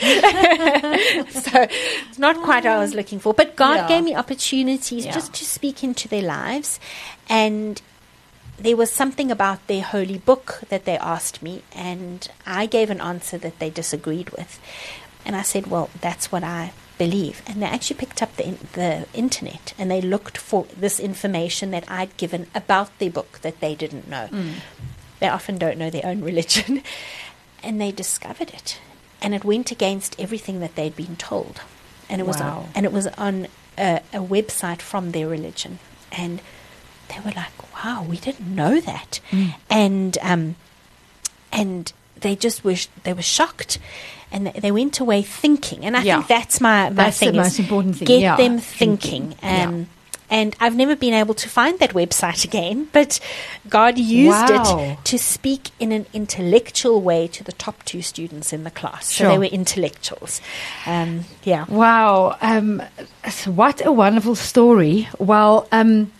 so 1.30 1.66
it's 2.08 2.18
not 2.18 2.36
quite 2.36 2.64
what 2.64 2.72
I 2.72 2.78
was 2.78 2.94
looking 2.94 3.18
for. 3.18 3.32
But 3.34 3.56
God 3.56 3.76
Yeah. 3.76 3.88
gave 3.88 4.04
me 4.04 4.14
opportunities 4.14 5.04
Yeah. 5.06 5.12
just 5.12 5.32
to 5.34 5.44
speak 5.44 5.82
into 5.82 6.08
their 6.08 6.22
lives. 6.22 6.78
And 7.28 7.80
there 8.58 8.76
was 8.76 8.90
something 8.92 9.30
about 9.30 9.66
their 9.66 9.82
holy 9.82 10.18
book 10.18 10.60
that 10.68 10.84
they 10.84 10.98
asked 10.98 11.42
me, 11.42 11.62
and 11.74 12.28
I 12.46 12.66
gave 12.66 12.90
an 12.90 13.00
answer 13.00 13.38
that 13.38 13.58
they 13.58 13.70
disagreed 13.70 14.30
with. 14.30 14.60
And 15.24 15.34
I 15.36 15.42
said, 15.42 15.66
Well, 15.68 15.88
that's 16.00 16.30
what 16.32 16.44
I 16.44 16.72
believe. 16.98 17.40
And 17.46 17.62
they 17.62 17.66
actually 17.66 17.96
picked 17.96 18.22
up 18.22 18.36
the, 18.36 18.46
in- 18.48 18.68
the 18.74 19.06
internet 19.14 19.72
and 19.78 19.90
they 19.90 20.02
looked 20.02 20.36
for 20.36 20.66
this 20.76 21.00
information 21.00 21.70
that 21.70 21.90
I'd 21.90 22.14
given 22.18 22.46
about 22.54 22.98
their 22.98 23.08
book 23.10 23.38
that 23.40 23.60
they 23.60 23.74
didn't 23.74 24.06
know. 24.08 24.28
Mm. 24.30 24.54
They 25.18 25.28
often 25.28 25.56
don't 25.56 25.78
know 25.78 25.88
their 25.90 26.04
own 26.04 26.20
religion. 26.30 26.82
And 27.62 27.80
they 27.80 27.92
discovered 27.92 28.50
it. 28.50 28.78
And 29.22 29.34
it 29.34 29.44
went 29.44 29.70
against 29.70 30.18
everything 30.18 30.60
that 30.60 30.74
they'd 30.76 30.96
been 30.96 31.16
told. 31.16 31.60
And 32.08 32.20
it 32.20 32.26
was 32.26 32.40
Wow. 32.40 32.60
on, 32.66 32.68
and 32.74 32.86
it 32.86 32.92
was 32.92 33.06
on 33.18 33.48
a, 33.78 34.00
a 34.12 34.18
website 34.18 34.80
from 34.80 35.12
their 35.12 35.28
religion. 35.28 35.78
And 36.10 36.40
they 37.08 37.20
were 37.24 37.32
like, 37.32 37.52
"Wow, 37.84 38.02
we 38.08 38.16
didn't 38.16 38.54
know 38.54 38.80
that," 38.80 39.20
and 39.68 40.16
um, 40.22 40.56
and 41.52 41.92
they 42.20 42.36
just 42.36 42.64
were 42.64 42.76
sh- 42.76 42.88
they 43.04 43.12
were 43.12 43.22
shocked, 43.22 43.78
and 44.32 44.46
they, 44.46 44.52
they 44.60 44.72
went 44.72 44.98
away 45.00 45.22
thinking. 45.22 45.84
And 45.84 45.96
I 45.96 46.02
Yeah. 46.02 46.16
think 46.16 46.28
that's 46.28 46.60
my 46.60 46.88
my 46.90 46.94
That's 47.04 47.20
the 47.20 47.26
thing. 47.26 47.34
is 47.36 47.44
most 47.44 47.58
important 47.60 47.96
thing, 47.96 48.06
Get 48.06 48.20
yeah, 48.20 48.36
them 48.36 48.58
thinking, 48.58 49.30
thinking. 49.30 49.38
yeah. 49.42 49.84
And 50.30 50.54
I've 50.60 50.76
never 50.76 50.94
been 50.94 51.12
able 51.12 51.34
to 51.34 51.48
find 51.48 51.78
that 51.80 51.90
website 51.90 52.44
again, 52.44 52.88
but 52.92 53.18
God 53.68 53.98
used 53.98 54.30
Wow. 54.48 54.78
it 54.98 55.04
to 55.06 55.18
speak 55.18 55.70
in 55.80 55.90
an 55.92 56.06
intellectual 56.12 57.00
way 57.00 57.26
to 57.28 57.42
the 57.44 57.52
top 57.52 57.82
two 57.84 58.00
students 58.00 58.52
in 58.52 58.62
the 58.64 58.70
class. 58.70 59.12
So 59.12 59.28
they 59.28 59.38
were 59.38 59.44
intellectuals. 59.44 60.40
Um, 60.86 61.24
yeah. 61.42 61.64
Wow, 61.68 62.36
um, 62.40 62.80
what 63.46 63.84
a 63.84 63.90
wonderful 63.92 64.36
story. 64.36 65.08
Well, 65.18 65.66
um, 65.72 66.12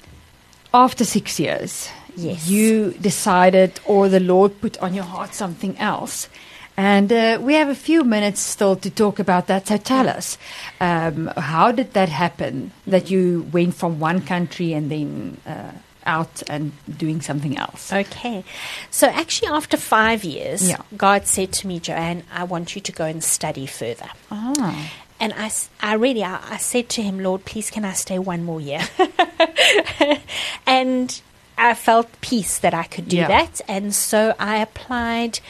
after 0.74 1.04
six 1.04 1.38
years, 1.38 1.88
Yes. 2.16 2.48
you 2.48 2.92
decided, 3.00 3.78
or 3.86 4.08
the 4.08 4.20
Lord 4.20 4.60
put 4.60 4.76
on 4.78 4.92
your 4.94 5.04
heart 5.04 5.34
something 5.34 5.78
else. 5.78 6.28
And 6.76 7.12
uh, 7.12 7.38
we 7.42 7.54
have 7.54 7.68
a 7.68 7.74
few 7.74 8.04
minutes 8.04 8.40
still 8.40 8.74
to 8.76 8.90
talk 8.90 9.18
about 9.18 9.46
that. 9.48 9.66
So 9.68 9.76
tell 9.76 10.08
us, 10.08 10.38
um, 10.80 11.26
how 11.36 11.72
did 11.72 11.92
that 11.92 12.08
happen 12.08 12.72
that 12.86 13.10
you 13.10 13.48
went 13.52 13.74
from 13.74 14.00
one 14.00 14.22
country 14.22 14.72
and 14.72 14.90
then 14.90 15.36
uh, 15.46 15.72
out 16.06 16.42
and 16.48 16.72
doing 16.96 17.20
something 17.20 17.58
else? 17.58 17.92
Okay. 17.92 18.44
So 18.90 19.08
actually, 19.08 19.48
after 19.48 19.76
five 19.76 20.24
years, 20.24 20.70
Yeah. 20.70 20.80
God 20.96 21.26
said 21.26 21.52
to 21.60 21.66
me, 21.66 21.80
Joanne, 21.80 22.22
I 22.32 22.44
want 22.44 22.74
you 22.74 22.80
to 22.80 22.92
go 22.92 23.04
and 23.04 23.22
study 23.22 23.66
further. 23.66 24.08
Ah, 24.30 24.90
And 25.20 25.34
I, 25.36 25.50
I 25.82 25.94
really, 25.94 26.24
I, 26.24 26.40
I 26.54 26.56
said 26.56 26.88
to 26.90 27.02
him, 27.02 27.20
Lord, 27.20 27.44
please 27.44 27.70
can 27.70 27.84
I 27.84 27.92
stay 27.92 28.18
one 28.18 28.42
more 28.42 28.60
year? 28.60 28.80
and 30.66 31.20
I 31.58 31.74
felt 31.74 32.08
peace 32.22 32.58
that 32.60 32.72
I 32.72 32.84
could 32.84 33.08
do 33.08 33.16
Yeah. 33.18 33.28
that. 33.28 33.60
And 33.68 33.94
so 33.94 34.34
I 34.38 34.56
applied 34.58 35.40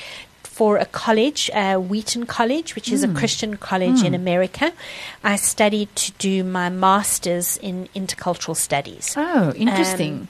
for 0.60 0.76
a 0.76 0.84
college, 0.84 1.48
uh, 1.54 1.76
Wheaton 1.90 2.26
College, 2.26 2.74
which 2.74 2.88
Hmm. 2.88 2.94
is 2.96 3.02
a 3.02 3.08
Christian 3.08 3.56
college 3.56 4.02
in 4.04 4.12
America. 4.14 4.72
I 5.24 5.36
studied 5.36 5.88
to 5.96 6.12
do 6.18 6.44
my 6.44 6.68
master's 6.68 7.56
in 7.68 7.88
intercultural 7.96 8.54
studies. 8.54 9.14
oh, 9.16 9.52
interesting. 9.56 10.12
Um, 10.12 10.28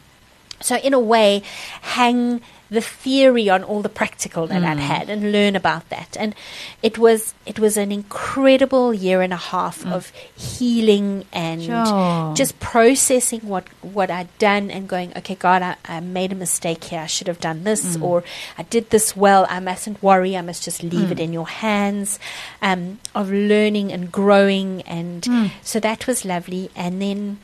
so, 0.60 0.76
in 0.76 0.94
a 0.94 1.00
way, 1.00 1.42
hang 1.80 2.40
the 2.70 2.80
theory 2.80 3.50
on 3.50 3.64
all 3.64 3.82
the 3.82 3.88
practical 3.88 4.46
that 4.46 4.62
I'd 4.62 4.78
mm. 4.78 4.80
had 4.80 5.10
and 5.10 5.32
learn 5.32 5.56
about 5.56 5.88
that. 5.88 6.16
And 6.18 6.34
it 6.82 6.98
was 6.98 7.34
it 7.44 7.58
was 7.58 7.76
an 7.76 7.90
incredible 7.90 8.94
year 8.94 9.22
and 9.22 9.32
a 9.32 9.36
half 9.36 9.82
mm. 9.82 9.92
of 9.92 10.12
healing 10.36 11.24
and 11.32 11.62
Sure. 11.62 12.34
just 12.34 12.60
processing 12.60 13.40
what 13.40 13.66
what 13.82 14.10
I'd 14.10 14.30
done 14.38 14.70
and 14.70 14.88
going, 14.88 15.12
okay, 15.18 15.34
God, 15.34 15.62
I, 15.62 15.76
I 15.84 16.00
made 16.00 16.32
a 16.32 16.36
mistake 16.36 16.84
here. 16.84 17.00
I 17.00 17.06
should 17.06 17.26
have 17.26 17.40
done 17.40 17.64
this, 17.64 17.96
mm. 17.96 18.02
or 18.02 18.22
I 18.56 18.62
did 18.62 18.90
this 18.90 19.16
well. 19.16 19.46
I 19.50 19.58
mustn't 19.58 20.00
worry. 20.02 20.36
I 20.36 20.42
must 20.42 20.62
just 20.62 20.82
leave 20.82 21.10
it 21.10 21.18
in 21.18 21.32
your 21.32 21.48
hands. 21.48 22.18
Um, 22.62 23.00
of 23.14 23.30
learning 23.30 23.92
and 23.92 24.12
growing, 24.12 24.82
and 24.82 25.50
so 25.62 25.80
that 25.80 26.06
was 26.06 26.24
lovely. 26.24 26.70
And 26.76 27.02
then 27.02 27.38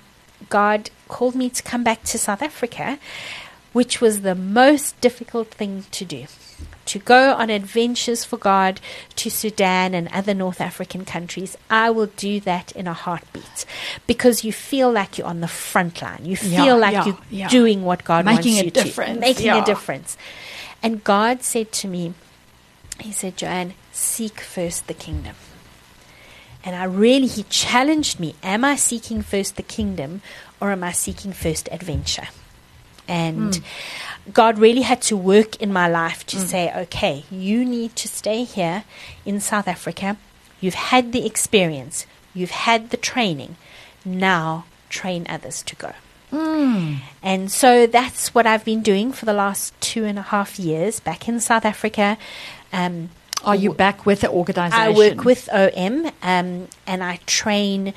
God 0.49 0.91
called 1.09 1.35
me 1.35 1.51
to 1.51 1.63
come 1.63 1.83
back 1.85 2.03
to 2.05 2.19
South 2.19 2.43
Africa, 2.43 2.99
which 3.73 4.01
was 4.01 4.23
the 4.23 4.35
most 4.35 4.99
difficult 5.01 5.49
thing 5.49 5.85
to 5.91 6.05
do. 6.05 6.27
To 6.87 6.99
go 7.01 7.35
on 7.35 7.51
adventures 7.51 8.25
for 8.25 8.37
God 8.39 8.81
to 9.17 9.29
Sudan 9.29 9.93
and 9.93 10.07
other 10.13 10.33
North 10.35 10.61
African 10.61 11.05
countries, 11.05 11.57
I 11.69 11.91
will 11.91 12.07
do 12.07 12.39
that 12.41 12.71
in 12.73 12.87
a 12.87 12.93
heartbeat 12.93 13.67
because 14.07 14.45
you 14.45 14.53
feel 14.53 14.93
like 14.93 15.19
you're 15.19 15.27
on 15.27 15.41
the 15.41 15.49
front 15.49 16.01
line. 16.01 16.25
You 16.25 16.37
Yeah, 16.41 16.65
feel 16.65 16.79
like 16.79 16.93
yeah, 16.93 17.05
you're 17.07 17.19
yeah. 17.31 17.49
doing 17.49 17.83
what 17.83 18.05
God 18.05 18.25
Making 18.25 18.55
wants 18.55 18.63
you 18.65 18.71
difference, 18.71 19.15
to, 19.15 19.21
making 19.21 19.47
yeah. 19.47 19.63
a 19.63 19.65
difference. 19.67 20.17
And 20.83 21.03
God 21.03 21.43
said 21.43 21.73
to 21.73 21.89
me, 21.89 22.15
He 23.01 23.11
said, 23.13 23.37
Joanne, 23.37 23.75
seek 23.93 24.41
first 24.41 24.87
the 24.87 24.95
kingdom. 24.95 25.35
And 26.65 26.75
I 26.75 26.85
really, 26.85 27.27
he 27.27 27.43
challenged 27.45 28.19
me 28.21 28.35
Am 28.43 28.65
I 28.65 28.77
seeking 28.77 29.23
first 29.23 29.57
the 29.57 29.63
kingdom 29.63 30.23
or 30.61 30.71
am 30.71 30.83
I 30.85 30.93
seeking 30.93 31.33
first 31.33 31.69
adventure? 31.73 32.29
And 33.09 33.61
God 34.33 34.59
really 34.59 34.83
had 34.83 35.01
to 35.03 35.17
work 35.17 35.63
in 35.63 35.73
my 35.73 35.87
life 35.89 36.27
to 36.27 36.39
say, 36.39 36.73
okay, 36.75 37.25
you 37.31 37.65
need 37.65 37.95
to 37.97 38.09
stay 38.09 38.43
here 38.45 38.83
in 39.25 39.41
South 39.41 39.69
Africa. 39.69 40.17
You've 40.61 40.75
had 40.75 41.13
the 41.13 41.25
experience, 41.25 42.07
you've 42.35 42.51
had 42.51 42.91
the 42.91 42.97
training. 42.97 43.57
Now 44.05 44.65
train 44.89 45.27
others 45.29 45.63
to 45.65 45.77
go. 45.77 45.93
And 47.23 47.51
so 47.51 47.87
that's 47.87 48.35
what 48.35 48.47
I've 48.47 48.65
been 48.65 48.83
doing 48.83 49.13
for 49.13 49.25
the 49.25 49.33
last 49.33 49.73
two 49.81 50.05
and 50.05 50.19
a 50.19 50.23
half 50.23 50.59
years 50.59 51.01
back 51.01 51.29
in 51.29 51.41
South 51.41 51.65
Africa. 51.65 52.19
Um, 52.73 53.11
Are 53.45 53.55
you 53.55 53.73
back 53.73 54.05
with 54.05 54.21
the 54.23 54.31
organization? 54.31 54.81
I 54.81 54.91
work 54.91 55.25
with 55.25 55.49
OM 55.53 56.07
um, 56.23 56.69
and 56.87 57.05
I 57.05 57.21
train 57.27 57.95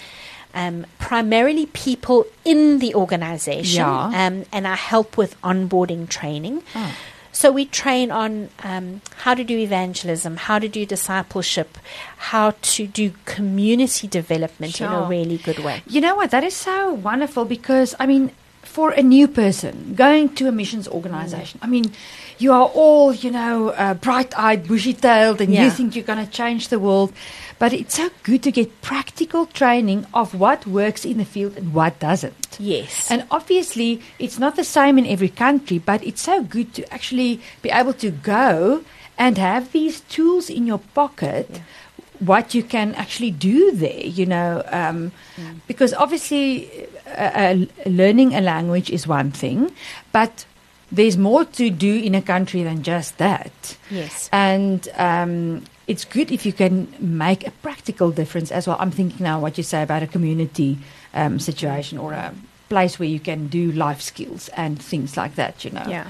um, 0.53 0.85
primarily 0.99 1.67
people 1.67 2.25
in 2.43 2.79
the 2.79 2.95
organization 2.95 3.81
Yeah. 3.85 4.25
um, 4.27 4.45
and 4.51 4.67
I 4.67 4.75
help 4.75 5.17
with 5.17 5.39
onboarding 5.41 6.09
training. 6.09 6.63
Oh. 6.75 6.95
So 7.31 7.51
we 7.51 7.65
train 7.65 8.11
on 8.11 8.49
um, 8.63 9.01
how 9.17 9.33
to 9.33 9.43
do 9.43 9.57
evangelism, 9.57 10.35
how 10.37 10.59
to 10.59 10.67
do 10.67 10.85
discipleship, 10.85 11.77
how 12.17 12.55
to 12.61 12.87
do 12.87 13.13
community 13.25 14.07
development 14.07 14.81
in 14.81 14.87
a 14.87 15.07
really 15.07 15.37
good 15.37 15.59
way. 15.59 15.83
You 15.87 16.01
know 16.01 16.15
what? 16.15 16.31
That 16.31 16.43
is 16.43 16.55
so 16.55 16.91
wonderful 16.91 17.45
because, 17.45 17.95
I 17.99 18.07
mean, 18.07 18.31
for 18.69 18.91
a 18.91 19.01
new 19.01 19.27
person 19.27 19.95
going 19.95 20.29
to 20.35 20.47
a 20.47 20.51
missions 20.51 20.87
organization, 20.87 21.59
I 21.61 21.67
mean, 21.67 21.91
you 22.37 22.53
are 22.53 22.69
all, 22.69 23.11
you 23.13 23.31
know, 23.31 23.69
uh, 23.69 23.95
bright 23.95 24.37
eyed, 24.37 24.67
bushy 24.67 24.93
tailed, 24.93 25.41
and 25.41 25.53
you 25.53 25.69
think 25.69 25.95
you're 25.95 26.05
going 26.05 26.23
to 26.23 26.31
change 26.31 26.69
the 26.69 26.79
world. 26.79 27.11
But 27.57 27.73
it's 27.73 27.95
so 27.95 28.09
good 28.23 28.43
to 28.43 28.51
get 28.51 28.81
practical 28.81 29.47
training 29.47 30.05
of 30.13 30.33
what 30.33 30.65
works 30.65 31.03
in 31.03 31.17
the 31.17 31.25
field 31.25 31.57
and 31.57 31.73
what 31.73 31.99
doesn't. 31.99 32.55
Yes. 32.57 33.11
And 33.11 33.25
obviously, 33.31 34.01
it's 34.19 34.39
not 34.39 34.55
the 34.55 34.63
same 34.63 34.97
in 34.97 35.05
every 35.05 35.27
country, 35.27 35.79
but 35.79 36.05
it's 36.05 36.21
so 36.21 36.43
good 36.43 36.73
to 36.75 36.93
actually 36.93 37.41
be 37.61 37.69
able 37.69 37.93
to 37.99 38.11
go 38.11 38.85
and 39.17 39.37
have 39.37 39.73
these 39.73 39.99
tools 40.07 40.49
in 40.49 40.65
your 40.65 40.79
pocket. 40.93 41.59
What 42.19 42.53
you 42.53 42.63
can 42.63 42.95
actually 42.95 43.31
do 43.31 43.71
there, 43.71 44.05
you 44.05 44.25
know, 44.25 44.63
um, 44.71 45.11
because 45.67 45.93
obviously, 45.93 46.87
uh, 47.17 47.31
uh, 47.33 47.65
learning 47.85 48.35
a 48.35 48.41
language 48.41 48.89
is 48.89 49.07
one 49.07 49.31
thing, 49.31 49.71
but 50.11 50.45
there's 50.91 51.17
more 51.17 51.45
to 51.45 51.69
do 51.69 51.95
in 51.95 52.15
a 52.15 52.21
country 52.21 52.63
than 52.63 52.83
just 52.83 53.17
that. 53.17 53.77
yes. 53.89 54.29
And 54.31 54.87
um, 54.95 55.63
it's 55.87 56.05
good 56.05 56.31
if 56.31 56.45
you 56.45 56.53
can 56.53 56.93
make 56.99 57.45
a 57.45 57.51
practical 57.51 58.11
difference 58.11 58.51
as 58.51 58.67
well. 58.67 58.77
I'm 58.79 58.91
thinking 58.91 59.23
now 59.23 59.39
what 59.39 59.57
you 59.57 59.63
say 59.63 59.83
about 59.83 60.03
a 60.03 60.07
community 60.07 60.77
um, 61.13 61.39
situation 61.39 61.97
or 61.97 62.13
a 62.13 62.33
place 62.69 62.99
where 62.99 63.09
you 63.09 63.19
can 63.19 63.47
do 63.47 63.71
life 63.71 64.01
skills 64.01 64.49
and 64.49 64.81
things 64.81 65.17
like 65.17 65.35
that, 65.35 65.65
you 65.65 65.71
know. 65.71 65.85
Yeah. 65.87 66.07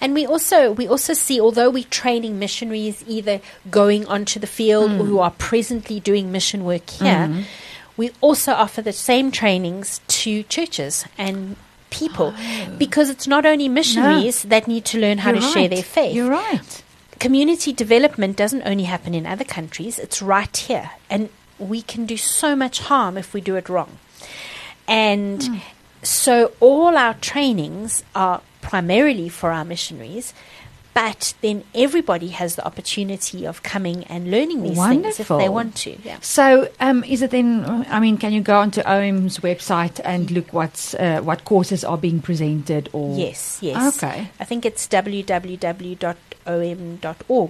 And 0.00 0.14
we 0.14 0.26
also 0.26 0.72
we 0.72 0.88
also 0.88 1.14
see, 1.14 1.40
although 1.40 1.70
we're 1.70 1.84
training 1.84 2.38
missionaries 2.38 3.04
either 3.06 3.40
going 3.70 4.04
onto 4.06 4.40
the 4.40 4.48
field 4.48 4.90
or 4.90 5.04
who 5.04 5.20
are 5.20 5.30
presently 5.30 6.00
doing 6.00 6.32
mission 6.32 6.64
work 6.64 6.90
here, 6.90 7.28
we 7.96 8.10
also 8.20 8.52
offer 8.52 8.82
the 8.82 8.92
same 8.92 9.30
trainings 9.30 10.00
to 10.08 10.42
churches 10.44 11.04
and 11.18 11.56
people 11.90 12.34
because 12.78 13.10
it's 13.10 13.26
not 13.26 13.44
only 13.44 13.68
missionaries 13.68 14.42
that 14.44 14.66
need 14.66 14.84
to 14.86 14.98
learn 14.98 15.18
how 15.18 15.30
You're 15.30 15.40
to 15.42 15.46
share 15.46 15.68
their 15.68 15.82
faith. 15.82 16.14
You're 16.14 16.30
right. 16.30 16.82
Community 17.18 17.72
development 17.72 18.36
doesn't 18.36 18.62
only 18.62 18.84
happen 18.84 19.14
in 19.14 19.26
other 19.26 19.44
countries, 19.44 19.98
it's 19.98 20.22
right 20.22 20.56
here. 20.56 20.90
And 21.10 21.28
we 21.58 21.82
can 21.82 22.06
do 22.06 22.16
so 22.16 22.56
much 22.56 22.80
harm 22.80 23.16
if 23.18 23.34
we 23.34 23.40
do 23.40 23.56
it 23.56 23.68
wrong. 23.68 23.98
And 24.88 25.42
Hmm. 25.42 25.56
so 26.02 26.52
all 26.60 26.96
our 26.96 27.14
trainings 27.14 28.02
are 28.14 28.40
primarily 28.62 29.28
for 29.28 29.50
our 29.52 29.64
missionaries, 29.64 30.32
but 30.94 31.34
then 31.40 31.64
everybody 31.74 32.28
has 32.28 32.56
the 32.56 32.64
opportunity 32.66 33.46
of 33.46 33.62
coming 33.62 34.04
and 34.04 34.30
learning 34.30 34.62
these 34.62 34.78
things 34.78 35.18
if 35.20 35.28
they 35.28 35.48
want 35.48 35.74
to. 35.76 35.96
Yeah. 36.04 36.18
So, 36.20 36.68
um, 36.80 37.02
is 37.04 37.22
it 37.22 37.30
then? 37.30 37.64
I 37.88 37.98
mean, 38.00 38.18
can 38.18 38.32
you 38.32 38.42
go 38.42 38.58
onto 38.58 38.82
OM's 38.82 39.38
website 39.38 40.00
and 40.04 40.30
look 40.30 40.52
what's 40.52 40.94
uh, 40.94 41.20
what 41.22 41.44
courses 41.44 41.82
are 41.84 41.96
being 41.96 42.20
presented? 42.20 42.90
Or 42.92 43.16
Yes, 43.16 43.58
yes. 43.62 43.96
Okay. 43.96 44.28
I 44.38 44.44
think 44.44 44.66
it's 44.66 44.86
www.om.org, 44.86 46.06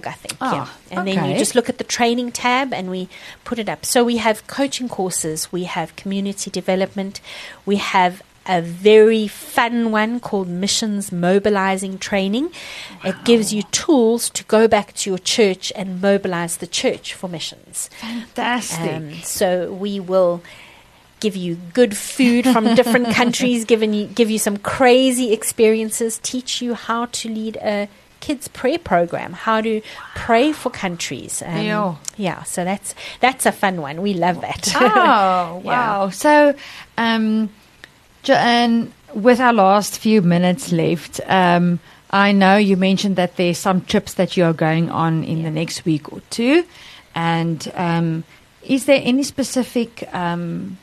I 0.07 0.11
think. 0.11 0.37
Ah, 0.39 0.55
yeah. 0.55 0.97
And 0.97 1.07
then 1.07 1.29
you 1.29 1.37
just 1.37 1.55
look 1.55 1.67
at 1.67 1.77
the 1.79 1.83
training 1.83 2.31
tab 2.31 2.73
and 2.73 2.89
we 2.89 3.09
put 3.43 3.59
it 3.59 3.67
up. 3.67 3.85
So 3.85 4.03
we 4.03 4.17
have 4.17 4.47
coaching 4.47 4.87
courses, 4.87 5.51
we 5.51 5.65
have 5.65 5.95
community 5.95 6.49
development, 6.49 7.19
we 7.65 7.75
have 7.77 8.21
a 8.45 8.61
very 8.61 9.27
fun 9.27 9.91
one 9.91 10.19
called 10.19 10.47
Missions 10.49 11.11
Mobilizing 11.11 11.97
Training. 11.97 12.51
It 13.03 13.15
gives 13.23 13.53
you 13.53 13.63
tools 13.71 14.29
to 14.31 14.43
go 14.45 14.67
back 14.67 14.93
to 14.95 15.09
your 15.09 15.19
church 15.19 15.71
and 15.75 16.01
mobilize 16.01 16.57
the 16.57 16.67
church 16.67 17.13
for 17.13 17.27
missions. 17.29 17.89
Fantastic. 17.99 18.91
Um, 18.91 19.13
so 19.23 19.71
we 19.73 19.99
will 19.99 20.43
give 21.21 21.35
you 21.37 21.55
good 21.73 21.95
food 21.95 22.45
from 22.45 22.75
different 22.75 23.13
countries, 23.15 23.63
giving 23.63 23.93
you 23.93 24.07
give 24.07 24.29
you 24.29 24.37
some 24.39 24.57
crazy 24.57 25.31
experiences, 25.31 26.19
teach 26.21 26.61
you 26.61 26.73
how 26.73 27.05
to 27.05 27.29
lead 27.29 27.55
a 27.57 27.87
kids 28.19 28.47
prayer 28.49 28.79
program, 28.79 29.33
how 29.33 29.61
to 29.61 29.81
pray 30.15 30.51
for 30.51 30.69
countries. 30.69 31.41
Um, 31.45 31.65
Yeah. 31.65 31.95
yeah, 32.17 32.43
so 32.43 32.63
that's 32.65 32.93
that's 33.21 33.45
a 33.45 33.51
fun 33.53 33.81
one. 33.81 34.01
We 34.01 34.13
love 34.13 34.41
that. 34.41 34.69
Oh, 34.75 35.61
wow. 35.63 36.09
So, 36.09 36.55
um, 36.97 37.49
Joanne, 38.23 38.93
with 39.13 39.39
our 39.39 39.53
last 39.53 39.99
few 39.99 40.21
minutes 40.21 40.71
left, 40.71 41.19
um, 41.27 41.79
I 42.09 42.31
know 42.31 42.57
you 42.57 42.77
mentioned 42.77 43.15
that 43.17 43.35
there's 43.35 43.57
some 43.57 43.81
trips 43.81 44.13
that 44.15 44.37
you 44.37 44.45
are 44.45 44.53
going 44.53 44.89
on 44.89 45.23
in 45.23 45.43
the 45.43 45.51
next 45.51 45.83
week 45.85 46.11
or 46.13 46.21
two. 46.29 46.63
And 47.15 47.71
um, 47.75 48.23
is 48.63 48.85
there 48.85 49.01
any 49.03 49.23
specific 49.23 50.07
um, 50.13 50.77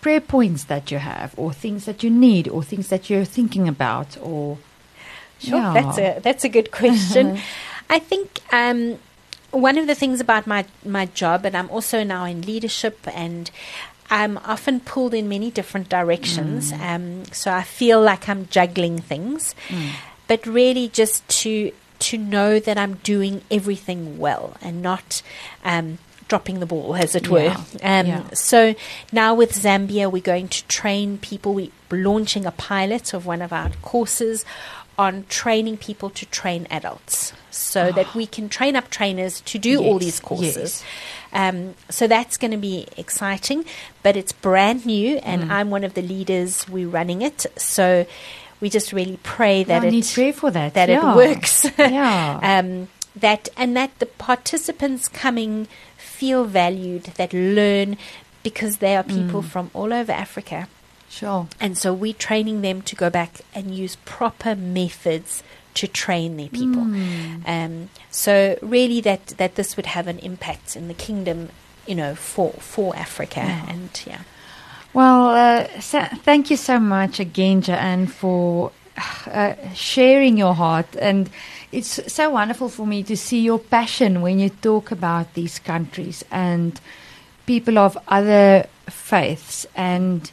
prayer 0.00 0.20
points 0.20 0.64
that 0.64 0.90
you 0.90 0.98
have, 0.98 1.34
or 1.36 1.52
things 1.52 1.84
that 1.84 2.02
you 2.02 2.10
need, 2.10 2.48
or 2.48 2.62
things 2.62 2.88
that 2.88 3.10
you're 3.10 3.24
thinking 3.24 3.68
about? 3.68 4.16
Or 4.22 4.58
Sure, 5.38 5.58
Yeah. 5.58 5.72
that's 5.72 5.98
a 5.98 6.20
that's 6.20 6.44
a 6.44 6.48
good 6.50 6.70
question. 6.70 7.38
I 7.90 7.98
think 7.98 8.40
um, 8.52 8.98
one 9.52 9.78
of 9.78 9.86
the 9.86 9.94
things 9.94 10.20
about 10.20 10.46
my 10.46 10.66
my 10.84 11.06
job, 11.06 11.44
and 11.46 11.56
I'm 11.56 11.70
also 11.70 12.04
now 12.04 12.24
in 12.26 12.42
leadership, 12.42 12.98
and 13.14 13.50
I'm 14.10 14.38
often 14.38 14.80
pulled 14.80 15.14
in 15.14 15.28
many 15.28 15.50
different 15.50 15.88
directions. 15.88 16.72
Um, 16.72 17.24
so 17.26 17.52
I 17.52 17.62
feel 17.62 18.00
like 18.00 18.28
I'm 18.28 18.48
juggling 18.48 18.98
things, 18.98 19.54
but 20.26 20.44
really 20.46 20.88
just 20.88 21.26
to 21.42 21.72
to 22.00 22.16
know 22.16 22.58
that 22.58 22.78
I'm 22.78 22.94
doing 22.94 23.42
everything 23.50 24.18
well 24.18 24.56
and 24.60 24.82
not. 24.82 25.22
Um, 25.64 25.98
dropping 26.28 26.60
the 26.60 26.66
ball 26.66 26.94
as 26.94 27.16
it 27.16 27.28
were 27.28 27.40
Yeah, 27.42 27.56
um, 27.82 28.06
yeah. 28.06 28.22
so 28.34 28.76
now 29.10 29.34
with 29.34 29.52
Zambia, 29.52 30.08
we're 30.08 30.22
going 30.22 30.46
to 30.46 30.64
train 30.68 31.18
people. 31.18 31.54
We're 31.54 31.72
launching 31.90 32.46
a 32.46 32.52
pilot 32.52 33.12
of 33.12 33.26
one 33.26 33.42
of 33.42 33.52
our 33.52 33.70
courses 33.82 34.44
on 35.00 35.12
training 35.40 35.76
people 35.88 36.08
to 36.20 36.24
train 36.40 36.62
adults 36.70 37.32
so 37.50 37.82
that 37.98 38.08
we 38.18 38.24
can 38.26 38.48
train 38.48 38.74
up 38.76 38.86
trainers 38.98 39.40
to 39.42 39.56
do 39.58 39.74
all 39.82 39.98
these 39.98 40.20
courses. 40.20 40.56
yes. 40.56 40.84
Um, 41.32 41.74
so 41.88 42.06
that's 42.14 42.36
going 42.42 42.50
to 42.58 42.62
be 42.72 42.86
exciting, 42.96 43.64
but 44.04 44.16
it's 44.20 44.32
brand 44.32 44.80
new, 44.84 45.16
and 45.30 45.40
Mm. 45.44 45.50
I'm 45.56 45.68
one 45.76 45.84
of 45.88 45.94
the 45.94 46.02
leaders. 46.14 46.50
We're 46.68 46.88
running 46.98 47.22
it. 47.22 47.46
So 47.56 48.04
we 48.60 48.66
just 48.68 48.92
really 48.92 49.18
pray 49.22 49.64
that 49.64 49.82
I 49.82 49.86
it 49.86 49.90
need 49.90 50.06
prayer 50.14 50.32
for 50.34 50.50
that. 50.50 50.74
that 50.74 50.88
yeah. 50.88 51.12
it 51.12 51.16
works. 51.16 51.54
Yeah. 51.78 52.40
um, 52.42 52.88
that 53.16 53.48
and 53.56 53.76
that 53.78 53.90
the 54.02 54.06
participants 54.06 55.08
coming 55.08 55.66
feel 55.96 56.44
valued, 56.44 57.04
that 57.18 57.32
learn 57.32 57.96
because 58.42 58.78
they 58.78 58.94
are 58.98 59.02
people 59.04 59.42
from 59.42 59.70
all 59.74 59.92
over 59.92 60.12
Africa. 60.12 60.66
Sure. 61.10 61.48
And 61.60 61.76
so 61.76 61.92
we're 61.92 62.14
training 62.14 62.62
them 62.62 62.82
to 62.82 62.96
go 62.96 63.10
back 63.10 63.40
and 63.52 63.74
use 63.74 63.96
proper 64.04 64.54
methods 64.54 65.42
to 65.74 65.86
train 65.86 66.36
their 66.36 66.48
people. 66.48 66.82
Um, 67.46 67.90
so 68.10 68.58
really 68.62 69.00
that, 69.02 69.26
that 69.38 69.56
this 69.56 69.76
would 69.76 69.86
have 69.86 70.06
an 70.06 70.20
impact 70.20 70.76
in 70.76 70.88
the 70.88 70.94
kingdom, 70.94 71.48
you 71.86 71.96
know, 71.96 72.14
for, 72.14 72.52
for 72.52 72.94
Africa. 72.96 73.40
Yeah. 73.40 73.70
And 73.70 74.02
yeah. 74.06 74.20
Well, 74.92 75.30
uh, 75.30 75.64
thank 76.22 76.50
you 76.50 76.56
so 76.56 76.78
much 76.78 77.20
again, 77.20 77.62
Joanne, 77.62 78.06
for 78.06 78.72
uh, 79.26 79.54
sharing 79.74 80.36
your 80.36 80.54
heart. 80.54 80.96
And 80.98 81.28
it's 81.72 82.12
so 82.12 82.30
wonderful 82.30 82.68
for 82.68 82.86
me 82.86 83.02
to 83.04 83.16
see 83.16 83.40
your 83.40 83.58
passion 83.58 84.22
when 84.22 84.38
you 84.38 84.48
talk 84.48 84.90
about 84.90 85.34
these 85.34 85.58
countries 85.58 86.24
and 86.30 86.80
people 87.46 87.78
of 87.78 87.98
other 88.08 88.66
faiths 88.88 89.66
and 89.74 90.30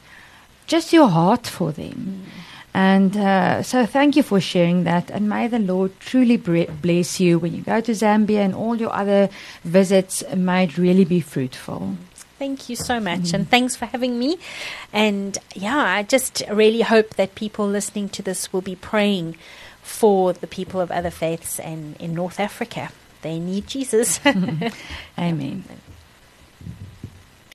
just 0.68 0.94
your 0.94 1.08
heart 1.08 1.48
for 1.48 1.72
them. 1.72 2.26
And 2.74 3.18
uh, 3.18 3.64
so, 3.64 3.88
thank 3.88 4.16
you 4.16 4.22
for 4.22 4.40
sharing 4.40 4.84
that. 4.84 5.10
And 5.10 5.28
may 5.28 5.48
the 5.48 5.58
Lord 5.58 6.00
truly 6.00 6.38
bless 6.38 7.20
you 7.20 7.40
when 7.40 7.56
you 7.56 7.64
go 7.64 7.82
to 7.82 7.92
Zambia 7.92 8.46
and 8.46 8.54
all 8.54 8.76
your 8.76 8.94
other 8.94 9.30
visits. 9.64 10.24
May 10.36 10.66
it 10.66 10.78
really 10.78 11.06
be 11.06 11.20
fruitful. 11.20 11.96
Thank 12.38 12.70
you 12.70 12.76
so 12.76 13.00
much, 13.00 13.34
and 13.34 13.50
thanks 13.50 13.76
for 13.76 13.88
having 13.88 14.20
me. 14.20 14.38
And 14.94 15.40
yeah, 15.56 15.76
I 15.76 16.04
just 16.04 16.44
really 16.52 16.82
hope 16.82 17.16
that 17.16 17.34
people 17.34 17.68
listening 17.68 18.10
to 18.10 18.22
this 18.22 18.54
will 18.54 18.62
be 18.62 18.76
praying 18.76 19.38
for 19.82 20.34
the 20.34 20.46
people 20.46 20.80
of 20.80 20.92
other 20.92 21.10
faiths 21.10 21.60
and 21.60 21.98
in 21.98 22.14
North 22.14 22.40
Africa. 22.40 22.92
They 23.24 23.40
need 23.40 23.66
Jesus. 23.66 24.20
Amen. 25.18 25.64